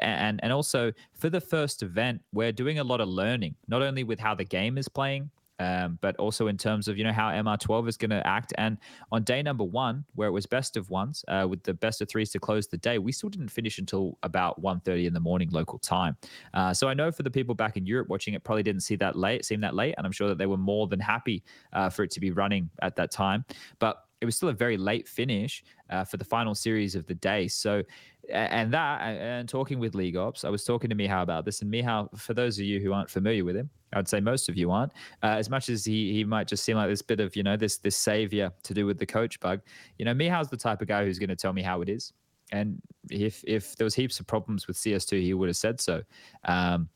[0.00, 4.04] and and also for the first event, we're doing a lot of learning, not only
[4.04, 5.30] with how the game is playing.
[5.60, 8.78] Um, but also in terms of you know how MR12 is going to act, and
[9.12, 12.08] on day number one, where it was best of ones uh, with the best of
[12.08, 15.48] threes to close the day, we still didn't finish until about 1.30 in the morning
[15.50, 16.16] local time.
[16.54, 18.96] Uh, so I know for the people back in Europe watching it, probably didn't see
[18.96, 21.88] that late, seem that late, and I'm sure that they were more than happy uh,
[21.88, 23.44] for it to be running at that time.
[23.78, 27.14] But it was still a very late finish uh, for the final series of the
[27.14, 27.46] day.
[27.46, 27.82] So,
[28.30, 31.70] and that, and- talking with League Ops, I was talking to Mihal about this, and
[31.70, 34.56] Mihal, for those of you who aren't familiar with him, I would say most of
[34.56, 34.92] you aren't.
[35.22, 37.56] Uh, as much as he he might just seem like this bit of you know
[37.56, 39.60] this this savior to do with the coach bug,
[39.98, 42.12] you know, Mihal's the type of guy who's going to tell me how it is.
[42.52, 42.80] And
[43.10, 46.02] if if there was heaps of problems with CS2, he would have said so.
[46.44, 46.88] Um,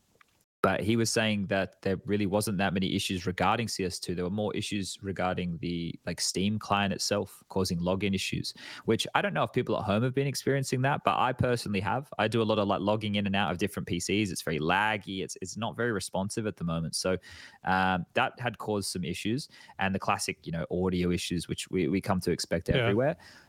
[0.60, 4.16] but he was saying that there really wasn't that many issues regarding CS2.
[4.16, 8.54] There were more issues regarding the like Steam client itself causing login issues,
[8.84, 11.80] which I don't know if people at home have been experiencing that, but I personally
[11.80, 12.12] have.
[12.18, 14.32] I do a lot of like logging in and out of different PCs.
[14.32, 15.22] It's very laggy.
[15.22, 16.96] It's it's not very responsive at the moment.
[16.96, 17.16] So
[17.64, 19.48] um, that had caused some issues,
[19.78, 23.04] and the classic you know audio issues, which we we come to expect Yeah.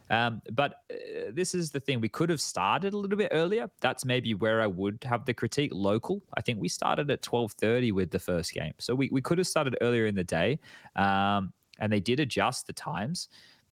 [0.09, 2.01] Um, but uh, this is the thing.
[2.01, 3.69] We could have started a little bit earlier.
[3.81, 5.71] That's maybe where I would have the critique.
[5.73, 6.21] Local.
[6.35, 9.37] I think we started at twelve thirty with the first game, so we we could
[9.37, 10.59] have started earlier in the day.
[10.95, 13.29] Um, and they did adjust the times,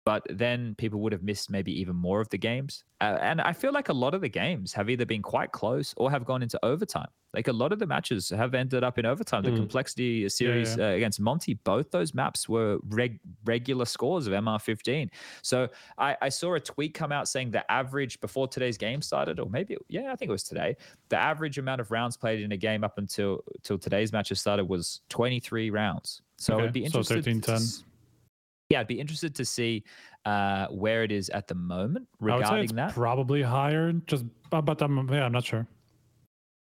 [0.05, 2.85] but then people would have missed maybe even more of the games.
[3.01, 5.95] Uh, and I feel like a lot of the games have either been quite close
[5.97, 7.09] or have gone into overtime.
[7.33, 9.43] Like a lot of the matches have ended up in overtime.
[9.43, 9.57] The Mm.
[9.57, 10.85] complexity series yeah.
[10.85, 15.11] Uh, against Monte, both those maps were reg- regular scores of MR15.
[15.43, 15.69] So
[15.99, 19.49] I, I saw a tweet come out saying the average before today's game started, or
[19.51, 20.77] maybe yeah, I think it was today.
[21.09, 24.67] The average amount of rounds played in a game up until till today's matches started
[24.67, 26.23] was 23 rounds.
[26.37, 27.25] So Okay, I'd be so interested.
[27.25, 27.61] 13, to 10.
[28.75, 29.85] Yeah, I'd be interested to see
[30.25, 32.93] uh, where it is at the moment I would say regarding that.
[32.93, 35.69] probably higher, just but, but I'm yeah, I'm not sure.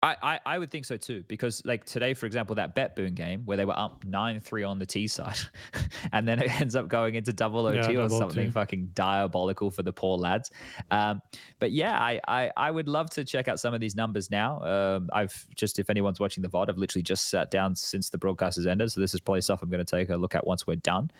[0.05, 3.40] I, I, I would think so too, because like today, for example, that BetBoom game
[3.47, 5.39] where they were up nine three on the T side,
[6.12, 9.82] and then it ends up going into double OT Yeah, or something fucking diabolical for
[9.82, 10.51] the poor lads.
[10.90, 11.22] Um,
[11.59, 14.62] but yeah, I, I I would love to check out some of these numbers now.
[14.62, 18.18] Um, I've just if anyone's watching the VOD, I've literally just sat down since the
[18.18, 20.47] broadcast has ended, so this is probably stuff I'm going to take a look at
[20.47, 21.10] once we're done.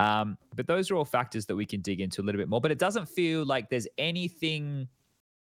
[0.00, 2.60] Um, but those are all factors that we can dig into a little bit more.
[2.60, 4.88] But it doesn't feel like there's anything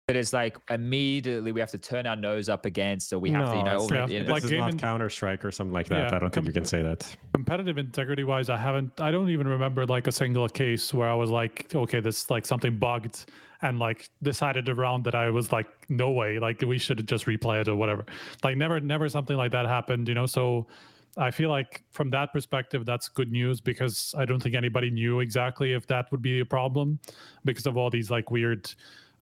[0.09, 3.53] that is like immediately we have to turn our nose up against, or we have
[3.53, 5.45] to, you know, it's over- yeah, not- you this know, like is not Counter Strike
[5.45, 6.11] or something like that.
[6.11, 7.17] Yeah, I don't think com- you can say that.
[7.33, 11.15] competitive integrity wise i haven't i don't even remember like a single case where i
[11.15, 13.25] was like okay this like something bugged
[13.63, 17.61] and like decided around that i was like no way like we should just replay
[17.61, 18.05] it or whatever
[18.45, 20.67] like never never something like that happened you know so
[21.21, 25.21] i feel like from that perspective that's good news because i don't think anybody knew
[25.21, 26.99] exactly if that would be a problem
[27.45, 28.69] because of all these like weird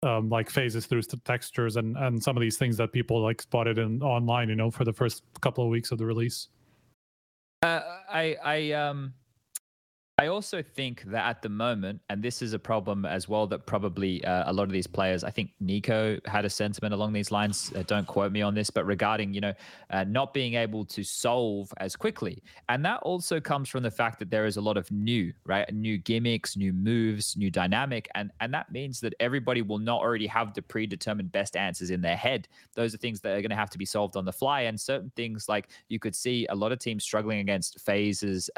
[0.02, 3.78] um, like phases through textures and and some of these things that people like spotted
[3.78, 6.48] in online you know for the first couple of weeks of the release.
[7.62, 9.14] Uh, I I um
[10.18, 13.66] I also think that at the moment, and this is a problem as well, that
[13.66, 17.30] probably uh, a lot of these players, I think NiKo had a sentiment along these
[17.30, 17.70] lines.
[17.76, 19.52] Uh, don't quote me on this, but regarding you know
[19.90, 24.18] uh, not being able to solve as quickly, and that also comes from the fact
[24.18, 28.30] that there is a lot of new, right, new gimmicks, new moves, new dynamic, and
[28.40, 32.16] and that means that everybody will not already have the predetermined best answers in their
[32.16, 32.48] head.
[32.74, 34.80] Those are things that are going to have to be solved on the fly, and
[34.80, 38.48] certain things like you could see a lot of teams struggling against FaZe's.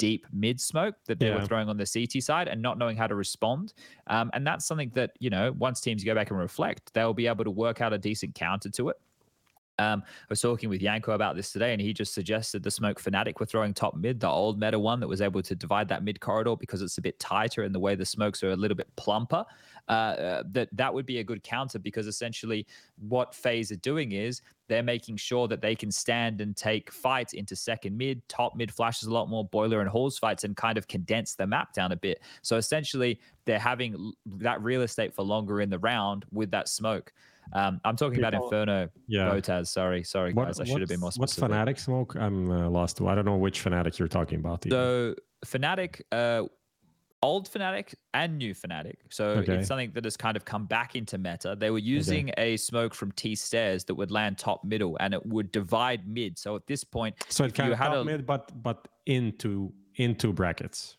[0.00, 1.36] Deep mid smoke that they Yeah.
[1.36, 3.74] were throwing on the CT side and not knowing how to respond.
[4.06, 7.26] Um, and that's something that, you know, once teams go back and reflect, they'll be
[7.26, 8.96] able to work out a decent counter to it.
[9.78, 13.00] Um, I was talking with Yanko about this today, and he just suggested the Smoke
[13.00, 16.04] Fnatic were throwing top mid, the old meta one that was able to divide that
[16.04, 18.76] mid corridor because it's a bit tighter and the way the smokes are a little
[18.76, 19.44] bit plumper.
[19.88, 22.66] Uh, uh, that that would be a good counter because essentially
[22.98, 27.32] what FaZe are doing is they're making sure that they can stand and take fights
[27.32, 30.78] into second mid, top mid flashes a lot more, boiler and halls fights, and kind
[30.78, 32.22] of condense the map down a bit.
[32.42, 37.12] So essentially, they're having that real estate for longer in the round with that smoke.
[37.52, 39.28] Um, I'm talking about Inferno Yeah.
[39.30, 39.66] Botaz.
[39.66, 40.60] Sorry, sorry What- guys.
[40.60, 41.56] I should have been more what's- What's specific.
[41.56, 42.14] Fnatic Smoke?
[42.14, 43.00] I'm uh, lost.
[43.00, 44.64] I don't know which Fnatic you're talking about.
[44.66, 44.78] even.
[44.78, 45.14] So
[45.44, 46.44] Fnatic, uh,
[47.22, 48.96] old Fnatic and new Fnatic.
[49.10, 49.56] So Okay.
[49.56, 51.54] it's something that has kind of come back into meta.
[51.58, 55.24] They were using a smoke from T stairs that would land top middle and it
[55.26, 56.38] would divide mid.
[56.38, 59.72] So at this point, so it kind you of top a- mid, but but into
[59.96, 60.96] into brackets.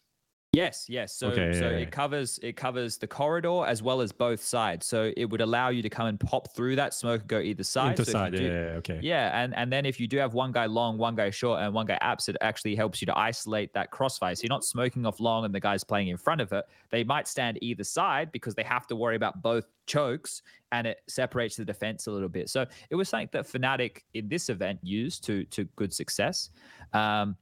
[0.54, 1.16] Yes, yes.
[1.16, 1.78] So, Okay, so yeah, yeah.
[1.78, 4.86] it covers it covers the corridor as well as both sides.
[4.86, 7.64] So it would allow you to come and pop through that smoke and go either
[7.64, 7.92] side.
[7.92, 8.34] into So side.
[8.34, 9.00] Yeah, do- yeah, yeah, okay.
[9.02, 11.74] Yeah, and and then if you do have one guy long, one guy short, and
[11.74, 14.36] one guy apps, it actually helps you to isolate that crossfire.
[14.36, 16.66] So you're not smoking off long and the guy's playing in front of it.
[16.90, 20.42] They might stand either side because they have to worry about both chokes,
[20.74, 22.50] and it separates the defense a little bit.
[22.50, 26.50] So it was something that Fnatic in this event used to to good success.
[26.92, 27.38] Um,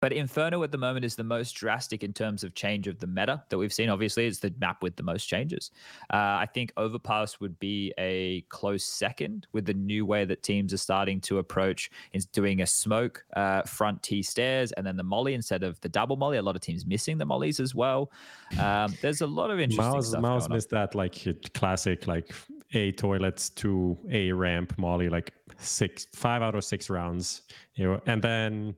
[0.00, 3.06] but Inferno at the moment is the most drastic in terms of change of the
[3.06, 3.88] meta that we've seen.
[3.88, 5.70] Obviously, it's the map with the most changes.
[6.12, 10.72] Uh, I think Overpass would be a close second with the new way that teams
[10.72, 15.02] are starting to approach is doing a smoke uh, front T stairs and then the
[15.02, 16.38] molly instead of the double molly.
[16.38, 18.10] A lot of teams missing the mollies as well.
[18.58, 20.56] Um, there's a lot of interesting MOUZ stuff MOUZ going on.
[20.56, 22.34] missed that like classic like
[22.72, 27.42] a toilets to a ramp molly like six five out of six rounds
[27.74, 28.74] you know and then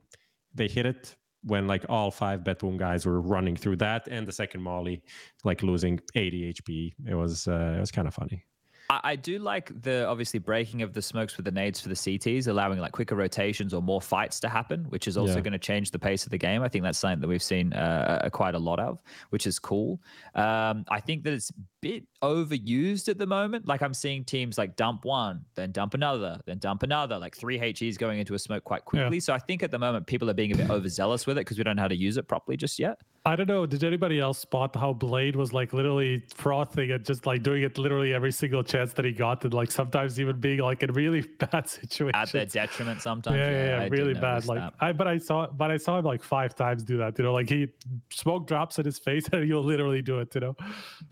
[0.53, 4.31] they hit it when like all five BetBoom guys were running through that and the
[4.31, 5.01] second molly
[5.43, 8.43] like losing 80 HP it was uh, it was kind of funny
[8.89, 11.95] I, I do like the obviously breaking of the smokes with the nades for the
[11.95, 15.41] CTs, allowing like quicker rotations or more fights to happen, which is also Yeah.
[15.41, 16.61] going to change the pace of the game.
[16.63, 20.01] I think that's something that we've seen uh, quite a lot of, which is cool.
[20.35, 23.67] Um, I think that it's a bit overused at the moment.
[23.67, 27.57] Like I'm seeing teams like dump one, then dump another, then dump another, like three
[27.57, 29.01] HEs going into a smoke quite Yeah.
[29.03, 29.19] quickly.
[29.19, 31.57] So I think at the moment people are being a bit overzealous with it because
[31.57, 32.99] we don't know how to use it properly just yet.
[33.25, 33.65] I don't know.
[33.65, 37.77] Did anybody else spot how B1ad3 was like literally frothing and just like doing it
[37.77, 41.21] literally every single chance that he got, and like sometimes even being like in really
[41.51, 42.13] bad situations.
[42.15, 43.37] At their detriment sometimes.
[43.37, 44.45] yeah, yeah, yeah, I really bad.
[44.45, 44.73] Like that.
[44.79, 47.17] I, but I saw, but I saw him like five times do that.
[47.17, 47.67] You know, like he
[48.09, 50.33] smoke drops in his face, and he'll literally do it.
[50.33, 50.55] You know,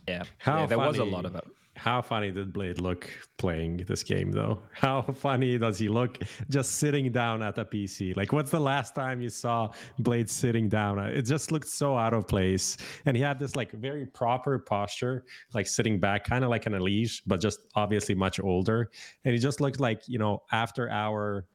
[0.08, 1.44] yeah, How yeah, there was a lot of it.
[1.78, 4.60] How funny did B1ad3 look playing this game, though?
[4.74, 6.18] How funny does he look
[6.50, 8.18] just sitting down at a PC?
[8.18, 9.70] Like, what's the last time you saw
[10.02, 11.00] B1ad3 sitting down?
[11.00, 12.78] Uh, it just looked so out of place.
[13.06, 15.24] And he had this like very proper posture,
[15.54, 18.90] like sitting back, kind of like an Elige, but just obviously much older.
[19.24, 21.46] And he just looked like, you know, after hour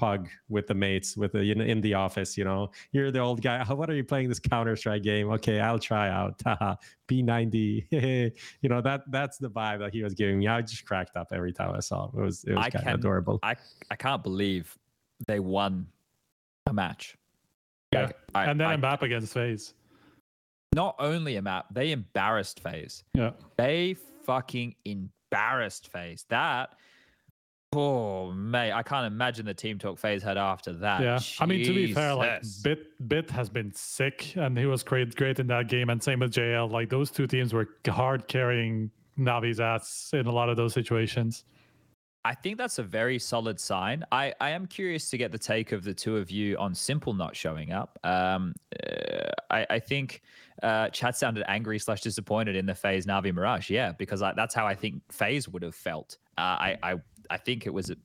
[0.00, 2.70] pug with the mates with the in, in the office you know?
[2.92, 5.28] You're the old guy "Oh, what are you playing this counter-strike game?
[5.36, 6.40] Okay i'll try out.
[6.46, 6.76] Haha,
[7.08, 8.32] b90
[8.62, 10.46] you know that that's the vibe that he was giving me.
[10.48, 12.18] I just cracked up every time i saw him.
[12.20, 13.38] It was it was I kind can- of adorable.
[13.42, 13.54] I
[13.90, 14.76] I can't believe
[15.26, 15.86] they won
[16.66, 17.16] a match.
[17.92, 19.74] Yeah, Like, I, and then I- I'm back against FaZe.
[20.74, 23.04] not only a map, they embarrassed FaZe.
[23.14, 26.24] Yeah, They fucking embarrassed FaZe.
[26.30, 26.70] That
[27.74, 31.02] oh mate, I can't imagine the team talk FaZe had after that.
[31.02, 31.18] yeah.
[31.38, 35.14] I mean, to be fair, like b1t b1t has been sick, and he was great,
[35.14, 36.70] great in that game, and same with JL.
[36.70, 41.44] Like those two teams were hard carrying Navi's ass in a lot of those situations.
[42.22, 44.04] I think that's a very solid sign.
[44.12, 47.16] I, I am curious to get the take of the two of you on s1mple
[47.16, 47.98] not showing up.
[48.04, 48.54] Um,
[48.86, 50.20] uh, I, I think
[50.62, 53.70] uh, Chat sounded angry slash disappointed in the FaZe Navi Mirage.
[53.70, 56.18] Yeah, because I, that's how I think FaZe would have felt.
[56.36, 56.94] Uh, I, I
[57.30, 57.96] I think it was a,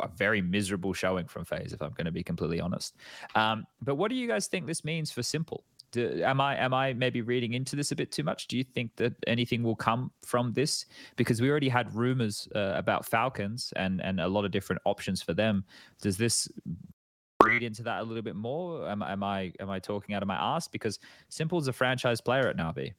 [0.00, 2.96] a very miserable showing from FaZe, if I'm going to be completely honest.
[3.34, 5.60] Um, but what do you guys think this means for s1mple?
[5.92, 8.48] Do, am I am I maybe reading into this a bit too much?
[8.48, 10.86] Do you think that anything will come from this?
[11.14, 15.22] Because we already had rumors uh, about Falcons and and a lot of different options
[15.22, 15.64] for them.
[16.02, 16.48] Does this
[17.44, 18.88] read into that a little bit more?
[18.88, 20.66] Am, am I am I talking out of my ass?
[20.66, 20.98] Because
[21.30, 22.92] s1mple's a franchise player at Navi.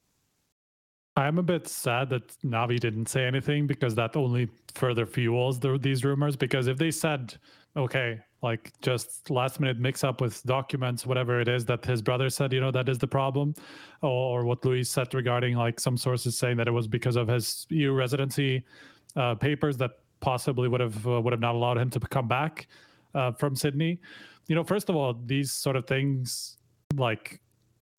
[1.16, 5.78] I'm a bit sad that Navi didn't say anything because that only further fuels the,
[5.78, 6.36] these rumors.
[6.36, 7.34] Because if they said,
[7.74, 12.28] okay, like just last minute mix up with documents, whatever it is that his brother
[12.28, 13.54] said, you know, that is the problem,
[14.02, 17.28] or, or what Luis said regarding like some sources saying that it was because of
[17.28, 18.62] his EU residency
[19.16, 22.66] uh, papers that possibly would have uh, would have not allowed him to come back
[23.14, 23.98] uh, from Sydney.
[24.48, 26.58] You know, first of all, these sort of things
[26.94, 27.40] like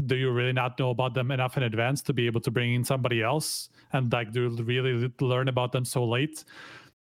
[0.06, 2.74] do you really not know about them enough in advance to be able to bring
[2.76, 6.44] in somebody else and like do really learn about them so late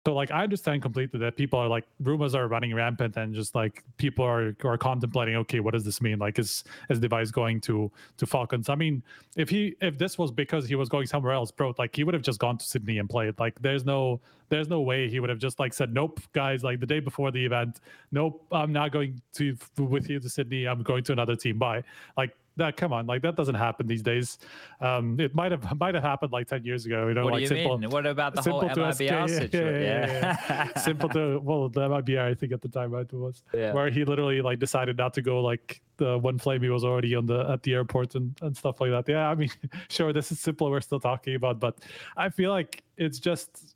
[0.05, 3.55] so like I understand completely that people are like rumors are running rampant and just
[3.55, 6.19] like people are are contemplating, okay, what does this mean?
[6.19, 8.69] Like is is dev1ce going to to Falcons?
[8.69, 9.01] I mean,
[9.35, 12.13] if he if this was because he was going somewhere else, bro, like he would
[12.13, 13.39] have just gone to Sydney and played.
[13.39, 16.79] Like there's no there's no way he would have just like said, Nope, guys, like
[16.79, 17.79] the day before the event,
[18.11, 21.57] nope, I'm not going to with you to Sydney, I'm going to another team.
[21.57, 21.83] Bye.
[22.15, 24.37] Like that come on like that doesn't happen these days
[24.81, 27.47] um it might have might have happened like 10 years ago you know what like
[27.47, 27.89] do you s1mple mean?
[27.89, 29.49] What about the whole MIBR situation?
[29.51, 33.13] yeah, yeah, yeah, s1mple to well the MIBR I think at the time right, it
[33.13, 33.73] was Yeah.
[33.73, 37.15] where he literally like decided not to go like the one flame he was already
[37.15, 39.51] on the at the airport and, and stuff like that yeah I mean
[39.89, 41.77] sure this is s1mple we're still talking about but
[42.17, 43.74] I feel like it's just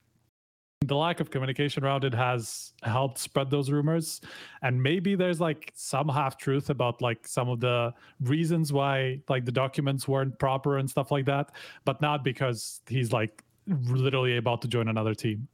[0.89, 4.19] the lack of communication around it has helped spread those rumors
[4.63, 9.45] and maybe there's like some half truth about like some of the reasons why like
[9.45, 11.51] the documents weren't proper and stuff like that
[11.85, 15.47] but not because he's like literally about to join another team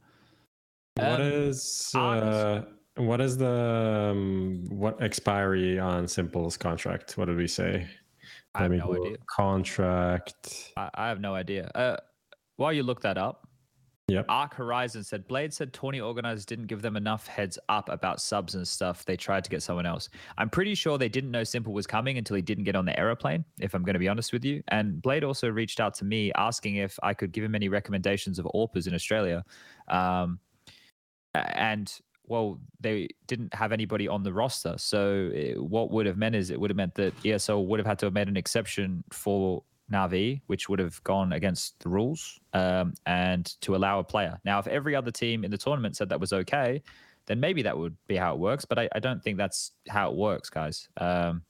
[0.96, 2.62] What Um, is honest- uh,
[2.98, 7.18] what is the um, what expiry on s1mple's contract?
[7.18, 7.86] What did we say?
[8.54, 9.16] I have Let me no idea.
[9.26, 10.72] Contract.
[10.78, 11.70] I, I have no idea.
[11.74, 11.98] Uh,
[12.56, 13.45] while you look that up,
[14.08, 14.26] Yep.
[14.28, 18.54] Arc Horizon said B1ad3 said Tawny organizers didn't give them enough heads up about subs
[18.54, 19.04] and stuff.
[19.04, 20.08] They tried to get someone else.
[20.38, 22.96] I'm pretty sure they didn't know s1mple was coming until he didn't get on the
[22.96, 24.62] aeroplane, if I'm going to be honest with you.
[24.68, 28.38] And B1ad3 also reached out to me asking if I could give him any recommendations
[28.38, 29.44] of AWPers in Australia.
[29.88, 30.38] Um,
[31.34, 31.92] and
[32.28, 34.76] well, they didn't have anybody on the roster.
[34.78, 37.86] So uh, what would have meant is it would have meant that ESL would have
[37.86, 42.40] had to have made an exception for Navi, which would have gone against the rules,
[42.52, 44.38] um, and to allow a player.
[44.44, 46.82] Now, if every other team in the tournament said that was okay,
[47.26, 48.64] then maybe that would be how it works.
[48.64, 50.88] But I, I don't think that's how it works, guys.
[50.96, 51.42] Um,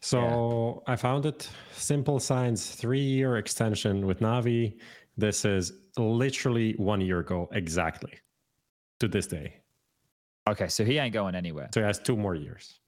[0.00, 1.48] So I found it.
[1.74, 4.78] s1mple signs three-year extension with Navi.
[5.16, 8.12] This is literally one year ago, exactly
[9.00, 9.60] to this day.
[10.48, 11.68] okay, so he ain't going anywhere.
[11.74, 12.80] So he has two more years.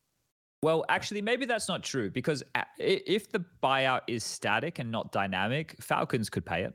[0.63, 2.43] Well, actually, maybe that's not true because
[2.79, 6.75] if the buyout is static and not dynamic, Falcons could pay it,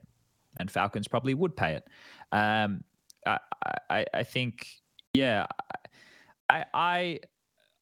[0.58, 1.84] and Falcons probably would pay it.
[2.32, 2.84] Um,
[3.26, 3.40] I,
[3.90, 4.68] I, I think,
[5.14, 5.48] yeah,
[6.50, 7.20] I, I,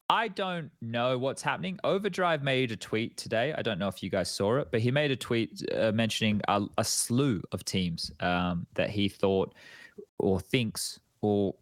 [0.10, 1.80] I don't know what's happening.
[1.84, 3.54] Overdrive made a tweet today.
[3.56, 6.42] I don't know if you guys saw it, but he made a tweet uh, mentioning
[6.48, 9.54] a, a slew of teams um, that he thought
[10.18, 11.56] or thinks or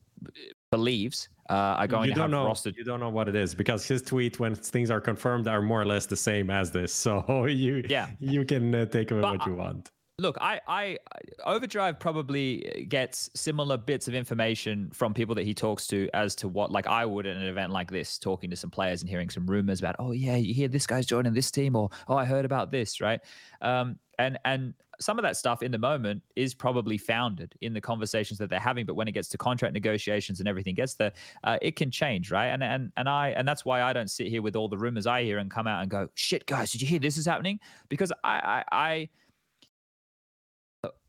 [0.72, 2.46] believes uh, are going you to don't know.
[2.46, 5.62] rostered You don't know what it is because his tweet, when things are confirmed, are
[5.62, 6.94] more or less the same as this.
[7.10, 8.10] So you, Yeah.
[8.20, 9.92] you can uh, take But what you want.
[10.20, 10.98] Look, I, I
[11.46, 16.50] Overdrive probably gets similar bits of information from people that he talks to as to
[16.50, 19.30] what, like I would at an event like this, talking to some players and hearing
[19.30, 22.26] some rumors about, oh yeah, you hear this guy's joining this team, or oh I
[22.26, 23.22] heard about this, right?
[23.62, 27.82] Um, and and some of that stuff in the moment is probably founded in the
[27.82, 31.14] conversations that they're having, but when it gets to contract negotiations and everything gets there,
[31.44, 32.48] uh, it can change, right?
[32.48, 35.08] And and and I and that's why I don't sit here with all the rumors
[35.08, 37.60] I hear and come out and go, shit, guys, did you hear this is happening?
[37.88, 38.76] Because I I.
[38.78, 39.10] I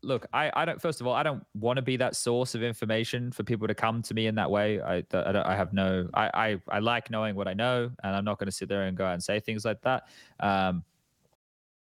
[0.03, 2.63] look I, I don't first of all i don't want to be that source of
[2.63, 6.09] information for people to come to me in that way i, I, I have no
[6.13, 8.83] I, I i like knowing what i know and i'm not going to sit there
[8.83, 10.09] and go out and say things like that
[10.41, 10.83] um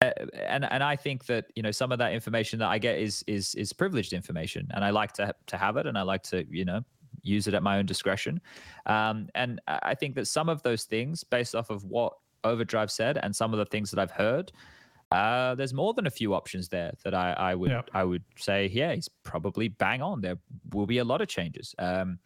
[0.01, 3.23] and and i think that you know some of that information that i get is
[3.27, 6.45] is is privileged information and i like to to have it and i like to
[6.49, 6.81] you know
[7.23, 8.39] use it at my own discretion
[8.85, 12.13] um and i think that some of those things based off of what
[12.43, 14.51] overdrive said and some of the things that i've heard
[15.09, 17.81] uh, there's more than a few options there that I, I would Yeah.
[17.93, 20.19] I would say yeah he's probably bang on.
[20.19, 20.37] There
[20.73, 22.19] will be a lot of changes, um,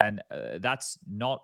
[0.00, 1.42] and uh, that's not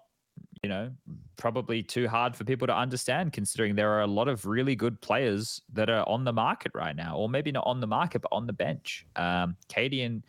[0.62, 0.90] you know
[1.36, 5.00] probably too hard for people to understand considering there are a lot of really good
[5.00, 8.28] players that are on the market right now, or maybe not on the market but
[8.32, 9.06] on the bench.
[9.16, 10.22] Um, cadiaN,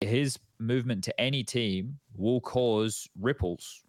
[0.00, 3.82] his movement to any team will cause ripples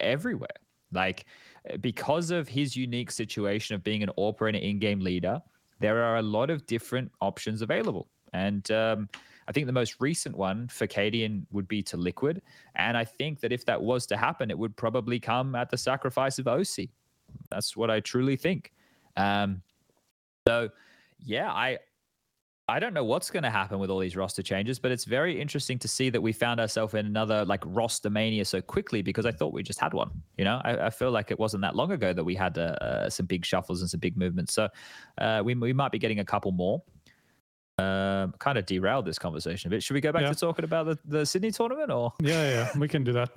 [0.00, 0.48] everywhere.
[0.92, 1.26] Like
[1.70, 5.40] uh, because of his unique situation of being an AWPer and an in-game leader,
[5.80, 8.08] there are a lot of different options available.
[8.32, 9.08] And um,
[9.48, 12.42] I think the most recent one for cadiaN would be to Liquid.
[12.76, 15.76] And I think that if that was to happen, it would probably come at the
[15.76, 16.90] sacrifice of oSee.
[17.50, 18.72] That's what I truly think.
[19.16, 19.62] Um,
[20.46, 20.70] so,
[21.24, 21.78] yeah, I
[22.66, 25.38] I don't know what's going to happen with all these roster changes, but it's very
[25.38, 29.26] interesting to see that we found ourselves in another like roster mania so quickly because
[29.26, 30.10] I thought we just had one.
[30.38, 32.76] You know, I, I feel like it wasn't that long ago that we had uh,
[32.80, 34.54] uh, some big shuffles and some big movements.
[34.54, 34.68] So
[35.18, 36.82] uh, we we might be getting a couple more.
[37.78, 39.82] Um, kind of derailed this conversation a bit.
[39.82, 40.28] Should we go back Yeah.
[40.32, 42.12] to talking about the, the Sydney tournament or?
[42.20, 43.30] Yeah, yeah, we can do that.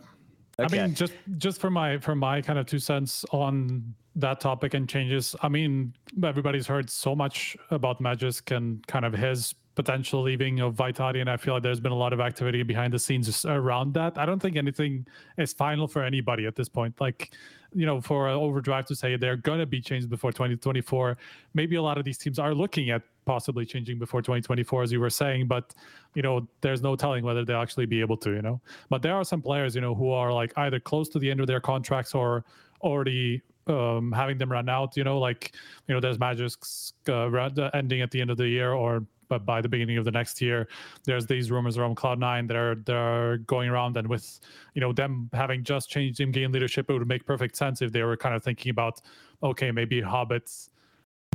[0.60, 0.80] Okay.
[0.80, 4.74] I mean, just just for my for my kind of two cents on that topic
[4.76, 5.36] and changes.
[5.42, 5.94] I mean,
[6.24, 11.30] everybody's heard so much about Magisk and kind of his potential leaving of Vitati, and
[11.30, 14.18] I feel like there's been a lot of activity behind the scenes around that.
[14.20, 15.06] I don't think anything
[15.38, 17.00] is final for anybody at this point.
[17.00, 17.32] Like,
[17.74, 21.16] you know, for Overdrive to say they're going to be changed before 2024,
[21.54, 25.00] maybe a lot of these teams are looking at possibly changing before 2024, as you
[25.00, 25.76] were saying, but
[26.16, 28.60] you know, there's no telling whether they'll actually be able to, you know.
[28.90, 31.40] But there are some players, you know, who are like either close to the end
[31.40, 32.46] of their contracts or
[32.82, 34.98] already um, having them run out.
[34.98, 35.54] You know, like
[35.88, 39.46] you know, there's Magisk's uh, uh, ending at the end of the year or but
[39.46, 40.68] by the beginning of the next year.
[41.04, 44.40] There's these rumors around Cloud9 that are that are going around, and with
[44.74, 48.04] you know them having just changed in-game leadership, it would make perfect sense if they
[48.04, 49.02] were kind of thinking about,
[49.44, 50.70] okay, maybe Hobbits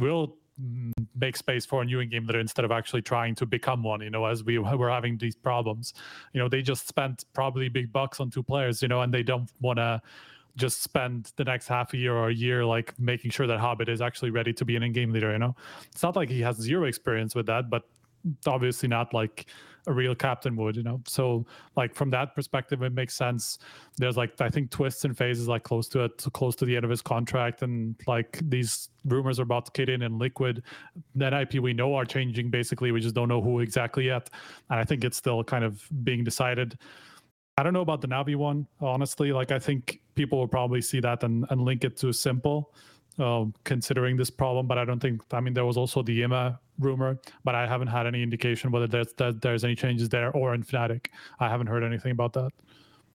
[0.01, 0.37] will
[1.17, 4.11] make space for a new in-game leader instead of actually trying to become one you
[4.11, 5.95] know as we were having these problems.
[6.33, 9.23] You know they just spent probably big bucks on two players you know and they
[9.23, 10.01] don't want to
[10.57, 13.89] just spend the next half a year or a year like making sure that HObbit
[13.89, 15.57] is actually ready to be an in-game leader you know?
[15.91, 17.85] It's not like he has zero experience with that but
[18.47, 19.47] obviously not like
[19.87, 21.01] a real captain would you know?
[21.07, 21.47] So
[21.77, 23.59] like from that perspective it makes sense.
[23.97, 26.85] There's like i think Twistzz and FaZe's like close to it close to the end
[26.85, 30.63] of his contract and like these rumors are about to kick in and liquid
[31.15, 32.93] that ip we know are changing basically.
[32.93, 34.31] We just don't know who exactly yet
[34.71, 36.79] and i think it's still kind of being decided.
[37.59, 39.33] I don't know about the navi one honestly.
[39.33, 42.67] Like i think people will probably see that and, and link it to s1mple
[43.19, 46.59] uh, considering this problem but i don't think i mean there was also the yima
[46.79, 50.55] rumor but i haven't had any indication whether there's that there's any changes there or
[50.55, 51.07] in fnatic
[51.41, 52.51] i haven't heard anything about that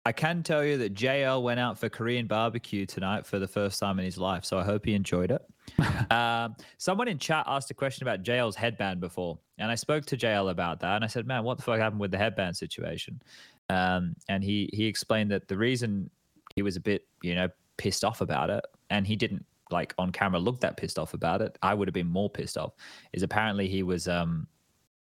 [0.06, 3.80] I can tell you that JL went out for Korean barbecue tonight for the first
[3.80, 5.41] time in his life, so I hope he enjoyed it.
[6.11, 10.18] um, someone in chat asked a question about JL's headband before, and I spoke to
[10.18, 13.22] JL about that, and I said, "Man, what the fuck happened with the headband situation?"
[13.70, 16.10] Um, and he he explained that the reason
[16.53, 17.48] he was a bit, you know,
[17.78, 21.41] pissed off about it, and he didn't like on camera looked that pissed off about
[21.41, 21.57] it.
[21.61, 22.73] I would have been more pissed off.
[23.11, 24.47] Is apparently he was um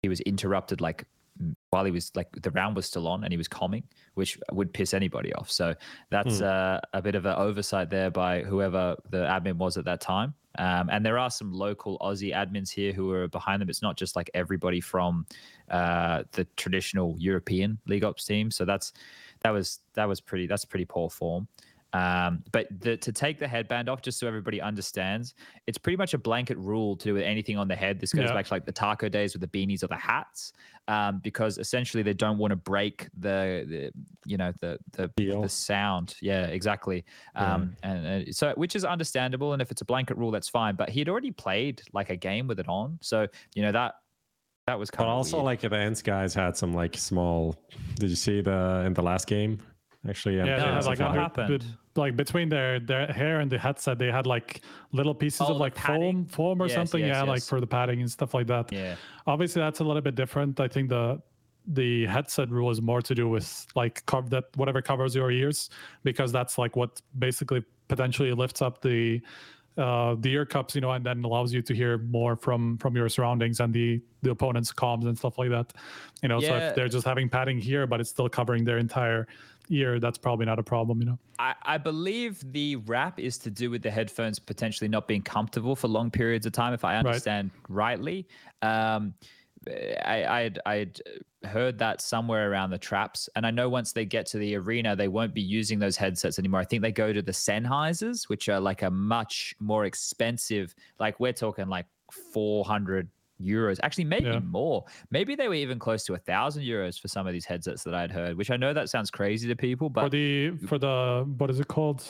[0.02, 1.06] he was interrupted like
[1.70, 3.84] while he was like the round was still on and he was comming,
[4.14, 5.50] which would piss anybody off.
[5.50, 5.74] So
[6.10, 10.00] that's uh, a bit of an oversight there by whoever the admin was at that
[10.00, 10.34] time.
[10.58, 13.68] Um, and there are some local Aussie admins here who are behind them.
[13.68, 15.26] It's not just like everybody from
[15.70, 18.50] uh, the traditional European League Ops team.
[18.50, 18.92] So that's
[19.40, 21.48] that was that was pretty that's pretty poor form.
[21.92, 25.34] Um, but the, to take the headband off, just so everybody understands,
[25.66, 28.00] it's pretty much a blanket rule to do with anything on the head.
[28.00, 28.34] This goes Yeah.
[28.34, 30.52] back to like the taco days with the beanies or the hats,
[30.88, 33.92] um, because essentially they don't want to break the, the
[34.26, 36.16] you know, the the, the sound.
[36.20, 37.04] Yeah, exactly.
[37.34, 40.74] Um, and uh, so which is understandable, and if it's a blanket rule, that's fine.
[40.76, 43.94] But he had already played like a game with it on, so you know that
[44.66, 45.44] that was But kind of also, weird.
[45.46, 47.54] like the ENCE guys had some like small.
[47.94, 49.60] Did you see the in the last game?
[50.08, 51.48] Actually, yeah, they Yeah, had like what under- happened?
[51.60, 54.60] bet- like between their their hair and the headset they had like
[54.92, 56.02] little pieces Oh, of like padding?
[56.02, 58.70] foam foam or Yes, something yes, yeah like for the padding and stuff like that
[58.70, 58.96] yeah.
[59.26, 61.18] obviously that's a little bit different i think the
[61.68, 65.70] the headset rule is more to do with like cover that whatever covers your ears
[66.04, 69.20] because that's like what basically potentially lifts up the
[69.78, 72.94] uh the ear cups you know and then allows you to hear more from from
[72.96, 75.72] your surroundings and the the opponent's comms and stuff like that
[76.22, 79.26] you know so if they're just having padding here but it's still covering their entire
[79.70, 83.50] ear that's probably not a problem you know I, I believe the wrap is to
[83.50, 86.96] do with the headphones potentially not being comfortable for long periods of time, if I
[86.96, 88.26] understand rightly.
[88.62, 89.14] Um,
[89.68, 91.00] I, I'd, I'd
[91.44, 94.94] heard that somewhere around the traps, and I know once they get to the arena,
[94.94, 96.60] they won't be using those headsets anymore.
[96.60, 100.74] I think they go to the Sennheisers, which are like a much more expensive.
[100.98, 101.86] Like we're talking like
[102.32, 103.08] four hundred
[103.40, 104.40] euros, actually maybe Yeah.
[104.40, 104.84] more.
[105.10, 107.94] Maybe they were even close to a thousand euros for some of these headsets that
[107.94, 108.36] I'd heard.
[108.36, 111.60] Which I know that sounds crazy to people, but for the for the what is
[111.60, 112.04] it called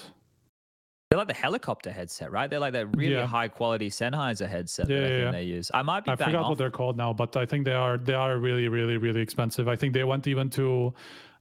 [1.11, 2.51] they're like the helicopter headset, right?
[2.51, 3.27] They're like that really Yeah.
[3.27, 5.31] high quality Sennheiser headset Yeah, that I think yeah.
[5.31, 5.71] they use.
[5.73, 6.49] I might be I forgot off.
[6.49, 9.69] what they're called now, but I think they are they are really really really expensive.
[9.69, 10.93] I think they went even to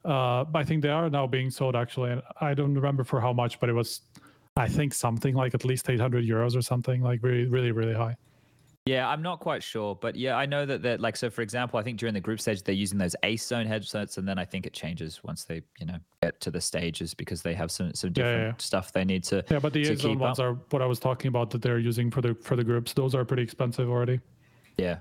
[0.05, 3.33] uh I think they are now being sold actually and I don't remember for how
[3.33, 4.01] much, but it was
[4.55, 8.15] I think something like at least 800 euros or something like really really really high.
[8.87, 11.31] Yeah, I'm not quite sure, but yeah, I know that that like so.
[11.31, 14.37] For example, I think during the group stage they're using those AceZone headsets, and then
[14.37, 17.71] I think it changes once they you know get to the stages because they have
[17.71, 18.63] some some Yeah, yeah, different yeah.
[18.63, 19.43] stuff they need to.
[19.49, 20.45] Yeah, but the to A zone ones up.
[20.45, 22.93] are what I was talking about that they're using for the for the groups.
[22.93, 24.19] Those are pretty expensive already.
[24.77, 24.99] Yeah.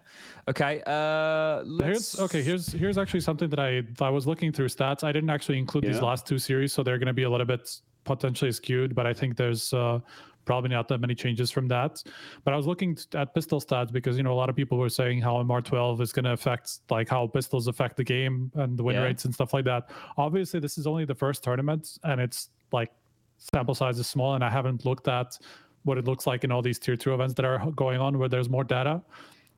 [0.48, 0.82] Okay.
[0.86, 2.42] Uh, let's, Here's okay.
[2.42, 5.04] Here's here's actually something that I I was looking through stats.
[5.04, 7.44] I didn't actually include these last two series, so they're going to be a little
[7.44, 7.68] bit
[8.04, 8.94] potentially skewed.
[8.94, 9.98] But I think there's uh,
[10.44, 12.02] probably not that many changes from that.
[12.44, 14.88] But I was looking at pistol stats because you know a lot of people were
[14.88, 18.82] saying how MR12 is going to affect like how pistols affect the game and the
[18.82, 19.02] win Yeah.
[19.04, 19.90] rates and stuff like that.
[20.16, 22.90] Obviously, this is only the first tournament, and it's like
[23.38, 25.38] sample size is small, and I haven't looked at
[25.84, 28.28] what it looks like in all these tier two events that are going on where
[28.28, 29.02] there's more data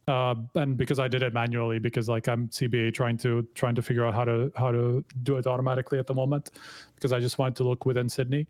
[0.08, 3.82] uh, and because I did it manually, because like I'm CBA trying to trying to
[3.82, 6.50] figure out how to how to do it automatically at the moment,
[6.94, 8.46] because I just wanted to look within Sydney,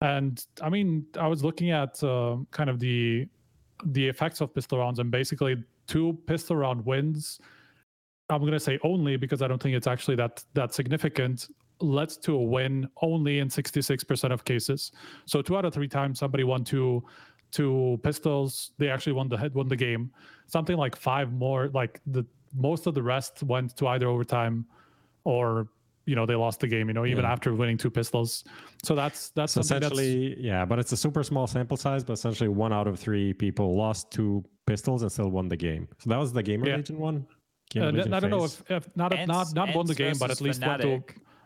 [0.00, 3.26] and I mean I was looking at uh, kind of the
[3.84, 5.56] the effects of pistol rounds, and basically
[5.86, 7.40] two pistol round wins.
[8.28, 11.48] I'm gonna say only because I don't think it's actually that that significant.
[11.82, 14.92] Led to a win only in 66% of cases.
[15.24, 17.02] So two out of three times somebody won two
[17.50, 20.10] two pistols, they actually won the head won the game.
[20.46, 22.24] Something like five more, like the
[22.54, 24.66] most of the rest went to either overtime
[25.24, 25.68] or
[26.06, 26.88] you know they lost the game.
[26.88, 27.32] You know even Yeah.
[27.32, 28.44] after winning two pistols.
[28.82, 32.02] So that's that's So something that's- essentially, yeah, but it's a super small sample size,
[32.04, 35.88] but essentially one out of three people lost two pistols and still won the game.
[35.98, 36.76] So that was the Gamer Yeah.
[36.76, 37.26] Legion one.
[37.76, 38.62] Uh, Legion I don't know FaZe.
[38.68, 41.02] if, if not ENCE- not not won the game, but at least went to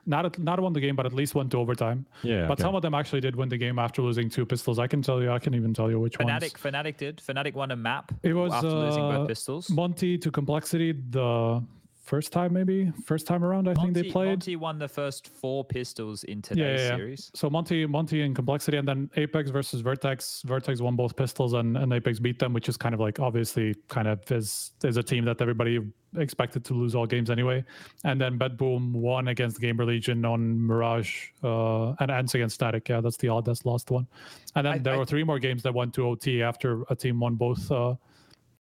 [0.06, 2.05] not not won the game, but at least went to overtime.
[2.22, 2.62] Yeah, But okay.
[2.64, 4.78] some of them actually did win the game after losing two pistols.
[4.78, 6.31] I can tell you, I can even tell you which ones.
[6.31, 6.52] Fnatic.
[6.59, 7.22] Fnatic did.
[7.26, 8.12] Fnatic won a map.
[8.22, 9.70] It was after losing uh, both pistols.
[9.70, 11.62] Monte to complexity the
[12.05, 13.68] first time, maybe first time around.
[13.68, 14.28] I think they played.
[14.28, 16.97] Monte won the first four pistols in today's yeah, yeah.
[16.97, 17.31] series.
[17.35, 20.43] So Monte, Monte in complexity, and then Apeks versus Vertex.
[20.44, 23.74] Vertex won both pistols, and, and Apeks beat them, which is kind of like obviously
[23.89, 25.81] kind of is is a team that everybody
[26.16, 27.64] expected to lose all games anyway.
[28.05, 32.89] And then BetBoom won against GamerLegion on Mirage, uh, and ENCE against Static.
[32.89, 34.06] Yeah, that's the odd that's lost one.
[34.55, 36.94] And then I- there I- were three more games that went to OT after a
[36.94, 37.94] team won both uh,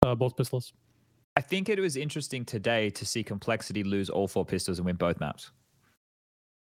[0.02, 0.74] uh, both pistols.
[1.36, 4.96] I think it was interesting today to see Complexity lose all four pistols and win
[4.96, 5.52] both maps.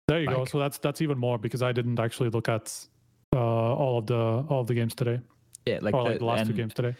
[0.07, 0.45] There you go.
[0.45, 2.87] So that's that's even more because I didn't actually look at
[3.33, 5.19] uh, all of the all of the games today,
[5.65, 6.95] Yeah, like, or like the last two games today.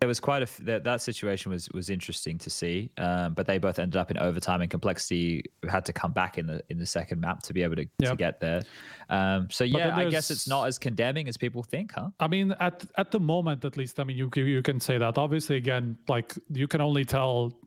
[0.00, 3.46] There was quite a f- that, that situation was was interesting to see, um, but
[3.46, 6.78] they both ended up in overtime, and Complexity had to come back in the in
[6.78, 8.62] the second map to be able to, to get there.
[9.08, 12.10] Um, so yeah, I guess it's not as condemning as people think, huh?
[12.20, 15.16] I mean, at at the moment, at least, I mean, you you can say that.
[15.16, 17.58] Obviously, again, like you can only tell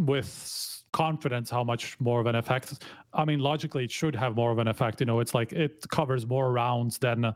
[0.00, 2.82] with confidence how much more of an effect.
[3.12, 5.00] I mean, logically, it should have more of an effect.
[5.00, 7.34] You know, it's like it covers more rounds than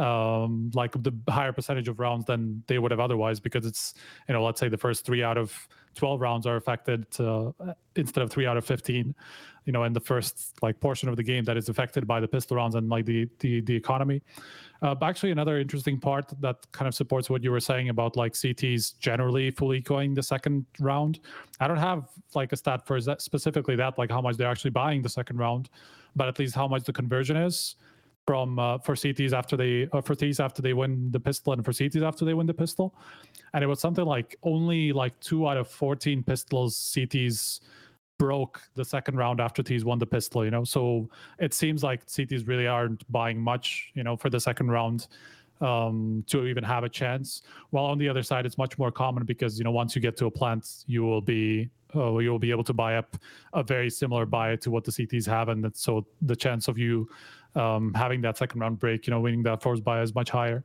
[0.00, 3.94] um like the higher percentage of rounds than they would have otherwise because it's
[4.28, 7.50] you know let's say the first three out of 12 rounds are affected uh,
[7.96, 9.14] instead of three out of 15
[9.66, 12.28] you know in the first like portion of the game that is affected by the
[12.28, 14.22] pistol rounds and like the the, the economy.
[14.82, 18.16] Uh, but actually another interesting part that kind of supports what you were saying about
[18.16, 21.20] like cts generally fully going the second round.
[21.60, 24.70] I don't have like a stat for that specifically that like how much they're actually
[24.70, 25.68] buying the second round
[26.16, 27.76] but at least how much the conversion is
[28.30, 31.64] from uh, for CTs after they uh, for Ts after they win the pistol and
[31.64, 32.94] for CTs after they win the pistol,
[33.54, 37.58] and it was something like only like two out of fourteen pistols CTs
[38.20, 40.44] broke the second round after Ts won the pistol.
[40.44, 41.08] You know, so
[41.40, 43.90] it seems like CTs really aren't buying much.
[43.94, 45.08] You know, for the second round
[45.60, 47.42] um, to even have a chance.
[47.70, 50.16] While on the other side, it's much more common because you know once you get
[50.18, 53.16] to a plant, you will be uh, you will be able to buy up
[53.52, 57.08] a very similar buy to what the CTs have, and so the chance of you
[57.54, 60.64] um, having that second round break, you know, winning that force buy is much higher.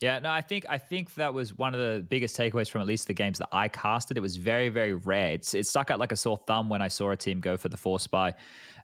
[0.00, 2.86] Yeah, no, I think I think that was one of the biggest takeaways from at
[2.86, 4.18] least the games that I casted.
[4.18, 5.32] It was very, very rare.
[5.32, 7.70] It's, it stuck out like a sore thumb when I saw a team go for
[7.70, 8.34] the force buy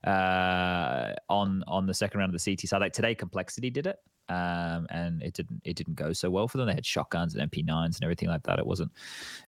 [0.05, 2.81] uh, on on the second round of the CT side.
[2.81, 3.99] Like today, Complexity did it,
[4.29, 6.65] um, and it didn't it didn't go so well for them.
[6.65, 8.57] They had shotguns and MP9s and everything like that.
[8.57, 8.91] It wasn't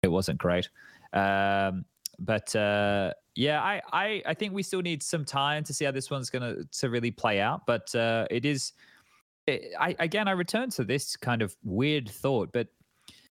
[0.01, 0.67] it wasn't great.
[1.13, 1.85] Um,
[2.17, 5.91] but uh, yeah, I, I I think we still need some time to see how
[5.91, 7.67] this one's gonna to really play out.
[7.67, 8.73] But uh, it is
[9.47, 12.67] I again I return to this kind of weird thought, but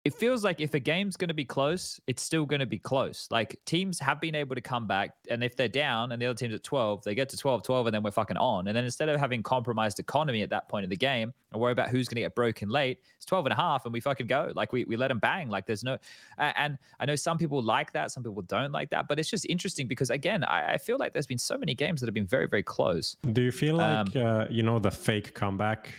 [0.05, 2.79] it feels like if a game's going to be close, it's still going to be
[2.79, 3.29] close.
[3.31, 6.37] Like teams have been able to come back, and if they're down and the other
[6.37, 8.67] team's at 12, they get to 12 12, and then we're fucking on.
[8.67, 11.71] And then instead of having compromised economy at that point of the game and worry
[11.71, 14.27] about who's going to get broken late, it's 12 and a half, and we fucking
[14.27, 14.51] go.
[14.57, 15.49] Like we, we let them bang.
[15.49, 15.99] Like there's no,
[16.37, 19.47] and I know some people like that, some people don't like that, but it's just
[19.47, 22.27] interesting because again, I, I feel like there's been so many games that have been
[22.27, 23.17] very, very close.
[23.33, 25.91] Do you feel Um, like uh, you know the fake comeback?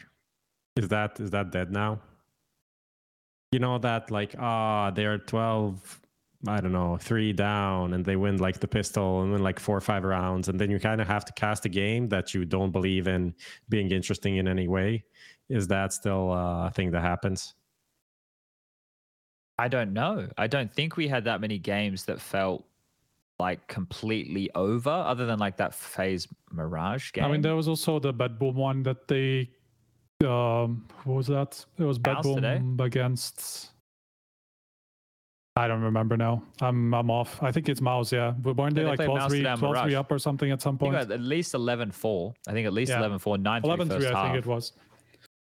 [0.76, 2.02] Is that is that dead now?
[3.54, 6.00] You know that like ah they're 12
[6.48, 9.78] i don't know three down and they win like the pistol and win like four
[9.78, 12.44] or five rounds and then you kind of have to cast a game that you
[12.44, 13.34] don't believe in
[13.70, 15.02] being interesting in any way
[15.48, 17.54] is that still uh, a thing that happens
[19.60, 20.28] I don't know.
[20.38, 22.66] I don't think we had that many games that felt
[23.40, 27.24] like completely over, other than like that FaZe Mirage game.
[27.24, 29.52] I mean, there was also the BetBoom one that they.
[30.24, 31.64] Um, what was that?
[31.78, 32.62] It was Bad Mouse Boom today?
[32.84, 33.70] against.
[35.56, 36.42] I don't remember now.
[36.62, 37.42] I'm I'm off.
[37.44, 38.32] I think it's MOUZ, yeah.
[38.32, 40.12] But weren't Yeah, they, they like played 12 MOUZ 3, today on 12 3 up
[40.12, 40.96] or something at some point?
[40.96, 42.34] at least 11-4.
[42.48, 43.02] I think at least Yeah.
[43.02, 44.32] 11-4, 9 3 11 first 3, I half.
[44.34, 44.74] think it was.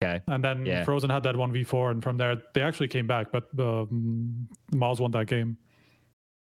[0.03, 0.21] Okay.
[0.27, 0.83] And then Yeah.
[0.85, 5.13] Frozen had that 1v4, and from there, they actually came back, but um, MOUZ won
[5.13, 5.57] that game.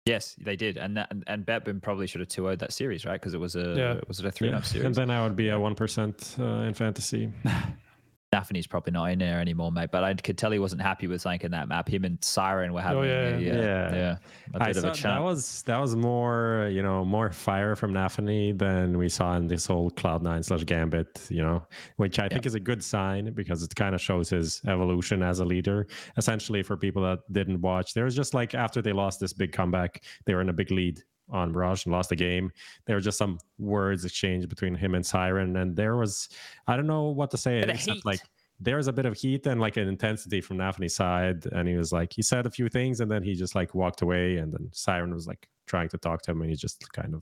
[0.05, 3.05] Yes, they did, and that, and, and Betbin probably should have 2 0 that series,
[3.05, 3.19] right?
[3.19, 3.99] Because it was a Yeah.
[4.09, 4.85] was it a three 0 and series?
[4.87, 7.31] And then i would be a 1% uh, in fantasy
[8.31, 9.89] Daphne's probably not in there anymore, mate.
[9.91, 11.87] But I could tell he wasn't happy with something in that map.
[11.87, 13.37] Him and s1ren were having, Oh, yeah, yeah.
[13.37, 13.95] yeah, Yeah.
[13.95, 14.17] yeah,
[14.55, 15.03] a I bit of a chat.
[15.15, 19.47] that was that was more you know more fire from Nafany than we saw in
[19.47, 21.63] this whole Cloud Nine slash Gambit, you know,
[21.95, 25.39] which I think is a good sign because it kind of shows his evolution as
[25.39, 25.87] a leader.
[26.17, 29.53] Essentially, for people that didn't watch, there was just like after they lost this big
[29.53, 32.51] comeback, they were in a big lead on Mirage and lost the game.
[32.85, 36.29] There were just some words exchanged between him and s1ren, and there was
[36.67, 38.05] I don't know what to say except heat.
[38.05, 38.21] like
[38.59, 41.45] there was a bit of heat and like an intensity from Nafany's side.
[41.51, 44.01] And he was like, he said a few things and then he just like walked
[44.01, 44.37] away.
[44.37, 47.21] And then s1ren was like trying to talk to him and he just kind of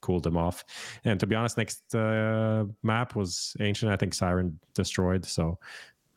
[0.00, 0.64] cooled him off.
[1.04, 3.92] And to be honest, next uh, map was Ancient.
[3.92, 5.24] I think s1ren destroyed.
[5.26, 5.58] So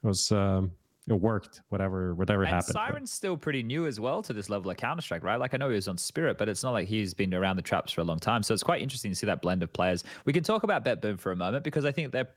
[0.04, 0.72] it was, um,
[1.08, 2.76] it worked, whatever, whatever And happened.
[2.76, 5.40] s1ren's still pretty new as well to this level of Counter Strike, right?
[5.40, 7.62] Like I know he was on Spirit, but it's not like he's been around the
[7.62, 8.42] traps for a long time.
[8.44, 10.04] So it's quite interesting to see that blend of players.
[10.26, 12.30] We can talk about BetBoom for a moment because I think they're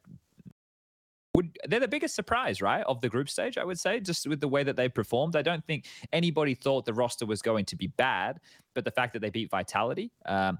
[1.36, 3.58] would they're the biggest surprise, right, of the group stage.
[3.58, 5.36] I would say, just with the way that they performed.
[5.36, 8.40] I don't think anybody thought the roster was going to be bad,
[8.74, 10.10] but the fact that they beat Vitality.
[10.24, 10.58] Um,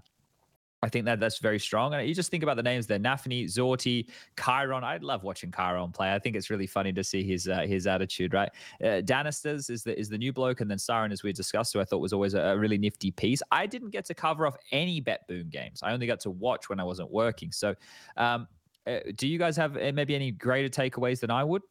[0.83, 1.95] I think that that's very strong.
[1.95, 4.83] And you just think about the names there: Nafany, zorte, KaiR0N.
[4.83, 6.13] I love watching KaiR0N play.
[6.13, 8.35] I think it's really funny to see his uh, his attitude.
[8.35, 8.51] Right,
[8.83, 11.81] uh, danistzz is the is the new bloke, and then s1ren, as we discussed, who
[11.81, 13.43] I thought was always a, a really nifty piece.
[13.51, 15.81] I didn't get to cover off any BetBoom games.
[15.83, 17.53] I only got to watch when I wasn't working.
[17.53, 17.75] So,
[18.17, 18.47] um,
[18.87, 21.63] uh, do you guys have uh, maybe any greater takeaways than I would?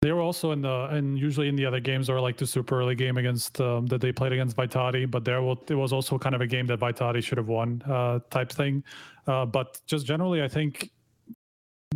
[0.00, 2.78] They were also in the and usually in the other games or like the super
[2.78, 6.16] early game against um, that they played against Vitality, but there was it was also
[6.18, 8.84] kind of a game that Vitality should have won uh, type thing.
[9.26, 10.92] Uh, but just generally, I think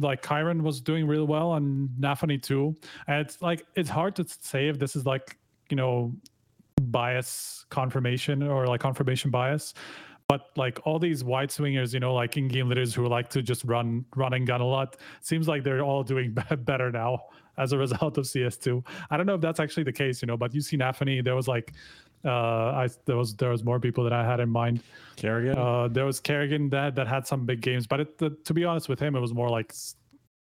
[0.00, 2.76] like KaiR0N was doing really well and Nafany too.
[3.06, 5.38] And it's like it's hard to say if this is like
[5.70, 6.12] you know
[6.80, 9.74] bias confirmation or like confirmation bias.
[10.26, 13.42] But like all these wide swingers, you know, like in game leaders who like to
[13.42, 17.20] just run, run and gun a lot, seems like they're all doing better now
[17.58, 18.84] as a result of CS2.
[19.10, 21.36] I don't know if that's actually the case, you know, but you see Nafany, there
[21.36, 21.72] was like,
[22.24, 24.80] uh, I there was there was more people that I had in mind.
[25.16, 25.56] karrigan?
[25.56, 28.64] Uh, there was karrigan that that had some big games, but it, the, to be
[28.64, 29.74] honest with him, it was more like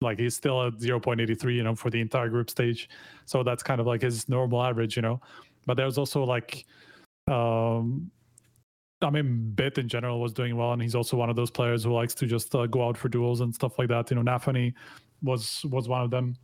[0.00, 2.88] like he's still at 0.83, you know, for the entire group stage.
[3.26, 5.20] So that's kind of like his normal average, you know.
[5.66, 6.64] But there was also like,
[7.26, 8.10] um,
[9.02, 11.84] I mean, b1t in general was doing well, and he's also one of those players
[11.84, 14.10] who likes to just uh, go out for duels and stuff like that.
[14.10, 14.74] You know, Nafany
[15.22, 16.36] was was one of them.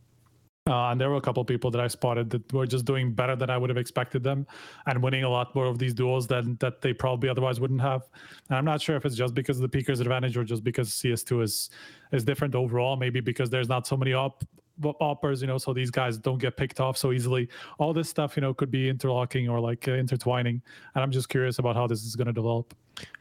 [0.67, 3.35] Uh, and there were a couple people that I spotted that were just doing better
[3.35, 4.47] than I would have expected them,
[4.87, 8.09] and winning a lot more of these duels than that they probably otherwise wouldn't have.
[8.49, 10.89] And I'm not sure if it's just because of the peakers advantage or just because
[10.89, 11.69] CS2 is
[12.11, 12.95] is different overall.
[12.95, 14.43] Maybe because there's not so many op
[14.81, 17.49] oppers, you know, so these guys don't get picked off so easily.
[17.79, 20.61] All this stuff, you know, could be interlocking or like uh, intertwining.
[20.93, 22.73] And I'm just curious about how this is going to develop.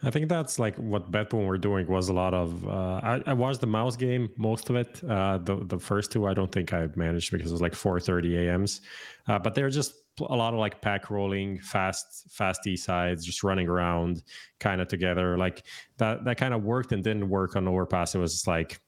[0.03, 2.67] I think that's like what BetBoom were doing was a lot of.
[2.67, 5.03] Uh, I, I watched the MOUZ game, most of it.
[5.03, 8.47] Uh, the the first two, I don't think I managed because it was like 4:30
[8.47, 8.81] a.m.s.
[9.27, 13.43] Uh, but they're just a lot of like pack rolling, fast, fast E sides, just
[13.43, 14.23] running around,
[14.61, 15.37] kind of together.
[15.37, 15.65] Like
[15.99, 18.15] that that kind of worked and didn't work on overpass.
[18.15, 18.81] It was just like,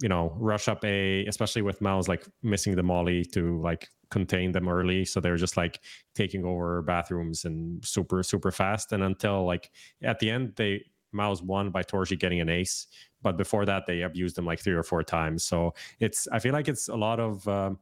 [0.00, 4.52] you know, rush up A, especially with MOUZ like missing the molly to like contain
[4.52, 5.04] them early.
[5.04, 5.80] So they're just like
[6.14, 8.92] taking over bathrooms and super super fast.
[8.92, 9.70] And until like
[10.02, 12.86] at the end, they MOUZ won by torzsi getting an ace.
[13.22, 15.44] But before that, they abused them like three or four times.
[15.44, 17.46] So it's I feel like it's a lot of.
[17.48, 17.78] Um,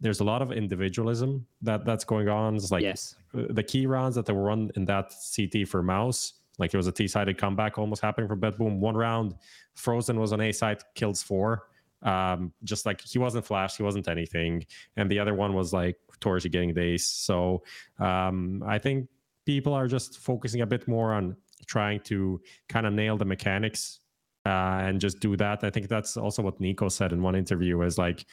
[0.00, 2.56] there's a lot of individualism that that's going on.
[2.56, 3.14] It's like yes.
[3.32, 6.86] the key rounds that they were run in that CT for MOUZ, like it was
[6.86, 8.78] a T-sided comeback almost happening for BetBoom.
[8.78, 9.34] One round,
[9.74, 11.64] Frozen was on A side, kills four.
[12.02, 14.66] Um, just like he wasn't flash, he wasn't anything,
[14.96, 17.06] and the other one was like torzsi getting ace.
[17.06, 17.62] So
[18.00, 19.08] um, I think
[19.46, 24.00] people are just focusing a bit more on trying to kind of nail the mechanics
[24.44, 25.62] uh, and just do that.
[25.62, 28.26] I think that's also what NiKo said in one interview is like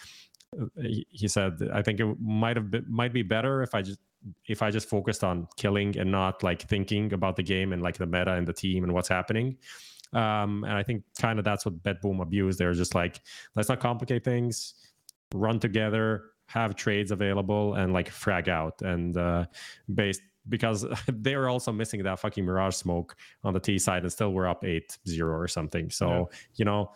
[0.75, 3.99] he said, I think it might have been, might be better if I just
[4.47, 7.97] if I just focused on killing and not like thinking about the game and like
[7.97, 9.57] the meta and the team and what's happening.
[10.13, 12.59] Um, and I think kind of that's what BetBoom abused.
[12.59, 13.21] They're just like,
[13.55, 14.73] let's not complicate things,
[15.33, 18.81] run together, have trades available, and like frag out.
[18.81, 19.45] And uh,
[19.93, 24.11] based because they were also missing that fucking Mirage smoke on the T side and
[24.11, 25.89] still we're up 8 0 or something.
[25.89, 26.37] So, yeah.
[26.55, 26.91] you know,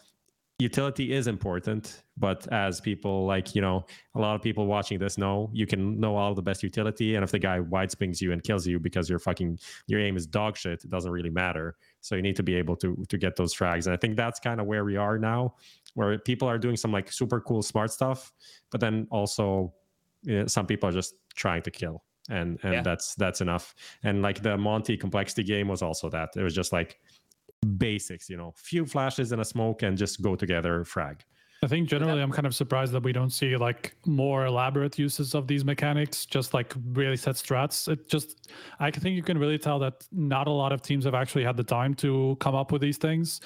[0.64, 3.86] utility is important but as people like you know
[4.16, 7.24] a lot of people watching this know you can know all the best utility and
[7.24, 10.26] if the guy wide swings you and kills you because your fucking your aim is
[10.26, 11.76] dog shit it doesn't really matter.
[12.02, 13.86] So you need to be able to to get those frags.
[13.86, 15.56] And i think that's kind of where we are now
[15.96, 18.32] where people are doing some like super cool smart stuff
[18.72, 19.74] but then also
[20.24, 22.82] you know, some people are just trying to kill and and yeah.
[22.82, 23.76] that's that's enough.
[24.04, 26.30] And like the Monte complexity game was also that.
[26.36, 27.00] It was just like
[27.64, 31.24] basics, you know, few flashes and a smoke and just go together frag.
[31.64, 35.34] I think generally I'm kind of surprised that we don't see like more elaborate uses
[35.34, 37.88] of these mechanics, just like really set strats.
[37.88, 41.16] It just, I think you can really tell that not a lot of teams have
[41.16, 43.40] actually had the time to come up with these things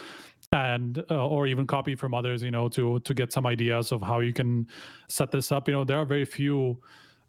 [0.51, 4.01] and uh, or even copy from others you know to to get some ideas of
[4.01, 4.65] how you can
[5.09, 6.79] set this up you know there are very few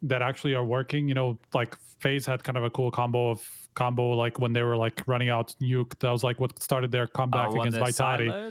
[0.02, 3.67] that actually are working you know like FaZe had kind of a cool combo of
[3.78, 5.92] combo like when they were like running out nuke.
[6.00, 8.30] That was like what started their comeback oh, against Vitality.
[8.30, 8.50] Uh,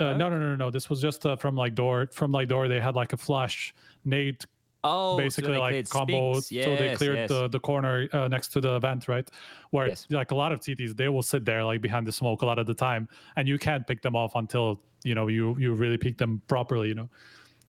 [0.00, 0.70] no, no, no, no.
[0.70, 2.68] This was just uh, from like door from like door.
[2.68, 3.74] They had like a flash
[4.04, 4.44] nade.
[4.84, 6.34] Oh, basically so like combo.
[6.50, 7.28] Yes, so they cleared yes.
[7.30, 9.28] the the corner uh, next to the vent, right?
[9.70, 10.06] Where yes.
[10.10, 12.58] like a lot of TTs, they will sit there like behind the smoke a lot
[12.58, 15.98] of the time, and you can't pick them off until you know you you really
[15.98, 16.88] pick them properly.
[16.88, 17.08] You know.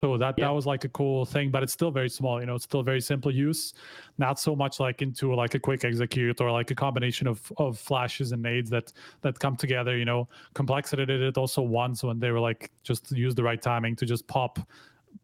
[0.04, 0.48] So that yeah.
[0.48, 2.38] that was like a cool thing, but it's still very small.
[2.38, 3.72] You know, it's still very simple use,
[4.18, 7.78] not so much like into like a quick execute or like a combination of of
[7.78, 9.96] flashes and nades that that come together.
[9.96, 13.62] You know, complexity did it also once when they were like just use the right
[13.62, 14.58] timing to just pop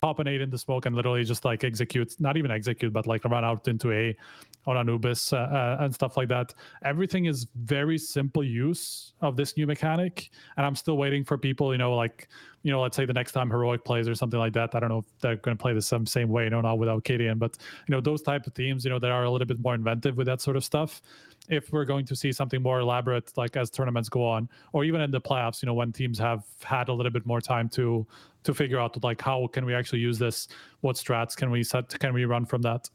[0.00, 3.22] pop an in the smoke and literally just like execute, not even execute, but like
[3.26, 4.16] run out into a
[4.66, 6.54] on Anubis uh, uh, and stuff like that.
[6.84, 11.72] Everything is very simple use of this new mechanic, and I'm still waiting for people,
[11.72, 12.28] you know, like
[12.62, 14.74] you know, let's say the next time heroic plays or something like that.
[14.74, 16.78] I don't know if they're going to play the same same way, you know, not
[16.78, 17.56] without cadiaN, but
[17.88, 20.16] you know, those type of teams, you know, that are a little bit more inventive
[20.16, 21.00] with that sort of stuff.
[21.48, 25.00] If we're going to see something more elaborate, like as tournaments go on, or even
[25.00, 28.06] in the playoffs, you know, when teams have had a little bit more time to
[28.42, 30.48] to figure out like how can we actually use this,
[30.80, 32.88] what strats can we set, can we run from that.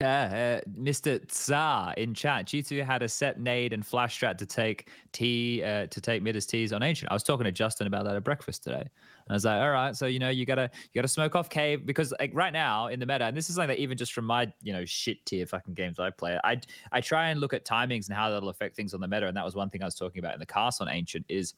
[0.00, 1.28] Yeah, uh, Mr.
[1.28, 2.46] Tsar in chat.
[2.46, 6.36] G2 had a set nade and flash strat to take T uh, to take mid
[6.36, 7.10] as T's on ancient.
[7.10, 8.78] I was talking to Justin about that at breakfast today.
[8.78, 8.88] And
[9.28, 11.84] I was like, all right, so you know, you gotta you gotta smoke off cave
[11.84, 14.24] because like right now in the meta, and this is like that even just from
[14.24, 16.60] my, you know, shit tier fucking games I play, I
[16.92, 19.26] I try and look at timings and how that'll affect things on the meta.
[19.26, 21.54] And that was one thing I was talking about in the cast on ancient is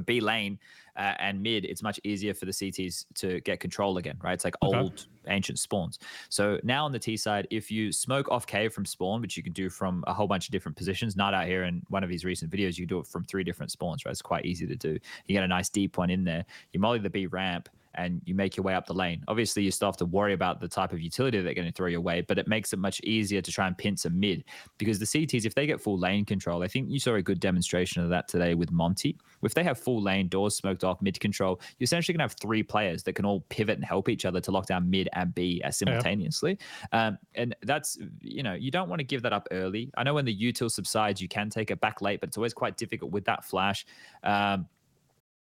[0.00, 0.58] for B lane
[0.96, 4.34] uh, and mid, it's much easier for the CTs to get control again, right?
[4.34, 4.76] It's like okay.
[4.76, 5.98] old ancient spawns.
[6.28, 9.42] So now on the T side, if you smoke off cave from spawn, which you
[9.42, 12.10] can do from a whole bunch of different positions, not out here in one of
[12.10, 14.12] his recent videos, you do it from three different spawns, right?
[14.12, 14.98] It's quite easy to do.
[15.26, 16.44] You get a nice deep one in there.
[16.72, 19.22] You molly the B ramp, and you make your way up the lane.
[19.28, 21.88] Obviously, you still have to worry about the type of utility they're going to throw
[21.88, 24.44] your way, but it makes it much easier to try and pinch a mid
[24.78, 27.40] because the CTs, if they get full lane control, I think you saw a good
[27.40, 29.16] demonstration of that today with Monte.
[29.42, 32.40] If they have full lane, doors smoked off, mid control, you're essentially going to have
[32.40, 35.34] three players that can all pivot and help each other to lock down mid and
[35.34, 36.58] B simultaneously.
[36.92, 37.06] Yeah.
[37.06, 39.90] Um, and that's, you know, you don't want to give that up early.
[39.96, 42.54] I know when the util subsides, you can take it back late, but it's always
[42.54, 43.86] quite difficult with that flash.
[44.22, 44.66] Um,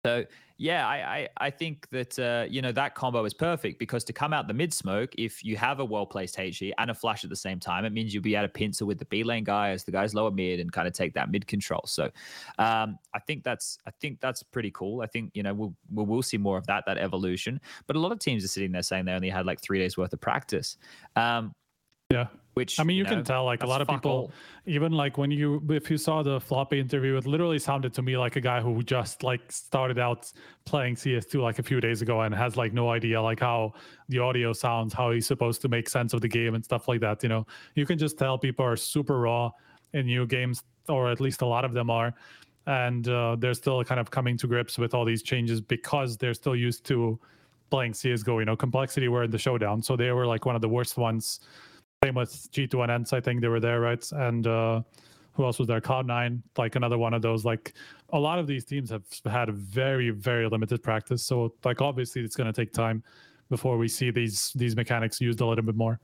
[0.04, 0.24] so
[0.56, 4.12] yeah, I I, I think that uh, you know that combo is perfect because to
[4.12, 7.24] come out the mid smoke, if you have a well placed HE and a flash
[7.24, 9.44] at the same time, it means you'll be able to pincer with the B lane
[9.44, 11.82] guy as the guys lower mid and kind of take that mid control.
[11.86, 12.10] So
[12.58, 15.00] um, I think that's I think that's pretty cool.
[15.00, 17.58] I think you know we'll, we'll we'll see more of that that evolution.
[17.86, 19.96] But a lot of teams are sitting there saying they only had like three days
[19.96, 20.76] worth of practice.
[21.16, 21.54] Um,
[22.10, 22.26] yeah.
[22.54, 24.32] Which I mean, you, know, can tell like a lot of people,
[24.66, 28.16] even like when you if you saw the floppy interview, it literally sounded to me
[28.18, 30.30] like a guy who just like started out
[30.64, 33.72] playing CS2 like a few days ago and has like no idea like how
[34.08, 37.00] the audio sounds, how he's supposed to make sense of the game and stuff like
[37.00, 37.22] that.
[37.22, 37.46] You know,
[37.76, 39.52] you can just tell people are super raw
[39.92, 42.12] in new games, or at least a lot of them are,
[42.66, 46.34] and uh, they're still kind of coming to grips with all these changes because they're
[46.34, 47.16] still used to
[47.70, 48.40] playing CS:GO.
[48.40, 50.96] You know, complexity were in the showdown, so they were like one of the worst
[50.96, 51.40] ones
[52.02, 54.10] same with G2 and ENCE, I think they were there, right?
[54.12, 54.80] And uh,
[55.34, 55.82] who else was there?
[55.82, 57.44] Cloud9, like another one of those.
[57.44, 57.74] Like
[58.14, 61.22] a lot of these teams have had very, very limited practice.
[61.22, 63.02] So like obviously it's going to take time
[63.50, 66.00] before we see these these mechanics used a little bit more.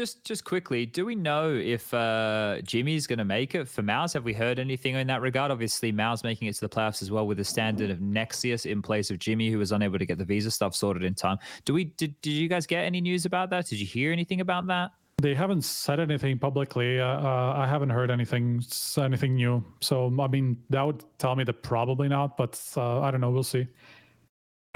[0.00, 4.14] Just just quickly, do we know if uh, Jimmy's going to make it for MOUZ?
[4.14, 5.52] Have we heard anything in that regard?
[5.52, 8.82] Obviously, MOUZ making it to the playoffs as well with the standard of Nexius in
[8.82, 11.38] place of Jimmy, who was unable to get the visa stuff sorted in time.
[11.64, 11.84] Do we?
[11.84, 13.66] Did, did you guys get any news about that?
[13.68, 14.90] Did you hear anything about that?
[15.20, 17.00] They haven't said anything publicly.
[17.00, 18.62] Uh, uh, I haven't heard anything
[18.98, 19.64] anything new.
[19.80, 22.36] So I mean, that would tell me that probably not.
[22.36, 23.30] But uh, I don't know.
[23.30, 23.66] We'll see.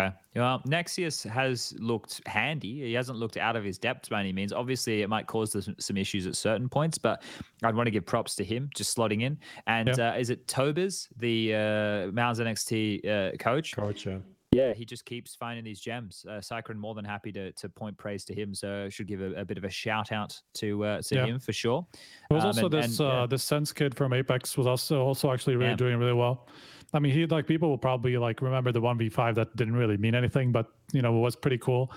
[0.00, 0.12] Okay.
[0.34, 2.80] Well, Nexius has looked handy.
[2.80, 4.52] He hasn't looked out of his depth by any means.
[4.52, 7.22] Obviously, it might cause some, some issues at certain points, but
[7.62, 9.38] I'd want to give props to him just slotting in.
[9.68, 10.10] And Yeah.
[10.10, 13.76] uh, is it Tobers, the uh, MOUZ NXT uh, coach?
[13.76, 14.18] Coach, yeah.
[14.54, 16.24] Yeah, he just keeps finding these gems.
[16.28, 18.54] Uh, sycrone more than happy to to point praise to him.
[18.54, 21.26] So should give a, a bit of a shout out to uh, to Yeah.
[21.26, 21.86] him for sure.
[22.28, 23.26] There was Um, also and- this and, uh, yeah.
[23.26, 25.76] this Sense kid from Apeks was also also actually really Yeah.
[25.76, 26.48] doing really well.
[26.92, 29.74] I mean, he like people will probably like remember the one v five that didn't
[29.76, 31.92] really mean anything, but you know was pretty cool.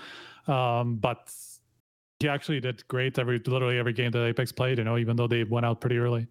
[0.48, 1.30] Um, but
[2.20, 4.78] he actually did great every literally every game that Apeks played.
[4.78, 6.26] You know, even though they went out pretty early.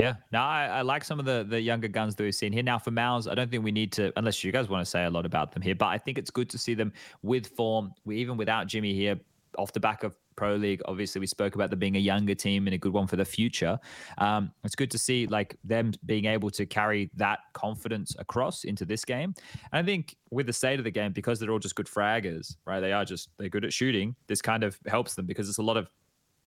[0.00, 2.64] Yeah, no, I, I like some of the the younger guns that we've seen here.
[2.64, 5.04] Now for MOUZ, I don't think we need to, unless you guys want to say
[5.04, 5.76] a lot about them here.
[5.76, 6.92] But I think it's good to see them
[7.22, 9.20] with form, we, even without Jimmy here,
[9.56, 10.82] off the back of Pro League.
[10.86, 13.24] Obviously, we spoke about them being a younger team and a good one for the
[13.24, 13.78] future.
[14.18, 18.84] Um, it's good to see like them being able to carry that confidence across into
[18.84, 19.32] this game.
[19.72, 22.56] And I think with the state of the game, because they're all just good fraggers,
[22.66, 22.80] right?
[22.80, 24.16] They are just they're good at shooting.
[24.26, 25.88] This kind of helps them because it's a lot of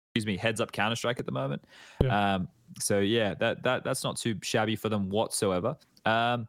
[0.09, 1.62] excuse me, heads up Counter Strike at the moment.
[2.09, 2.48] Um,
[2.78, 5.77] so yeah, that that that's not too shabby for them whatsoever.
[6.05, 6.49] Um,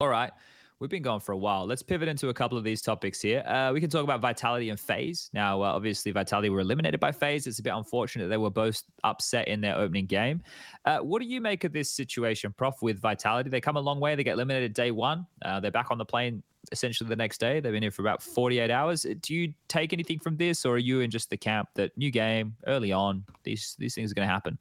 [0.00, 0.32] all right.
[0.80, 1.66] We've been going for a while.
[1.66, 3.40] Let's pivot into a couple of these topics here.
[3.40, 5.28] Uh, we can talk about Vitality and FaZe.
[5.32, 7.48] Now, uh, obviously, Vitality were eliminated by FaZe.
[7.48, 10.40] It's a bit unfortunate they were both upset in their opening game.
[10.84, 13.50] Uh, what do you make of this situation, Prof, with Vitality?
[13.50, 14.14] They come a long way.
[14.14, 15.26] They get eliminated day one.
[15.44, 17.58] Uh, they're back on the plane essentially the next day.
[17.58, 19.04] They've been here for about 48 hours.
[19.20, 22.12] Do you take anything from this, or are you in just the camp that new
[22.12, 24.58] game, early on, these, these things are going to happen?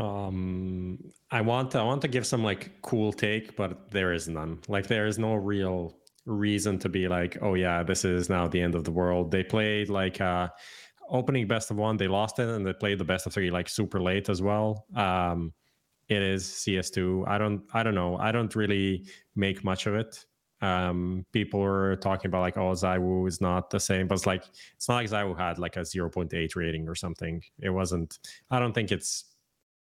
[0.00, 0.98] Um,
[1.30, 4.58] I want I want to give some like cool take, but there is none.
[4.68, 5.96] Like there is no real
[6.26, 9.30] reason to be like, oh yeah, this is now the end of the world.
[9.30, 10.48] They played like uh
[11.10, 13.68] opening best of one, they lost it, and they played the best of three like
[13.68, 14.86] super late as well.
[14.96, 15.52] Um,
[16.08, 17.28] it is CS2.
[17.28, 18.16] I don't I don't know.
[18.16, 19.06] I don't really
[19.36, 20.24] make much of it.
[20.62, 24.44] Um, people were talking about like, oh, ZywOo is not the same, but it's like
[24.74, 27.42] it's not like ZywOo had like a 0.8 rating or something.
[27.60, 28.18] It wasn't.
[28.50, 29.24] I don't think it's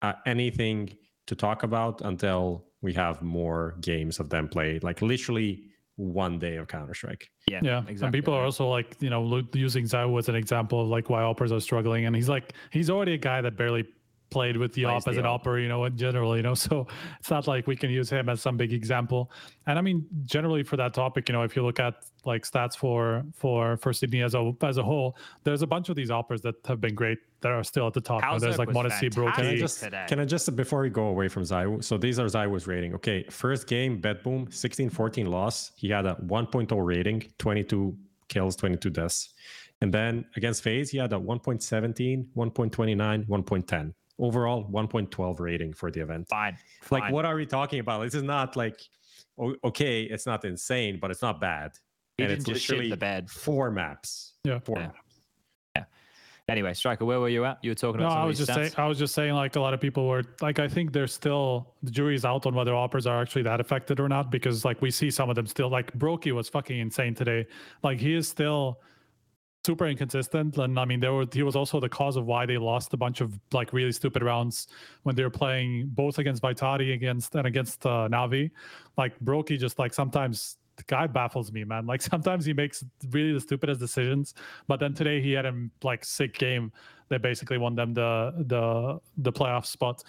[0.01, 0.95] uh, anything
[1.27, 4.83] to talk about until we have more games of them played.
[4.83, 5.63] Like literally
[5.95, 7.29] one day of Counter Strike.
[7.49, 10.87] Yeah, Yeah, and people are also like, you know, using ZywOo as an example of
[10.87, 13.85] like why operas are struggling, and he's like, he's already a guy that barely
[14.29, 15.41] played with the Plays op as the an op.
[15.41, 16.87] opera, you know, in general, you know, so
[17.19, 19.31] it's not like we can use him as some big example.
[19.67, 21.95] And I mean, generally for that topic, you know, if you look at
[22.25, 25.95] like stats for for for Sydney as a as a whole, there's a bunch of
[25.95, 28.23] these operas that have been great that are still at the top.
[28.23, 29.55] You there's like was Modesty, Can I fantastic.
[29.55, 29.59] broky.
[29.59, 30.05] just today.
[30.07, 31.83] can I just before we go away from ZywOo?
[31.83, 32.95] So these are ZywOo's rating.
[32.95, 35.71] Okay, first game, BetBoom, 16-14 loss.
[35.75, 37.95] He had a 1.0 rating, 22
[38.27, 39.33] kills, 22 deaths.
[39.81, 43.93] And then against FaZe, he had a 1.17, 1.29, 1.10.
[44.17, 46.27] Overall, 1.12 rating for the event.
[46.29, 46.57] fine.
[46.89, 47.11] Like, fine.
[47.11, 48.01] what are we talking about?
[48.03, 48.79] This is not like,
[49.63, 51.71] okay, it's not insane, but it's not bad.
[52.17, 53.29] He and it's just literally the bed.
[53.29, 54.33] four maps.
[54.45, 54.59] Yeah.
[54.59, 54.85] Four Yeah.
[54.87, 54.99] maps.
[56.47, 57.57] Anyway, Striker, where were you at?
[57.63, 58.71] You were talking No, about some I was these just saying.
[58.77, 61.73] I was just saying, like a lot of people were like, I think there's still
[61.81, 64.91] the jury's out on whether operas are actually that affected or not because like we
[64.91, 65.69] see some of them still.
[65.69, 67.47] Like broky was fucking insane today.
[67.81, 68.79] Like he is still
[69.65, 72.57] super inconsistent, and I mean, there were he was also the cause of why they
[72.57, 74.67] lost a bunch of like really stupid rounds
[75.03, 78.51] when they were playing both against Vitati against and against uh, Navi.
[78.97, 80.57] Like broky just like sometimes.
[80.77, 81.85] The guy baffles me, man.
[81.85, 84.33] Like sometimes he makes really the stupidest decisions,
[84.67, 86.69] but then today he had a like sick game
[87.07, 90.03] that basically won them the the the playoff spot.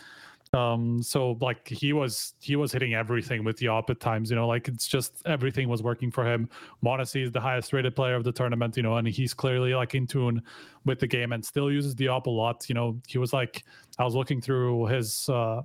[0.56, 4.36] Um, so like he was he was hitting everything with the op at times, you
[4.36, 6.48] know, like it's just everything was working for him.
[6.82, 9.94] m0NESY is the highest rated player of the tournament, you know, and he's clearly like
[9.94, 10.42] in tune
[10.86, 12.66] with the game and still uses the op a lot.
[12.70, 13.64] You know, he was like
[13.98, 15.60] I was looking through his uh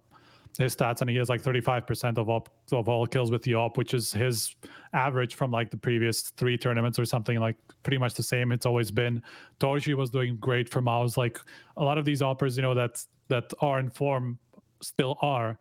[0.60, 3.78] his stats and he has like 35% of op of all kills with the op,
[3.78, 4.54] which is his
[4.92, 8.52] average from like the previous three tournaments or something like pretty much the same.
[8.52, 9.24] It's always been.
[9.62, 11.16] torzsi was doing great for MOUZ.
[11.16, 11.40] Like
[11.78, 14.38] a lot of these operas, you know, that that are in form
[14.82, 15.58] still are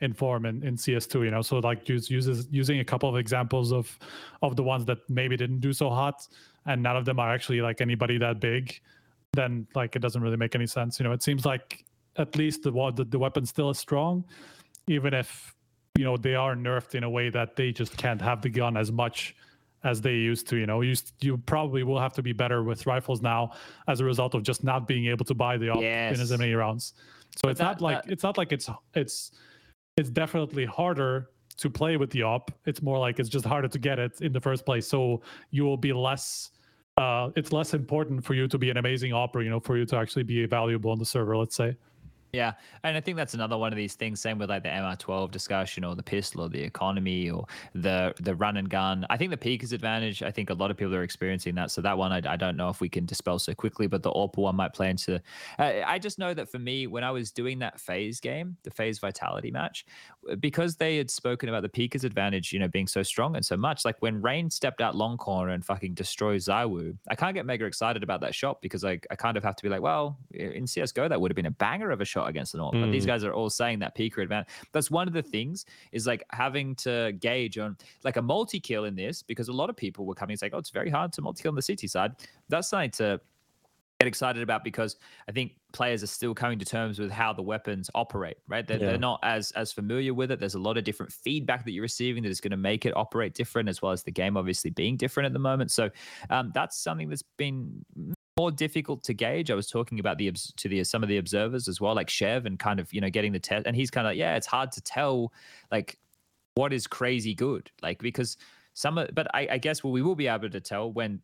[0.00, 1.42] in form in, in CS2, you know.
[1.42, 3.98] So like use, uses using a couple of examples of
[4.42, 6.26] of the ones that maybe didn't do so hot
[6.66, 8.80] and none of them are actually like anybody that big,
[9.32, 10.98] then like it doesn't really make any sense.
[10.98, 11.84] You know, it seems like
[12.16, 14.24] at least the the, the weapon still is strong,
[14.88, 15.54] even if
[15.96, 18.76] you know they are nerfed in a way that they just can't have the gun
[18.76, 19.36] as much
[19.84, 20.56] as they used to.
[20.56, 23.52] You know, you you probably will have to be better with rifles now
[23.88, 26.20] as a result of just not being able to buy the op in Yes.
[26.20, 26.94] as many rounds.
[27.36, 29.32] So it's that- not like that- it's not like it's it's
[29.96, 32.50] it's definitely harder to play with the op.
[32.66, 34.88] It's more like it's just harder to get it in the first place.
[34.88, 36.50] So you will be less.
[36.96, 39.84] Uh, it's less important for you to be an amazing opera, you know, for you
[39.86, 41.36] to actually be valuable on the server.
[41.36, 41.76] Let's say.
[42.34, 44.20] Yeah, and I think that's another one of these things.
[44.20, 48.34] Same with like the MR12 discussion, or the pistol, or the economy, or the the
[48.34, 49.06] run and gun.
[49.08, 50.22] I think the peak is advantage.
[50.22, 51.70] I think a lot of people are experiencing that.
[51.70, 54.10] So that one, I, I don't know if we can dispel so quickly, but the
[54.10, 55.20] AWP one might play into.
[55.58, 58.70] Uh, I just know that for me, when I was doing that FaZe game, the
[58.70, 59.86] FaZe vitality match,
[60.40, 63.44] because they had spoken about the peak is advantage, you know, being so strong and
[63.44, 63.84] so much.
[63.84, 67.64] Like when Rain stepped out long corner and fucking destroyed Zywoo, I can't get mega
[67.64, 70.66] excited about that shot because like I kind of have to be like, well, in
[70.66, 72.80] CS:GO that would have been a banger of a shot against an AWP.
[72.80, 73.08] But these Mm.
[73.08, 74.48] guys are all saying that peaker advantage.
[74.72, 78.84] That's one of the things is like having to gauge on like a multi kill
[78.84, 81.12] in this because a lot of people were coming and saying, oh, it's very hard
[81.14, 82.12] to multi kill on the city side.
[82.48, 83.20] That's something to
[84.00, 84.96] get excited about because
[85.28, 88.66] I think players are still coming to terms with how the weapons operate, right?
[88.66, 88.86] They're, Yeah.
[88.88, 90.40] they're not as as familiar with it.
[90.40, 92.96] There's a lot of different feedback that you're receiving that is going to make it
[92.96, 95.70] operate different, as well as the game obviously being different at the moment.
[95.70, 95.90] So
[96.28, 97.84] um, that's something that's been
[98.36, 99.50] more difficult to gauge.
[99.50, 102.46] I was talking about the to the some of the observers as well, like Chev,
[102.46, 104.46] and kind of you know getting the test, and he's kind of like, yeah, it's
[104.46, 105.32] hard to tell
[105.70, 105.98] like
[106.54, 108.36] what is crazy good, like because
[108.74, 111.20] some, but I, I guess well we will be able to tell when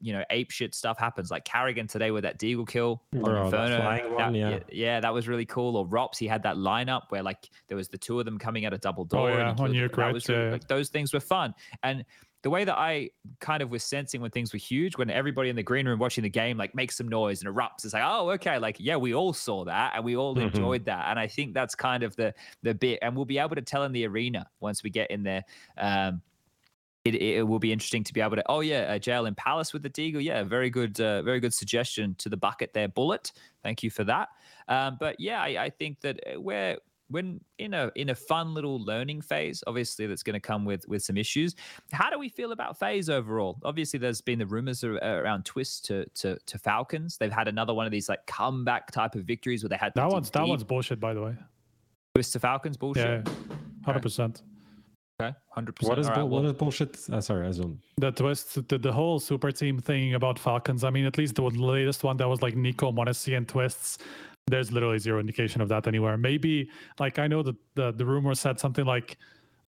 [0.00, 3.32] you know ape shit stuff happens, like karrigan today with that Deagle kill on oh,
[3.32, 3.76] that Inferno.
[3.80, 4.58] flying one, That- yeah.
[4.72, 5.76] yeah, that was really cool.
[5.76, 8.64] Or ropz, he had that lineup where like there was the two of them coming
[8.64, 9.30] at a double oh, door.
[9.30, 9.90] Oh, yeah, on them.
[9.94, 11.54] That was really- like, those things were fun.
[11.82, 12.04] And
[12.42, 13.10] the way that I
[13.40, 16.22] kind of was sensing when things were huge, when everybody in the green room watching
[16.22, 19.12] the game like makes some noise and erupts, it's like, oh, okay, like yeah, we
[19.14, 20.42] all saw that and we all Mhm.
[20.54, 21.06] enjoyed that.
[21.10, 22.32] And I think that's kind of the
[22.62, 25.22] the bit, and we'll be able to tell in the arena once we get in
[25.24, 25.44] there.
[25.76, 26.22] Um,
[27.04, 28.42] it, it will be interesting to be able to.
[28.48, 30.22] Oh yeah, a jail in Palace with the Deagle.
[30.22, 33.32] Yeah, very good, uh, very good suggestion to the bucket there, Bullet.
[33.62, 34.28] Thank you for that.
[34.68, 36.76] Um, but yeah, I, I think that uh, we're
[37.10, 39.62] when in a in a fun little learning FaZe.
[39.66, 41.54] Obviously, that's going to come with with some issues.
[41.92, 43.58] How do we feel about phase overall?
[43.64, 47.16] Obviously, there's been the rumors around Twistzz to to to Falcons.
[47.16, 50.04] They've had another one of these like comeback type of victories where they had That
[50.04, 50.48] dig one's that deep.
[50.48, 51.34] one's bullshit, by the way.
[52.16, 53.26] Twistzz to Falcons bullshit.
[53.26, 53.32] Yeah,
[53.84, 54.42] hundred percent.
[55.20, 55.88] Okay, hundred percent.
[55.90, 56.96] What is bull- what is bullshit?
[57.10, 57.80] Uh, sorry, I don't.
[57.96, 60.84] The twist, the, the whole super team thing about Falcons.
[60.84, 63.98] I mean, at least the latest one that was like NiKo, m0NESY, and Twistzz.
[64.48, 66.16] There's literally zero indication of that anywhere.
[66.16, 69.16] Maybe like I know that the the rumor said something like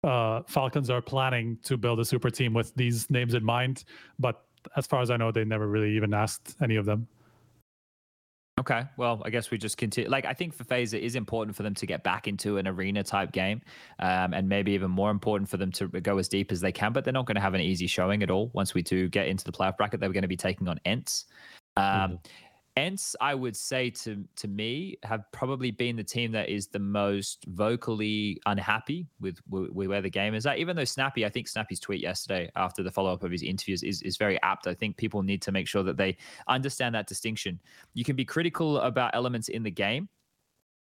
[0.04, 3.84] uh, Falcons are planning to build a super team with these names in mind,
[4.18, 4.44] but
[4.76, 7.08] as far as I know, they never really even asked any of them.
[8.58, 10.10] Okay, well, I guess we just continue.
[10.10, 12.68] Like, I think for FaZe, it is important for them to get back into an
[12.68, 13.62] arena type game,
[14.00, 16.92] um, and maybe even more important for them to go as deep as they can.
[16.92, 18.50] But they're not going to have an easy showing at all.
[18.52, 21.24] Once we do get into the playoff bracket, they're going to be taking on ENCE.
[21.78, 22.18] Um,
[22.80, 26.78] ENCE, I would say to to me, have probably been the team that is the
[26.78, 30.58] most vocally unhappy with, with, with where the game is at.
[30.58, 33.82] Even though Snappi, I think Snappi's tweet yesterday after the follow up of his interviews
[33.82, 34.66] is, is very apt.
[34.66, 36.16] I think people need to make sure that they
[36.48, 37.60] understand that distinction.
[37.94, 40.08] You can be critical about elements in the game,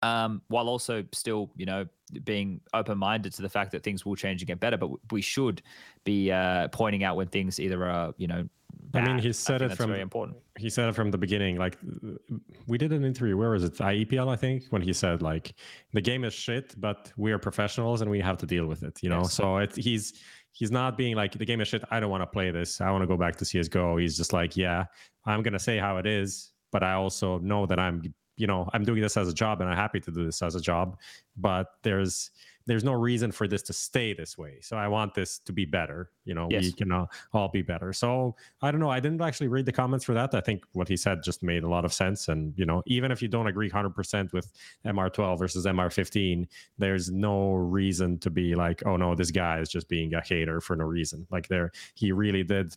[0.03, 1.85] um, while also still, you know,
[2.23, 4.77] being open minded to the fact that things will change and get better.
[4.77, 5.61] But we should
[6.03, 8.47] be uh, pointing out when things either are, you know,
[8.93, 10.37] I mean, he said it that's from very important.
[10.57, 11.57] he said it from the beginning.
[11.57, 11.77] Like
[12.67, 13.37] we did an interview.
[13.37, 13.73] Where was it?
[13.75, 15.53] IEPL, I think, when he said like
[15.93, 19.01] the game is shit, but we are professionals and we have to deal with it.
[19.03, 19.33] You know, Yes.
[19.33, 20.13] so it, he's
[20.51, 21.83] he's not being like the game is shit.
[21.91, 22.81] I don't want to play this.
[22.81, 23.97] I want to go back to CS:GO.
[23.97, 24.85] He's just like, yeah,
[25.25, 28.83] I'm gonna say how it is, but I also know that I'm you know i'm
[28.85, 30.97] doing this as a job and i'm happy to do this as a job
[31.35, 32.31] but there's
[32.65, 34.59] there's no reason for this to stay this way.
[34.61, 37.93] So i want this to be better you know we can all, all be better.
[37.93, 40.33] So i don't know i didn't actually read the comments for that.
[40.33, 42.27] I think what he said just made a lot of sense.
[42.27, 44.51] And you know even if you don't agree 100% with
[44.85, 46.47] mr12 versus mr15
[46.77, 50.61] there's no reason to be like oh no this guy is just being a hater
[50.61, 51.27] for no reason.
[51.31, 52.75] Like there he really did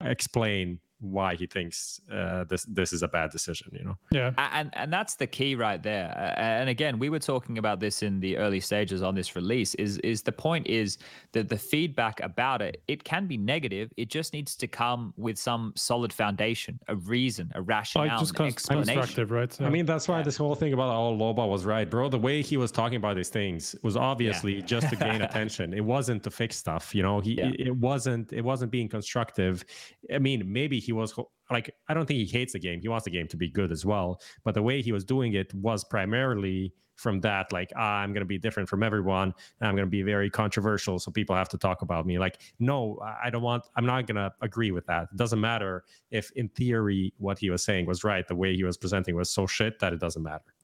[0.00, 4.32] explain why he thinks uh, this this is a bad decision you know Yeah.
[4.52, 8.02] And and that's the key right there Uh, and again we were talking about this
[8.02, 10.98] in the early stages on this release is is the point is
[11.32, 15.38] that the feedback about it it can be negative it just needs to come with
[15.38, 19.60] some solid foundation a reason a rationale Like just an explanation constructive, right?
[19.60, 20.24] I mean, that's why Yeah.
[20.24, 22.08] this whole thing about oh Loba was right, bro.
[22.08, 25.72] The way he was talking about these things was obviously just to gain attention.
[25.74, 27.20] It wasn't to fix stuff, you know.
[27.20, 27.48] He Yeah.
[27.48, 29.64] it, it wasn't it wasn't being constructive.
[30.12, 31.14] I mean, maybe he was
[31.50, 32.80] like I don't think he hates the game.
[32.80, 34.22] He wants the game to be good as well.
[34.42, 38.22] But the way he was doing it was primarily from that, like ah, I'm going
[38.22, 41.58] to be different from everyone, I'm going to be very controversial, so people have to
[41.58, 42.18] talk about me.
[42.18, 43.64] Like, no, I don't want.
[43.76, 45.02] I'm not going to agree with that.
[45.12, 48.26] It doesn't matter if, in theory, what he was saying was right.
[48.26, 50.54] The way he was presenting was so shit that it doesn't matter.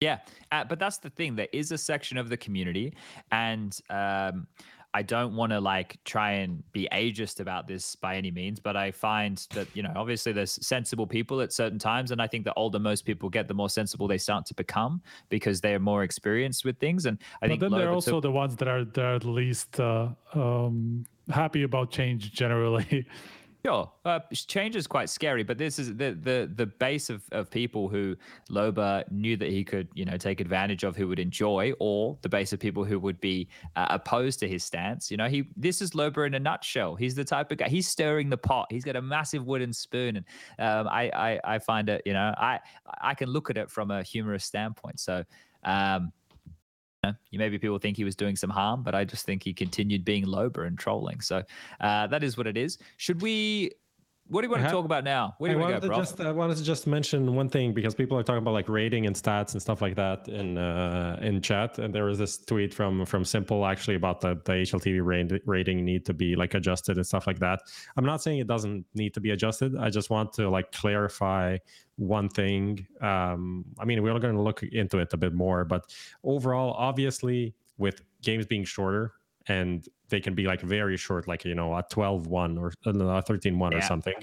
[0.00, 0.18] Yeah,
[0.52, 1.34] uh, but that's the thing.
[1.34, 2.94] There is a section of the community,
[3.32, 4.46] and um,
[4.94, 8.76] I don't want to like try and be ageist about this by any means, but
[8.76, 12.44] I find that you know obviously there's sensible people at certain times, and I think
[12.44, 15.80] the older most people get, the more sensible they start to become because they are
[15.80, 17.06] more experienced with things.
[17.06, 19.30] And I but think then they're also took- the ones that are that are the
[19.30, 23.06] least uh, um, happy about change generally.
[23.66, 27.50] Sure, uh, change is quite scary, but this is the the the base of, of
[27.50, 28.14] people who
[28.50, 32.28] Loba knew that he could you know take advantage of, who would enjoy, or the
[32.28, 35.10] base of people who would be uh, opposed to his stance.
[35.10, 36.94] You know, he this is Loba in a nutshell.
[36.94, 37.68] He's the type of guy.
[37.68, 38.66] He's stirring the pot.
[38.68, 40.26] He's got a massive wooden spoon, and
[40.58, 42.02] um, I, I I find it.
[42.04, 42.60] You know, I
[43.00, 45.00] I can look at it from a humorous standpoint.
[45.00, 45.24] So.
[45.66, 46.12] Um,
[47.30, 50.04] you maybe people think he was doing some harm, but I just think he continued
[50.04, 51.20] being Loba and trolling.
[51.20, 51.42] So
[51.80, 52.78] uh, that is what it is.
[52.96, 53.70] Should we?
[54.28, 55.34] What do you want to I ha- talk about now?
[55.36, 56.02] Where I do you want wanted to go, bro?
[56.02, 59.06] just I wanted to just mention one thing because people are talking about like rating
[59.06, 61.78] and stats and stuff like that in uh, in chat.
[61.78, 65.84] And there was this tweet from from s1mple actually about the the HLTV rating rating
[65.84, 67.60] need to be like adjusted and stuff like that.
[67.96, 69.76] I'm not saying it doesn't need to be adjusted.
[69.76, 71.58] I just want to like clarify
[71.96, 72.86] one thing.
[73.02, 75.94] Um, I mean, we're going to look into it a bit more, but
[76.24, 79.12] overall, obviously, with games being shorter
[79.46, 83.22] and they can be like very short, like you know a 12-1 or uh, a
[83.22, 84.14] 13-1 or something.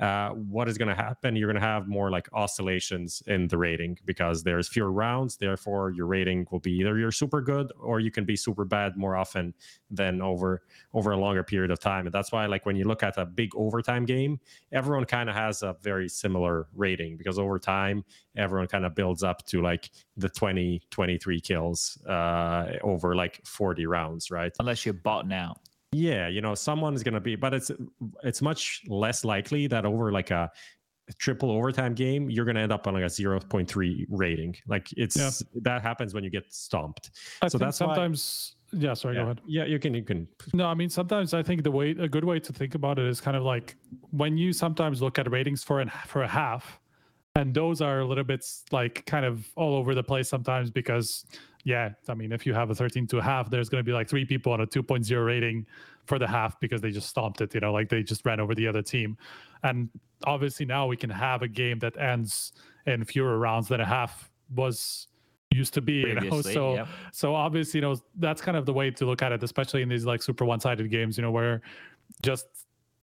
[0.00, 1.36] Uh, what is going to happen?
[1.36, 5.36] You're going to have more like oscillations in the rating because there's fewer rounds.
[5.36, 8.96] Therefore, your rating will be either you're super good or you can be super bad
[8.96, 9.54] more often
[9.90, 10.62] than over
[10.94, 12.06] over a longer period of time.
[12.06, 14.40] And that's why, like when you look at a big overtime game,
[14.72, 18.04] everyone kind of has a very similar rating because over time,
[18.36, 23.86] everyone kind of builds up to like the 20, 23 kills uh, over like 40
[23.86, 24.52] rounds, right?
[24.58, 25.58] Unless you're botting out.
[25.92, 27.70] Yeah, you know, someone is going to be, but it's
[28.24, 30.50] it's much less likely that over like a
[31.18, 34.56] triple overtime game, you're going to end up on like a 0.3 rating.
[34.66, 35.30] Like it's Yeah.
[35.62, 37.10] that happens when you get stomped.
[37.42, 38.56] I So think that's why- sometimes.
[38.72, 39.14] yeah, sorry.
[39.16, 39.40] Go ahead.
[39.46, 42.24] yeah, you can you can No, I mean sometimes I think the way a good
[42.24, 43.76] way to think about it is kind of like
[44.10, 46.80] when you sometimes look at ratings for an for a half,
[47.36, 51.24] and those are a little bit like kind of all over the place sometimes because
[51.64, 53.92] yeah, I mean if you have a 13 to a half, there's going to be
[53.92, 55.66] like three people on a 2.0 rating
[56.06, 58.54] for the half because they just stomped it, you know, like they just ran over
[58.54, 59.16] the other team.
[59.62, 59.88] And
[60.26, 62.52] obviously now we can have a game that ends
[62.86, 65.08] in fewer rounds than a half was
[65.50, 66.42] used to be, you know.
[66.42, 66.88] So yep.
[67.12, 69.88] so obviously, you know, that's kind of the way to look at it, especially in
[69.88, 71.62] these like super one-sided games, you know, where
[72.22, 72.46] just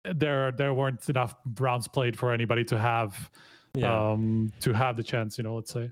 [0.03, 3.31] there there weren't enough rounds played for anybody to have
[3.73, 4.11] yeah.
[4.11, 5.89] um to have the chance, you know, let's say.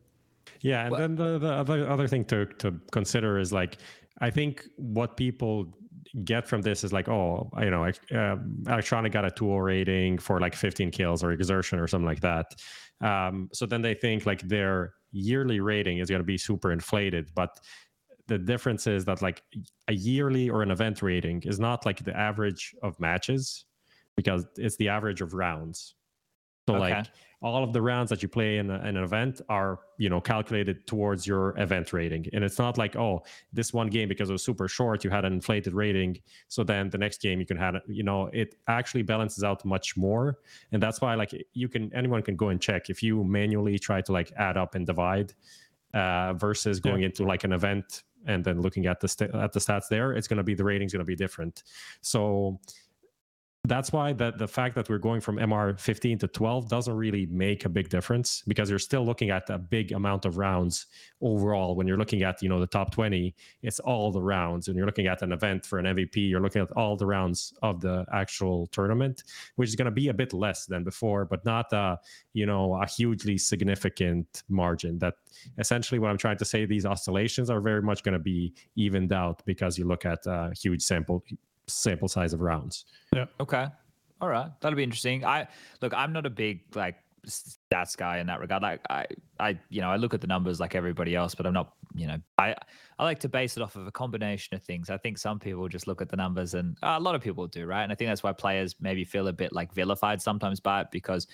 [0.64, 3.78] Yeah, and Well- then the, the other other thing to to consider is like
[4.22, 5.78] I think what people
[6.24, 10.40] get from this is like, oh, you know, uh, electroNic got a 2 rating for
[10.40, 12.46] like 15 kills or exertion or something like that.
[13.02, 17.32] Um, so then they think like their yearly rating is going to be super inflated,
[17.34, 17.50] but
[18.28, 19.42] the difference is that like
[19.88, 23.66] a yearly or an event rating is not like the average of matches
[24.16, 25.96] because it's the average of rounds.
[26.70, 26.94] So Okay.
[26.94, 27.08] like
[27.44, 30.22] all of the rounds that you play in, a, in an event are you know
[30.22, 32.26] calculated towards your event rating.
[32.34, 33.22] And it's not like oh
[33.52, 36.20] this one game because it was super short you had an inflated rating.
[36.48, 39.98] So then the next game you can have you know it actually balances out much
[39.98, 40.38] more.
[40.72, 44.02] And that's why like you can anyone can go and check if you manually try
[44.02, 45.34] to like add up and divide
[45.94, 46.92] uh versus Yeah.
[46.92, 50.14] going into like an event and then looking at the sta- at the stats there
[50.14, 51.64] it's going to be the rating's going to be different.
[52.02, 52.60] So
[53.66, 57.26] that's why the, the fact that we're going from MR 15 to 12 doesn't really
[57.28, 60.88] make a big difference because you're still looking at a big amount of rounds
[61.22, 61.74] overall.
[61.74, 64.68] When you're looking at, you know, the top 20, it's all the rounds.
[64.68, 67.54] And you're looking at an event for an MVP, you're looking at all the rounds
[67.62, 69.24] of the actual tournament,
[69.56, 71.98] which is going to be a bit less than before, but not a,
[72.34, 75.00] you know, a hugely significant margin.
[75.00, 75.14] That
[75.58, 79.14] essentially what I'm trying to say, these oscillations are very much going to be evened
[79.14, 81.24] out because you look at a huge sample
[81.68, 82.86] sample size of rounds.
[83.14, 83.26] Yeah.
[83.40, 83.68] Okay.
[84.22, 84.50] All right.
[84.62, 85.26] That'll be interesting.
[85.26, 85.48] I
[85.82, 86.96] look, I'm not a big like
[87.28, 88.62] stats guy in that regard.
[88.62, 89.06] Like I,
[89.40, 92.08] I, you know, I look at the numbers like everybody else, but I'm not, you
[92.08, 92.56] know, I,
[93.00, 94.90] I like to base it off of a combination of things.
[94.90, 97.48] I think some people just look at the numbers and uh, a lot of people
[97.48, 97.84] do, right?
[97.84, 100.88] And I think that's why players maybe feel a bit like vilified sometimes by it
[100.92, 101.28] because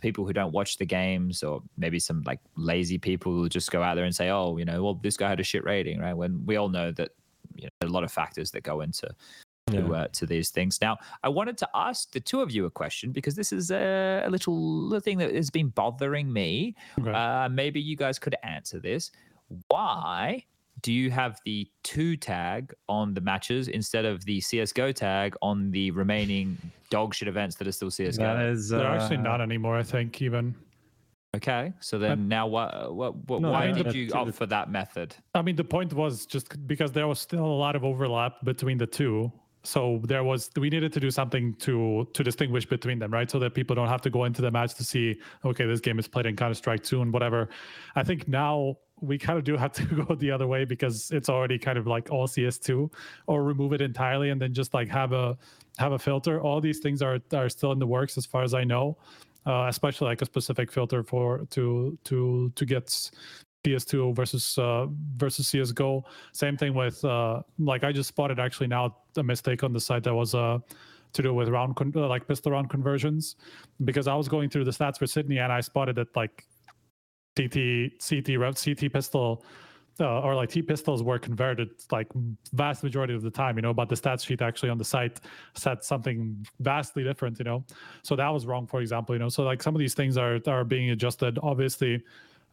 [0.00, 3.82] people who don't watch the games or maybe some like lazy people who just go
[3.82, 6.14] out there and say, oh, you know, well, this guy had a shit rating, right?
[6.14, 7.10] When we all know that,
[7.54, 9.08] you know, there are a lot of factors that go into
[9.68, 9.90] to, Yeah.
[9.92, 10.80] uh, to these things.
[10.80, 14.22] Now, I wanted to ask the two of you a question because this is a,
[14.24, 16.74] a little, little thing that has been bothering me.
[17.00, 17.10] Okay.
[17.10, 19.10] Uh, maybe you guys could answer this.
[19.68, 20.44] Why
[20.82, 25.70] do you have the two tag on the matches instead of the CSGO tag on
[25.72, 26.58] the remaining
[26.90, 28.18] dog shit events that are still CSGO?
[28.18, 29.76] That is They're actually uh, not anymore.
[29.76, 30.54] I think even.
[31.34, 32.94] Okay, so then now what?
[32.94, 33.14] What?
[33.28, 35.14] what No, why I- did that- you opt for that method?
[35.34, 38.78] I mean, the point was just because there was still a lot of overlap between
[38.78, 39.30] the two.
[39.66, 43.28] So there was we needed to do something to to distinguish between them, right?
[43.30, 45.98] So that people don't have to go into the match to see, okay, this game
[45.98, 47.48] is played in Counter Strike 2 and whatever.
[47.96, 51.28] I think now we kind of do have to go the other way because it's
[51.28, 52.90] already kind of like all CS2,
[53.26, 55.36] or remove it entirely and then just like have a
[55.78, 56.40] have a filter.
[56.40, 58.96] All these things are are still in the works as far as I know.
[59.46, 63.10] Uh, especially like a specific filter for to to to get
[63.66, 64.86] CS2 versus uh,
[65.16, 66.04] versus CS:GO.
[66.32, 70.04] Same thing with uh, like I just spotted actually now a mistake on the site
[70.04, 70.58] that was uh,
[71.12, 73.36] to do with round con- uh, like pistol round conversions
[73.84, 76.44] because I was going through the stats for Sydney and I spotted that like
[77.36, 79.44] CT CT CT pistol.
[79.98, 82.06] Uh, or like T pistols were converted like
[82.52, 85.20] vast majority of the time, you know, but the stats sheet actually on the site
[85.54, 87.64] said something vastly different, you know.
[88.02, 89.30] So that was wrong, for example, you know.
[89.30, 91.38] So like some of these things are are being adjusted.
[91.42, 92.02] Obviously,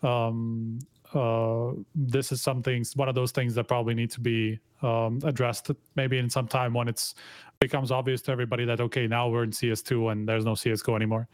[0.04, 0.80] um,
[1.16, 5.72] uh, this is something one of those things that probably need to be um, addressed
[5.96, 7.16] maybe in some time when it's
[7.60, 11.28] becomes obvious to everybody that okay now we're in cs2 and there's no csgo anymore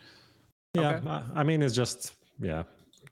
[0.76, 2.64] Yeah, I- I mean, it's just yeah.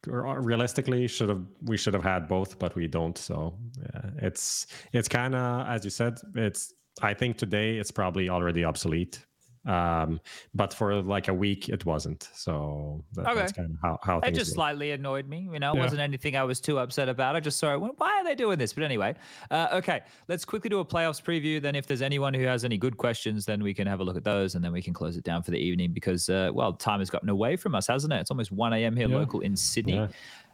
[0.05, 3.17] Realistically, should have we should have had both, but we don't.
[3.17, 6.13] So yeah, it's it's kind of as you said.
[6.35, 9.25] It's I think today it's probably already obsolete.
[9.67, 10.21] Um,
[10.55, 12.29] but for like a week it wasn't.
[12.33, 14.55] So that, that's kind of how how It just work.
[14.55, 15.49] slightly annoyed me.
[15.51, 15.83] You know, it Yeah.
[15.83, 17.35] wasn't anything I was too upset about.
[17.35, 17.77] I just saw it.
[17.97, 18.71] Why are they doing this?
[18.73, 19.15] But anyway,
[19.51, 20.01] uh, okay.
[20.29, 21.61] Let's quickly do a playoffs preview.
[21.61, 24.15] Then, if there's anyone who has any good questions, then we can have a look
[24.17, 26.71] at those, and then we can close it down for the evening because, uh, well,
[26.73, 28.21] time has gotten away from us, hasn't it?
[28.21, 28.95] It's almost 1 a.m.
[28.95, 29.17] here Yeah.
[29.17, 30.07] local in Sydney.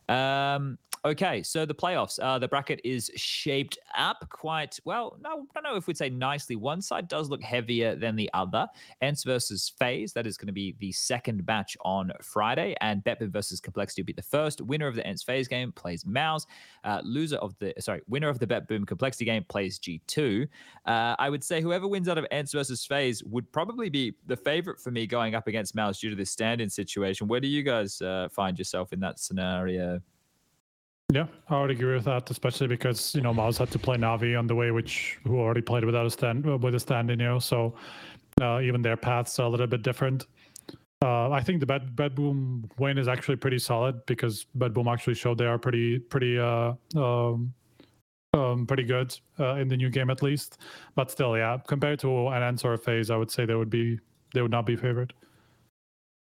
[0.09, 2.19] Um, okay, so the playoffs.
[2.21, 5.17] Uh, the bracket is shaped up quite well.
[5.21, 6.55] No, I don't know if we'd say nicely.
[6.55, 8.67] One side does look heavier than the other.
[9.01, 10.13] ENCE versus FaZe.
[10.13, 14.07] That is going to be the second match on Friday, and BetBoom versus Complexity will
[14.07, 14.61] be the first.
[14.61, 16.45] Winner of the ENCE FaZe game plays MOUZ.
[16.83, 20.47] Uh, loser of the sorry, winner of the BetBoom Complexity game plays G2.
[20.85, 24.37] Uh, I would say whoever wins out of ENCE versus FaZe would probably be the
[24.37, 27.27] favorite for me going up against MOUZ due to this stand-in situation.
[27.27, 30.01] Where do you guys uh, find yourself in that scenario?
[31.13, 34.37] Yeah i would agree with that especially because you know MOUZ had to play navi
[34.37, 37.27] on the way which who already played without a stand with a stand in you
[37.27, 37.75] know so
[38.41, 40.25] uh, even their paths are a little bit different
[41.03, 45.45] uh, I think the BetBoom win is actually pretty solid because BetBoom actually showed they
[45.45, 47.53] are pretty pretty uh, um,
[48.33, 50.59] um, pretty good uh, in the new game at least.
[50.95, 53.99] But still, yeah, compared to an answer FaZe, I would say they would be
[54.33, 55.13] they would not be favored.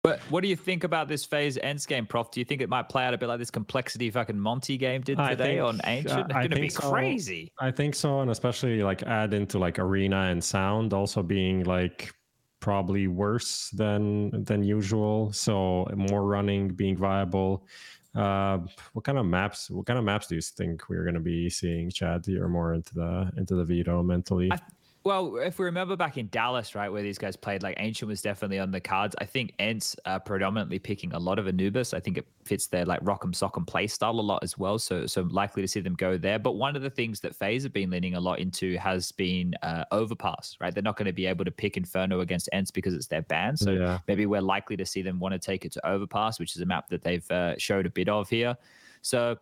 [0.03, 2.30] But what do you think about this FaZe ENCE game, Prof?
[2.30, 4.99] Do you think it might play out a bit like this complexity fucking Monte game
[4.99, 6.30] did today think- on Ancient?
[6.30, 6.91] It's to be so.
[6.91, 7.53] crazy.
[7.57, 12.13] I think so, and especially like add into like arena and sound also being like
[12.59, 15.31] probably worse than than usual.
[15.31, 17.65] So more running being viable.
[18.13, 18.59] Uh,
[18.91, 19.69] what kind of maps?
[19.69, 22.27] What kind of maps do you think we're going to be seeing, Chad?
[22.27, 24.51] You're more into the into the veto mentally.
[24.51, 24.59] I-
[25.05, 28.21] Well, if we remember back in Dallas, right, where these guys played, like Ancient was
[28.21, 29.13] definitely on the cards.
[29.19, 31.93] I think ENCE are predominantly picking a lot of Anubis.
[31.93, 34.80] I think it fits their like rock'em sock'em play style a lot as well.
[34.80, 36.39] So, so likely to see them go there.
[36.39, 39.53] But one of the things that FaZe have been leaning a lot into has been
[39.61, 40.73] uh, overpass, right?
[40.73, 43.57] They're not going to be able to pick Inferno against ENCE because it's their ban.
[43.57, 46.55] So yeah, maybe we're likely to see them want to take it to overpass, which
[46.55, 48.55] is a map that they've uh, showed a bit of here.
[49.01, 49.38] So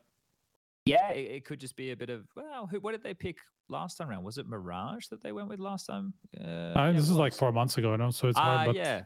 [0.86, 3.38] yeah, it, it could just be a bit of well, who, what did they pick
[3.70, 4.24] last time around?
[4.24, 6.14] Was it Mirage that they went with last time?
[6.40, 8.10] Uh, I yeah, mean, it this is like four months ago, no?
[8.12, 8.68] So it's Uh, hard.
[8.68, 9.04] but yeah.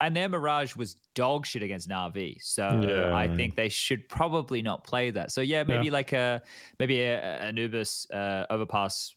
[0.00, 4.82] And their Mirage was dog shit against Navi, so I think they should probably not
[4.82, 5.30] play that.
[5.30, 6.42] So yeah, maybe like a
[6.80, 9.14] maybe a, a Anubis uh, overpass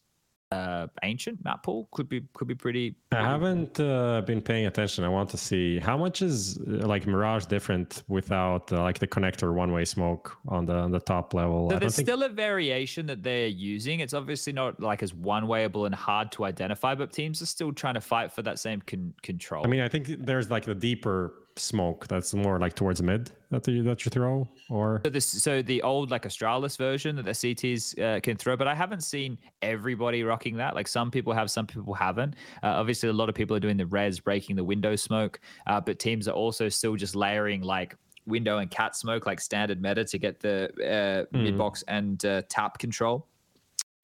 [0.52, 2.94] uh, ancient map pool could be could be pretty.
[3.10, 5.02] I haven't uh, been paying attention.
[5.02, 9.08] I want to see how much is uh, like Mirage different without uh, like the
[9.08, 11.70] connector one way smoke on the on the top level.
[11.70, 14.00] So there's think still a variation that they're using.
[14.00, 17.72] It's obviously not like as one wayable and hard to identify, but teams are still
[17.72, 19.64] trying to fight for that same con- control.
[19.64, 23.66] I mean, I think there's like the deeper smoke that's more like towards mid that
[23.66, 27.30] you that you throw, or So this, so the old like Astralis version that the
[27.32, 30.74] CTs uh, can throw, but I haven't seen everybody rocking that.
[30.74, 32.34] Like some people have, some people haven't.
[32.62, 35.80] Uh, obviously, a lot of people are doing the res, breaking the window smoke, uh,
[35.80, 37.96] but teams are also still just layering like
[38.26, 41.42] window and cat smoke, like standard meta, to get the uh, Mhm.
[41.42, 43.26] mid box and uh, tap control.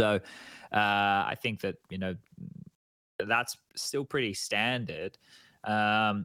[0.01, 0.21] So
[0.73, 2.17] uh, I think that you know
[3.19, 5.19] that's still pretty standard.
[5.65, 6.25] Um,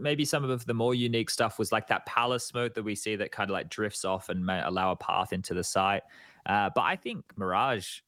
[0.00, 3.16] maybe some of the more unique stuff was like that palace mode that we see
[3.16, 6.02] that kind of like drifts off and may allow a path into the site.
[6.46, 8.00] Uh, but I think Mirage,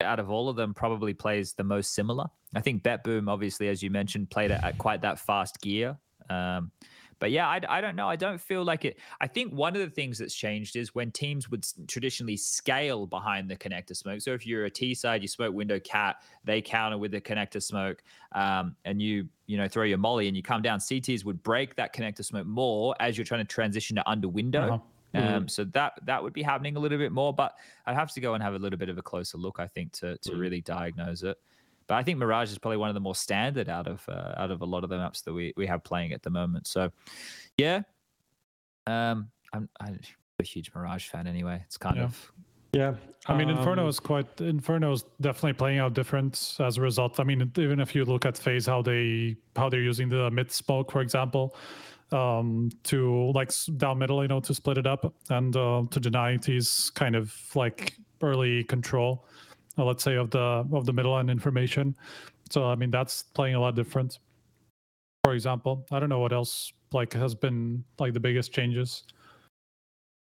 [0.00, 2.26] out of all of them, probably plays the most similar.
[2.54, 5.96] I think BetBoom, obviously, as you mentioned, played it at quite that fast gear.
[6.30, 6.70] Um,
[7.18, 8.08] but yeah, I, I don't know.
[8.08, 8.98] I don't feel like it.
[9.20, 13.48] I think one of the things that's changed is when teams would traditionally scale behind
[13.48, 14.20] the connector smoke.
[14.20, 17.62] So if you're a T side, you smoke window cat, they counter with the connector
[17.62, 18.02] smoke,
[18.32, 20.78] um, and you you know throw your molly and you come down.
[20.78, 24.74] CTs would break that connector smoke more as you're trying to transition to under window.
[24.74, 24.78] Uh-huh.
[25.14, 27.54] Um, so that that would be happening a little bit more, but
[27.86, 29.92] I'd have to go and have a little bit of a closer look, I think,
[29.94, 31.38] to to really diagnose it.
[31.86, 34.50] But I think Mirage is probably one of the more standard out of uh, out
[34.50, 36.66] of a lot of the maps that we, we have playing at the moment.
[36.66, 36.90] So,
[37.56, 37.82] yeah,
[38.86, 40.00] um, I'm, I'm
[40.40, 41.62] a huge Mirage fan anyway.
[41.64, 42.04] It's kind Yeah.
[42.04, 42.32] of
[42.72, 42.94] Yeah.
[43.28, 47.18] I mean, Inferno um, is quite Inferno is definitely playing out different as a result.
[47.18, 50.52] I mean, even if you look at FaZe, how they how they're using the mid
[50.52, 51.56] smoke, for example,
[52.12, 56.36] um, to like down middle, you know, to split it up and uh, to deny
[56.36, 59.24] these kind of like early control,
[59.84, 61.96] let's say of the of the middle and information.
[62.50, 64.18] So I mean, that's playing a lot different.
[65.24, 69.02] For example, I don't know what else like has been like the biggest changes.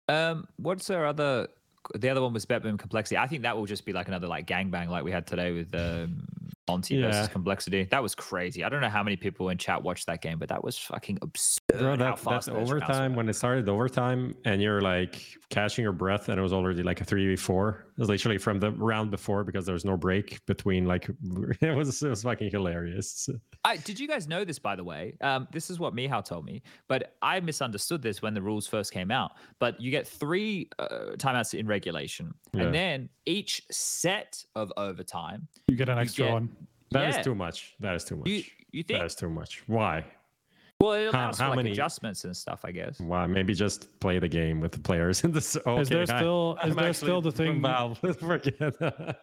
[0.09, 1.49] Um, what's our other?
[1.95, 3.17] The other one was Boom Complexity.
[3.17, 5.73] I think that will just be like another like gangbang like we had today with
[5.75, 6.27] um,
[6.69, 7.85] Monte versus Complexity.
[7.85, 8.65] That was crazy.
[8.65, 11.19] I don't know how many people in chat watched that game, but that was fucking
[11.23, 11.61] absurd.
[11.73, 15.21] Bro, how that, fast that's those rounds overtime when it started overtime and you're like
[15.51, 18.71] catching your breath and it was already like a 3v4 it was literally from the
[18.71, 21.09] round before because there was no break between like
[21.61, 23.29] it was it was fucking hilarious
[23.65, 25.15] I, did you guys know this, by the way?
[25.23, 28.93] Um, this is what Mihao told me, but I misunderstood this when the rules first
[28.93, 29.33] came out.
[29.59, 32.63] But you get three uh, timeouts in regulation, Yeah.
[32.63, 35.49] and then each set of overtime.
[35.67, 36.49] You get an extra get- one.
[36.93, 37.23] That is Yeah.
[37.23, 39.01] too much that is too much You you think?
[39.01, 40.05] that is too much why
[40.81, 43.01] well, it how- allows how for like many- adjustments and stuff, I guess.
[43.01, 46.05] why maybe just play the game with the players in this okay, Is there I-
[46.05, 47.99] still- is I'm there still the thing- Valve.
[48.21, 48.75] Forget.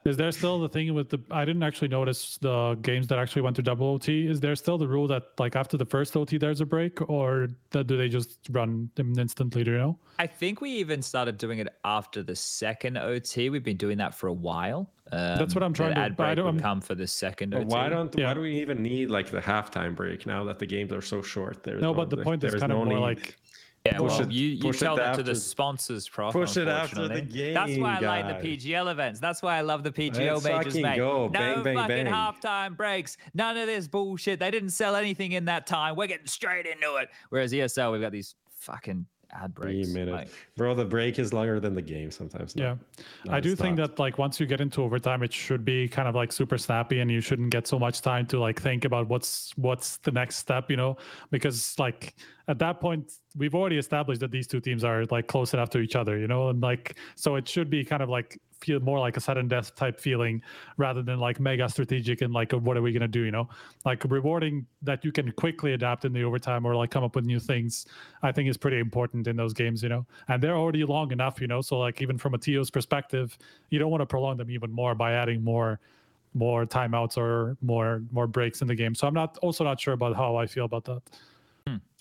[0.05, 1.19] Is there still the thing with the?
[1.31, 4.27] I didn't actually notice the games that actually went to double OT.
[4.27, 7.49] Is there still the rule that like after the first OT there's a break, or
[7.71, 9.63] that do they just run them instantly?
[9.63, 9.99] Do you know?
[10.19, 13.49] I think we even started doing it after the second OT.
[13.49, 14.89] We've been doing that for a while.
[15.13, 17.07] Um, That's what I'm trying to- Ad but I break don't- would come for the
[17.07, 17.65] second But OT.
[17.67, 18.27] why don't Yeah.
[18.27, 21.21] why do we even need like the halftime break now that the games are so
[21.21, 21.63] short?
[21.63, 23.01] There's No, but the point is there's kind of no more need.
[23.01, 23.35] like
[23.85, 26.31] Yeah, Push well, it- you, you tell that to the sponsors, Prof.
[26.31, 27.53] Push it after the unfortunately.
[27.53, 28.47] That's why I game, like the.
[28.57, 29.19] PGL events.
[29.19, 30.95] That's why I love the PGL Let's majors, mate.
[30.95, 31.23] go.
[31.25, 32.13] No Bang, bang, fucking bang.
[32.13, 33.17] halftime breaks.
[33.33, 34.39] None of this bullshit.
[34.39, 35.97] They didn't sell anything in that time.
[35.97, 37.09] We're getting straight into it.
[37.27, 39.89] Whereas ESL, we've got these fucking ad Three breaks.
[39.89, 40.73] minutes, like- bro.
[40.75, 42.55] The break is longer than the game sometimes.
[42.55, 42.63] no.
[42.63, 42.75] yeah.
[43.25, 43.91] No, I do it's think not.
[43.95, 46.99] that like once you get into overtime, it should be kind of like super snappy,
[46.99, 50.37] and you shouldn't get so much time to like think about what's what's the next
[50.37, 50.97] step, you know,
[51.31, 52.15] because like
[52.47, 55.79] at that point we've already established that these two teams are like close enough to
[55.79, 58.99] each other, you know, and like so it should be kind of like feel more
[58.99, 60.41] like a sudden death type feeling
[60.77, 63.49] rather than like mega strategic and like what are we gonna do, you know,
[63.85, 67.25] like rewarding that you can quickly adapt in the overtime or like come up with
[67.25, 67.85] new things.
[68.21, 71.41] I think is pretty important in those games, you know, and they're already long enough,
[71.41, 73.37] you know, so like even from a TO's perspective,
[73.69, 75.79] you don't want to prolong them even more by adding more
[76.35, 78.95] more timeouts or more more breaks in the game.
[78.95, 81.01] So I'm not also not sure about how I feel about that.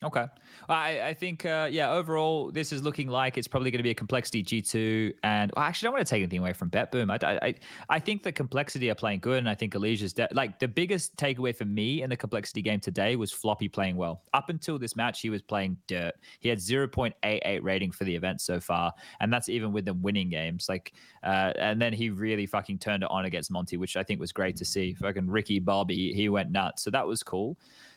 [0.04, 0.26] Okay.
[0.68, 3.90] I, I think, uh, yeah, overall, this is looking like it's probably going to be
[3.90, 5.14] a complexity G2.
[5.22, 7.10] And well, actually, I don't want to take anything away from BetBoom.
[7.10, 7.54] I, I,
[7.88, 9.38] I think the complexity are playing good.
[9.38, 12.80] And I think Alicia's de- like the biggest takeaway for me in the complexity game
[12.80, 14.22] today was Floppy playing well.
[14.34, 16.14] Up until this match, he was playing dirt.
[16.40, 18.92] He had 0.88 rating for the event so far.
[19.20, 20.66] And that's even with them winning games.
[20.68, 24.18] Like, uh, and then he really fucking turned it on against Monte, which I think
[24.18, 24.94] was great to see.
[24.94, 26.82] Fucking Ricky Bobby, he went nuts.
[26.82, 27.56] So that was cool.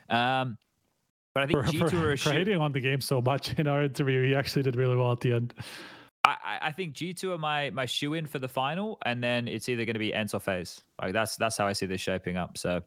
[0.10, 0.58] Um,
[1.36, 3.54] but I think For, G2 for, are a for hating on the game so much
[3.60, 5.54] in our interview, he actually did really well at the end.
[6.24, 9.24] I, I- I think G two are my my shoe in for the final, and
[9.24, 10.82] then it's either going to be ENCE or FaZe.
[11.00, 12.58] Like that's that's how I see this shaping up.
[12.58, 12.82] So,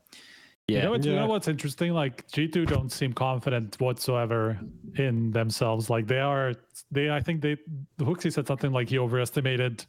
[0.67, 1.93] yeah, You know, what, you know what's interesting?
[1.93, 4.59] Like G2 don't seem confident whatsoever
[4.97, 5.89] in themselves.
[5.89, 6.55] Like they are
[6.91, 7.57] they I think they
[8.01, 9.85] HooXi said something like he overestimated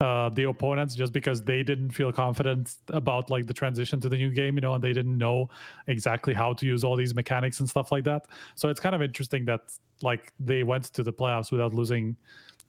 [0.00, 4.16] uh the opponents just because they didn't feel confident about like the transition to the
[4.16, 5.48] new game, you know, and they didn't know
[5.86, 8.26] exactly how to use all these mechanics and stuff like that.
[8.56, 9.60] So it's kind of interesting that
[10.02, 12.16] like they went to the playoffs without losing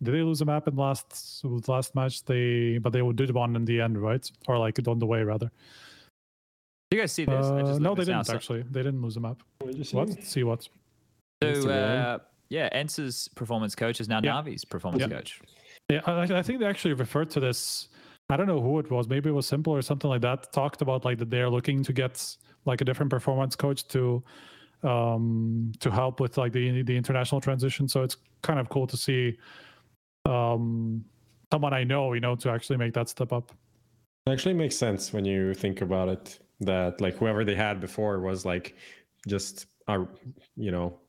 [0.01, 2.23] did they lose a map in last last match?
[2.23, 4.29] They but they did one in the end, right?
[4.47, 5.51] Or like on the way rather.
[6.89, 7.45] Do you guys see this?
[7.47, 8.61] I Uh, just no, they this didn't So- actually.
[8.61, 9.41] They didn't lose a map.
[9.59, 10.23] What?
[10.23, 10.69] See what?
[11.43, 14.31] So, uh, yeah, ENCE' performance coach is now Yeah.
[14.41, 15.09] Navi's performance Yeah.
[15.17, 15.41] coach.
[15.89, 17.87] Yeah, I, I think they actually referred to this
[18.29, 19.07] I don't know who it was.
[19.07, 20.51] Maybe it was s1mple or something like that.
[20.51, 22.35] Talked about like that they're looking to get
[22.65, 24.23] like a different performance coach to
[24.83, 27.87] um to help with like the the international transition.
[27.87, 29.37] So it's kind of cool to see
[30.25, 31.05] um
[31.51, 33.53] someone I know, you know, to actually make that step up.
[34.25, 38.19] It actually makes sense when you think about it that like whoever they had before
[38.19, 38.75] was like
[39.25, 40.03] just uh,
[40.57, 40.99] you know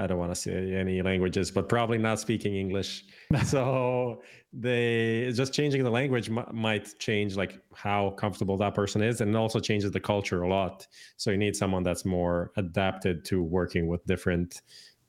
[0.00, 3.04] I don't want to say any languages, but probably not speaking English.
[3.44, 4.22] so
[4.52, 9.36] they just changing the language m- might change like how comfortable that person is, and
[9.36, 10.86] also changes the culture a lot.
[11.18, 14.62] So you need someone that's more adapted to working with different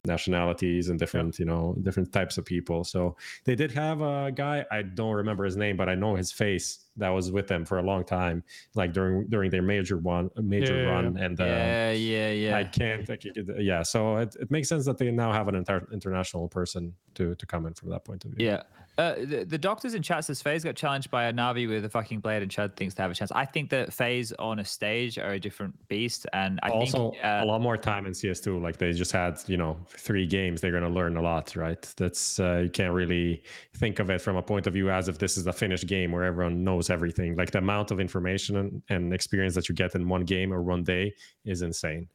[0.05, 4.65] nationalities and different you know different types of people so they did have a guy
[4.71, 7.79] i don't remember his name but i know his face that was with them for
[7.79, 8.43] a long time
[8.75, 12.57] like during during their major one major Yeah, yeah, run and uh, yeah, yeah, yeah.
[12.57, 13.09] I can't.
[13.09, 16.47] I can't- yeah, so it, it makes sense that they now have an entire international
[16.49, 18.45] person to to come in from that point of view.
[18.47, 18.63] Yeah.
[18.97, 21.89] Uh, the, the doctors in chat says FaZe got challenged by a Navi with a
[21.89, 23.31] fucking B1ad3 and Chad thinks to have a chance.
[23.31, 26.27] I think that FaZe on a stage are a different beast.
[26.33, 27.23] And I also, think.
[27.23, 28.61] Uh, a lot more time in CS2.
[28.61, 30.61] Like they just had, you know, three games.
[30.61, 31.81] They're going to learn a lot, right?
[31.97, 33.43] That's uh, you can't really
[33.75, 36.11] think of it from a point of view as if this is a finished game
[36.11, 37.35] where everyone knows everything.
[37.35, 40.61] Like the amount of information and, and experience that you get in one game or
[40.61, 41.13] one day
[41.45, 42.07] is insane.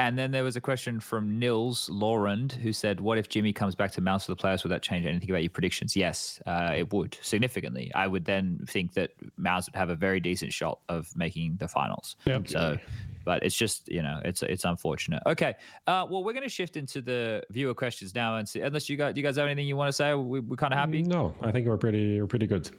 [0.00, 3.74] And then there was a question from Nils Laurent who said, "What if Jimmy comes
[3.74, 4.64] back to MOUZ for the players?
[4.64, 7.92] Would that change anything about your predictions?" Yes, uh, it would significantly.
[7.94, 11.68] I would then think that MOUZ would have a very decent shot of making the
[11.68, 12.16] finals.
[12.24, 12.48] Yep.
[12.48, 12.78] So,
[13.26, 15.22] but it's just you know it's it's unfortunate.
[15.26, 15.54] Okay,
[15.86, 18.96] uh, well we're going to shift into the viewer questions now, and see, unless you
[18.96, 20.14] guys do you guys have anything you want to say?
[20.14, 21.02] We, we're kind of happy.
[21.02, 22.70] No, I think we're pretty we're pretty good.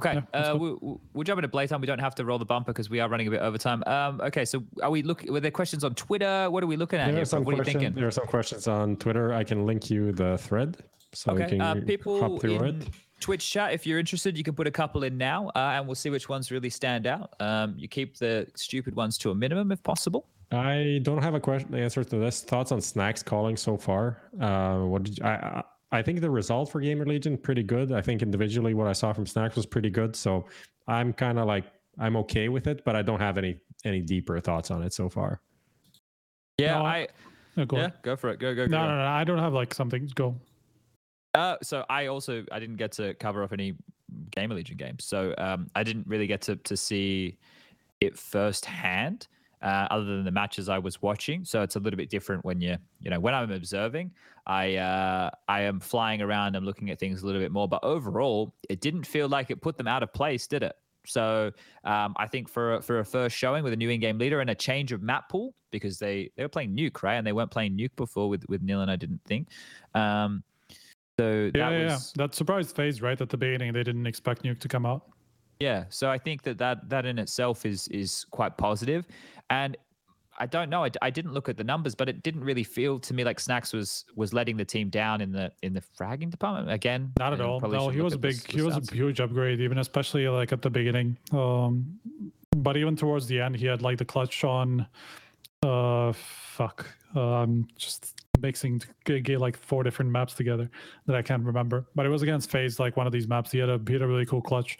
[0.00, 0.60] Okay, Yeah, uh, good.
[0.60, 1.80] we, we- we'll jump into play time.
[1.80, 3.82] We don't have to roll the bumper because we are running a bit over time.
[3.86, 5.32] Um, okay, so are we looking?
[5.32, 6.50] Were there questions on Twitter?
[6.50, 7.22] What are we looking at There here?
[7.22, 7.82] are some What are you questions.
[7.82, 7.98] thinking?
[7.98, 9.32] There are some questions on Twitter.
[9.34, 10.78] I can link you the thread
[11.12, 12.88] so you Okay, can uh, hop people through in it.
[13.20, 15.94] Twitch chat, if you're interested, you can put a couple in now, uh, and we'll
[15.94, 17.34] see which ones really stand out.
[17.38, 20.26] Um, you keep the stupid ones to a minimum if possible.
[20.52, 22.40] I don't have a question answer to this.
[22.40, 24.22] Thoughts on Snax calling so far?
[24.40, 25.62] Uh, what did you, I,
[25.92, 27.92] I I think the result for GamerLegion pretty good.
[27.92, 30.16] I think individually what I saw from Snax was pretty good.
[30.16, 30.46] So
[30.86, 31.64] I'm kind of like
[31.98, 35.08] I'm okay with it, but I don't have any any deeper thoughts on it so
[35.08, 35.40] far.
[36.58, 37.08] Yeah, No, I
[37.56, 37.92] Yeah, go on.
[38.02, 38.38] go for it.
[38.38, 38.70] Go go go.
[38.70, 40.10] No, no, no, I don't have like something.
[40.14, 40.36] Go.
[41.34, 43.74] Uh, so I also I didn't get to cover off any
[44.30, 47.38] GamerLegion games, so um, I didn't really get to to see
[48.00, 49.28] it firsthand.
[49.62, 52.62] Uh, other than the matches I was watching, so it's a little bit different when
[52.62, 54.10] you you know when I'm observing.
[54.46, 56.56] I uh, I am flying around.
[56.56, 59.60] I'm looking at things a little bit more, but overall, it didn't feel like it
[59.60, 60.74] put them out of place, did it?
[61.06, 61.50] So
[61.84, 64.48] um, I think for a- for a first showing with a new in-game leader and
[64.48, 67.50] a change of map pool because they they were playing Nuke right and they weren't
[67.50, 69.48] playing Nuke before with with Neil and I didn't think.
[69.94, 70.42] Um,
[71.18, 72.24] so Yeah, that yeah, was yeah.
[72.26, 73.72] That surprised FaZe right at the beginning.
[73.74, 75.04] They didn't expect Nuke to come out.
[75.60, 75.84] yeah.
[75.90, 79.06] So I think that that that in itself is is quite positive,
[79.50, 79.76] and
[80.38, 80.84] I don't know.
[80.84, 83.38] I, I didn't look at the numbers, but it didn't really feel to me like
[83.38, 87.12] Snax was was letting the team down in the in the fragging department again.
[87.18, 87.60] Not at all.
[87.60, 88.42] No, he was a big.
[88.50, 91.18] He was a huge upgrade, even especially like at the beginning.
[91.32, 92.00] Um,
[92.56, 94.86] but even towards the end, he had like the clutch on.
[95.62, 96.88] Uh, fuck.
[97.14, 100.70] Um, just mixing like four different maps together
[101.06, 101.84] that I can't remember.
[101.94, 103.52] But it was against FaZe, like one of these maps.
[103.52, 104.78] He had a he had a really cool clutch.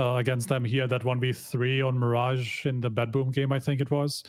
[0.00, 3.52] Uh, against them, he had that one v three on Mirage in the BetBoom game,
[3.52, 4.22] I think it was.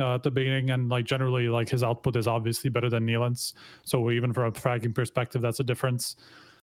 [0.00, 3.52] Uh, at the beginning, and like generally, like his output is obviously better than Nealon's.
[3.84, 6.16] So even from a fragging perspective, that's a difference.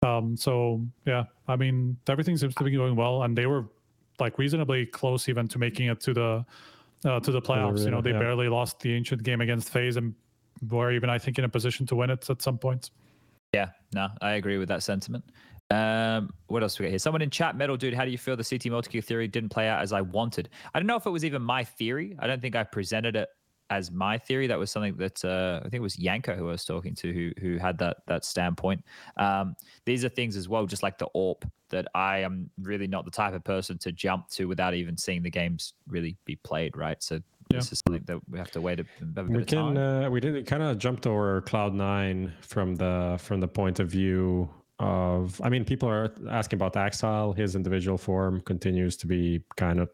[0.02, 3.67] Um, so yeah, I mean everything seems to be going well, and they were
[4.18, 6.47] like reasonably close even to making it to the
[7.05, 7.85] uh, to the playoffs.
[7.85, 8.18] You know, they yeah.
[8.18, 10.15] barely lost the ancient game against FaZe and
[10.70, 12.93] were even I think in a position to win it at some points.
[13.52, 15.25] Yeah, no, I agree with that sentiment.
[15.70, 16.98] Um, what else we got here?
[16.98, 19.68] Someone in chat, Metal Dude, how do you feel the CT multi theory didn't play
[19.68, 20.48] out as I wanted?
[20.74, 22.16] I don't know if it was even my theory.
[22.18, 23.28] I don't think I presented it
[23.68, 24.47] as my theory.
[24.47, 27.12] That was something that uh, I think it was Yanko who I was talking to
[27.12, 28.82] who who had that that standpoint.
[29.18, 33.05] Um, these are things as well, just like the AWP, that I am really not
[33.05, 36.78] the type of person to jump to without even seeing the games really be played,
[36.78, 37.02] right?
[37.02, 37.16] So
[37.50, 37.58] Yeah.
[37.58, 39.74] this is something that we have to wait a, a bit We of time.
[39.74, 43.90] can uh, we did kind of jumped over Cloud9 from the from the point of
[43.90, 44.48] view
[44.78, 47.36] of I mean people are asking about Ax1Le.
[47.36, 49.90] His individual form continues to be kind of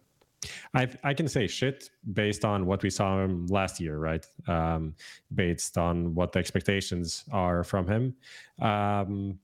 [0.74, 4.26] I I can say shit based on what we saw him last year, right?
[4.46, 4.94] Um,
[5.34, 8.14] based on what the expectations are from him,
[8.60, 9.38] um,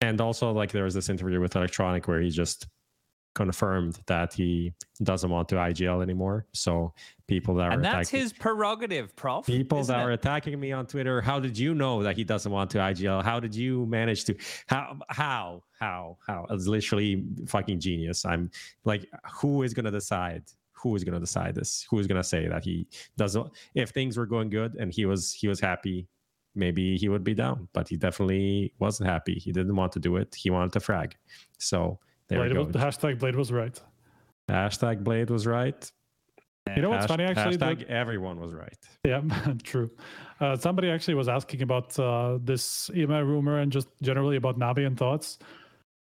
[0.00, 2.66] and also like there was this interview with electroNic where he just
[3.36, 6.46] confirmed that he doesn't want to IGL anymore.
[6.52, 6.94] So
[7.28, 9.44] people that and are that's attacking, his prerogative, Prof.
[9.44, 10.02] people that it?
[10.02, 13.22] are attacking me on Twitter, how did you know that he doesn't want to IGL?
[13.22, 14.34] How did you manage to
[14.66, 16.46] how how how how?
[16.50, 18.24] It's literally fucking genius.
[18.24, 18.50] I'm
[18.84, 19.06] like,
[19.40, 20.42] who is gonna decide?
[20.72, 21.86] Who is gonna decide this?
[21.90, 23.52] Who is gonna say that he doesn't?
[23.74, 26.08] If things were going good and he was he was happy,
[26.54, 27.68] maybe he would be down.
[27.74, 29.34] But he definitely wasn't happy.
[29.34, 30.34] He didn't want to do it.
[30.34, 31.16] He wanted to frag.
[31.58, 31.98] So
[32.28, 32.72] there B1ad3 we was, go.
[32.72, 33.80] the hashtag B1ad3 was right.
[34.50, 35.92] Hashtag B1ad3 was right.
[36.74, 37.56] You know what's Hash- funny actually?
[37.58, 38.78] Hashtag B1ad3- everyone was right.
[39.04, 39.22] Yeah,
[39.62, 39.90] true.
[40.40, 44.86] Uh, somebody actually was asking about uh, this email rumor and just generally about Navi
[44.86, 45.38] and thoughts.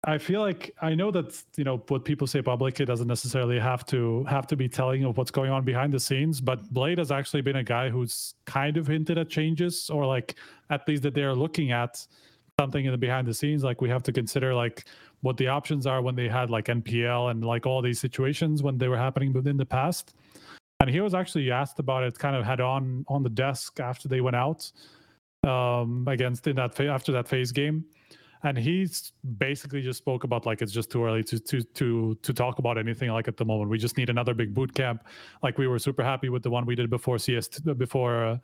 [0.05, 3.85] I feel like I know that you know what people say publicly doesn't necessarily have
[3.87, 6.39] to have to be telling of what's going on behind the scenes.
[6.39, 10.35] But B1ad3 has actually been a guy who's kind of hinted at changes, or like
[10.69, 12.05] at least that they're looking at
[12.59, 13.63] something in the behind the scenes.
[13.63, 14.85] Like we have to consider like
[15.21, 18.77] what the options are when they had like NPL and like all these situations when
[18.77, 20.13] they were happening within the past.
[20.79, 24.07] And he was actually asked about it kind of head on on the desk after
[24.07, 24.71] they went out
[25.45, 27.85] um against in that after that FaZe game.
[28.43, 32.33] And he's basically just spoke about like it's just too early to to to to
[32.33, 33.69] talk about anything like at the moment.
[33.69, 35.05] We just need another big boot camp.
[35.43, 38.37] Like we were super happy with the one we did before cs before uh,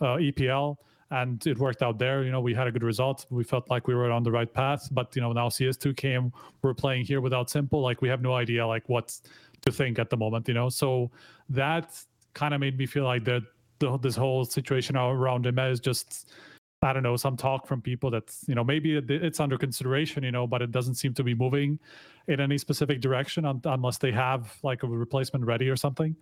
[0.00, 0.78] uh, epl
[1.20, 2.18] and it worked out there.
[2.26, 3.18] You know we had a good result.
[3.30, 6.24] We felt like we were on the right path but you know now cs2 came
[6.62, 7.82] we're playing here without s1mple.
[7.88, 9.06] Like we have no idea like what
[9.64, 10.68] to think at the moment you know?
[10.82, 11.10] So
[11.60, 11.86] that
[12.40, 13.42] kind of made me feel like that
[13.80, 16.08] the, this whole situation around him is just
[16.82, 20.22] i don't know some talk from people that you know maybe it- it's under consideration
[20.22, 21.78] you know but it doesn't seem to be moving
[22.28, 26.14] in any specific direction un- unless they have like a replacement ready or something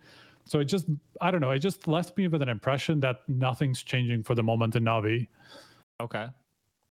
[0.45, 0.85] so it just
[1.21, 4.43] i don't know it just left me with an impression that nothing's changing for the
[4.43, 5.27] moment in navi
[6.01, 6.27] Okay.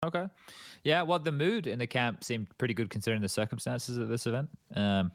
[0.04, 0.26] Okay.
[0.84, 4.26] Yeah, well, the mood in the camp seemed pretty good considering the circumstances of this
[4.26, 4.48] event.
[4.76, 5.10] Um,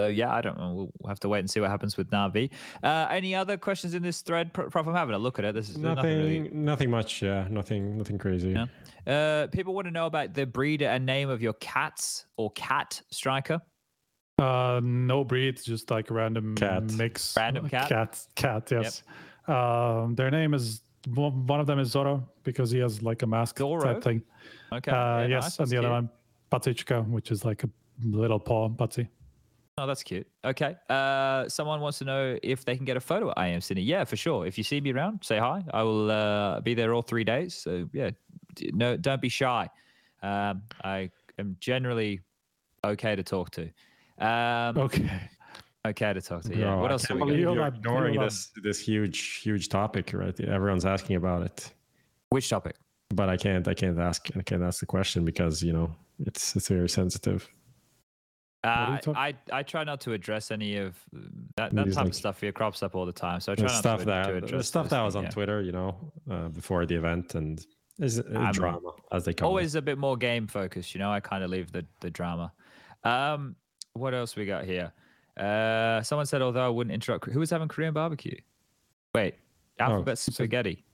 [0.00, 0.90] so yeah, I don't know.
[0.98, 2.50] We'll have to wait and see what happens with Navi.
[2.82, 4.52] Uh, any other questions in this thread?
[4.54, 5.54] Pro- Prof, I'm having a look at it.
[5.54, 7.22] This is there's Nothing, really- nothing much.
[7.22, 8.56] Yeah, nothing, nothing crazy.
[8.56, 8.66] Yeah.
[9.12, 13.02] Uh, people want to know about the breed and name of your cats or cat
[13.10, 13.60] striker.
[14.38, 16.84] Uh, no breed, just like random Cat.
[16.92, 17.36] mix.
[17.36, 17.88] Random cat?
[17.88, 18.68] Cat, cat.
[18.70, 19.02] Yes.
[19.46, 20.82] Um, their name is
[21.14, 23.82] one one of them is Zorro because he has like a mask Zorro?
[23.82, 24.22] type thing.
[24.72, 24.90] Okay.
[24.90, 26.10] Uh, yeah, yes, nice, and that's the other one,
[26.50, 27.68] Patichka, which is like a
[28.04, 29.08] little paw Patsy.
[29.78, 30.26] Oh, that's cute.
[30.44, 30.76] Okay.
[30.90, 33.82] Uh, someone wants to know if they can get a photo at AM City.
[33.82, 34.46] Yeah, for sure.
[34.46, 35.64] If you see me around, say hi.
[35.72, 37.54] I will uh, be there all three days.
[37.54, 38.10] So yeah,
[38.72, 39.68] no, don't be shy.
[40.22, 42.20] Um, I am generally
[42.84, 43.70] okay to talk to.
[44.22, 45.10] Um, Okay.
[45.86, 46.56] okay to talk to.
[46.56, 46.66] Yeah.
[46.66, 47.38] Bro, what I else do can't we got?
[47.38, 50.38] You're you're ignoring you're this this huge huge topic, right?
[50.40, 51.72] Everyone's asking about it,
[52.30, 52.76] Which topic?
[53.14, 53.66] but I can't.
[53.68, 54.28] I can't ask.
[54.36, 57.48] I can't ask the question because you know it's it's very sensitive.
[58.64, 60.94] Uh, I I try not to address any of
[61.56, 63.40] that, that type like, of stuff here crops up all the time.
[63.40, 65.16] So I try The not stuff to, that to the address stuff those that was
[65.16, 65.30] on yeah.
[65.30, 67.66] Twitter, you know, uh, before the event, and
[67.98, 71.12] is a I'm drama as they call always a bit more game focused you know
[71.12, 72.52] i kind of leave the the drama
[73.04, 73.54] um
[73.94, 74.92] what else we got here
[75.38, 78.36] uh someone said although i wouldn't interrupt who was having korean barbecue
[79.14, 79.34] wait
[79.78, 80.84] alphabet spaghetti.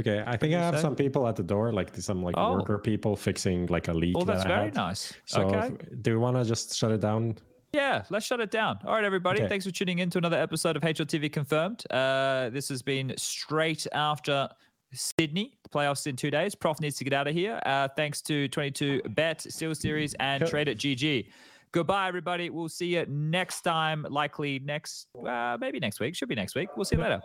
[0.00, 0.80] Okay, I think I have say?
[0.80, 2.54] some people at the door, like some like Oh.
[2.54, 4.16] worker people fixing like a leak.
[4.18, 4.74] oh that's that very had.
[4.74, 7.36] nice So, okay if- do we want to just shut it down?
[7.74, 9.48] yeah let's shut it down all right everybody Okay.
[9.48, 13.86] thanks for tuning in to another episode of hltv confirmed uh this has been straight
[13.92, 14.48] after
[14.94, 16.54] Sydney, the playoffs in two days.
[16.54, 17.58] Prof needs to get out of here.
[17.64, 20.42] Uh, thanks to 22 Bet, SteelSeries, and.
[20.42, 21.30] Tradeit.gg.
[21.72, 22.50] Goodbye, everybody.
[22.50, 24.06] We'll see you next time.
[24.08, 26.14] Likely next, uh, maybe next week.
[26.14, 26.68] Should be next week.
[26.76, 27.22] We'll see you later.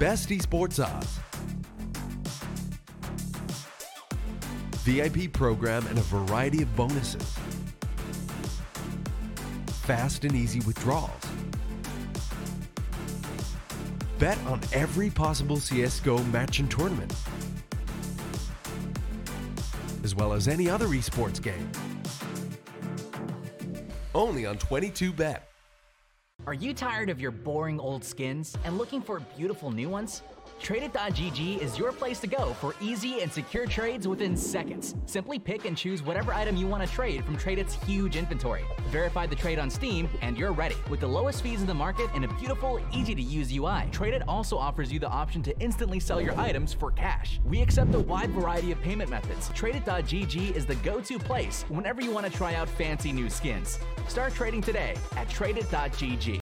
[0.00, 1.20] Best esports odds.
[4.78, 7.36] VIP program and a variety of bonuses.
[9.82, 11.12] Fast and easy withdrawals.
[14.18, 17.14] Bet on every possible CSGO match and tournament.
[20.02, 21.70] As well as any other esports game.
[24.14, 25.49] Only on 22bet.
[26.46, 30.22] Are you tired of your boring old skins and looking for beautiful new ones?
[30.60, 34.94] Tradeit.gg is your place to go for easy and secure trades within seconds.
[35.06, 38.62] Simply pick and choose whatever item you want to trade from Tradeit's huge inventory.
[38.90, 40.76] Verify the trade on Steam, and you're ready.
[40.90, 44.22] With the lowest fees in the market and a beautiful, easy to use UI, Tradeit
[44.28, 47.40] also offers you the option to instantly sell your items for cash.
[47.44, 49.48] We accept a wide variety of payment methods.
[49.50, 53.78] Tradeit.gg is the go to place whenever you want to try out fancy new skins.
[54.08, 56.38] Start trading today at Tradeit.gg.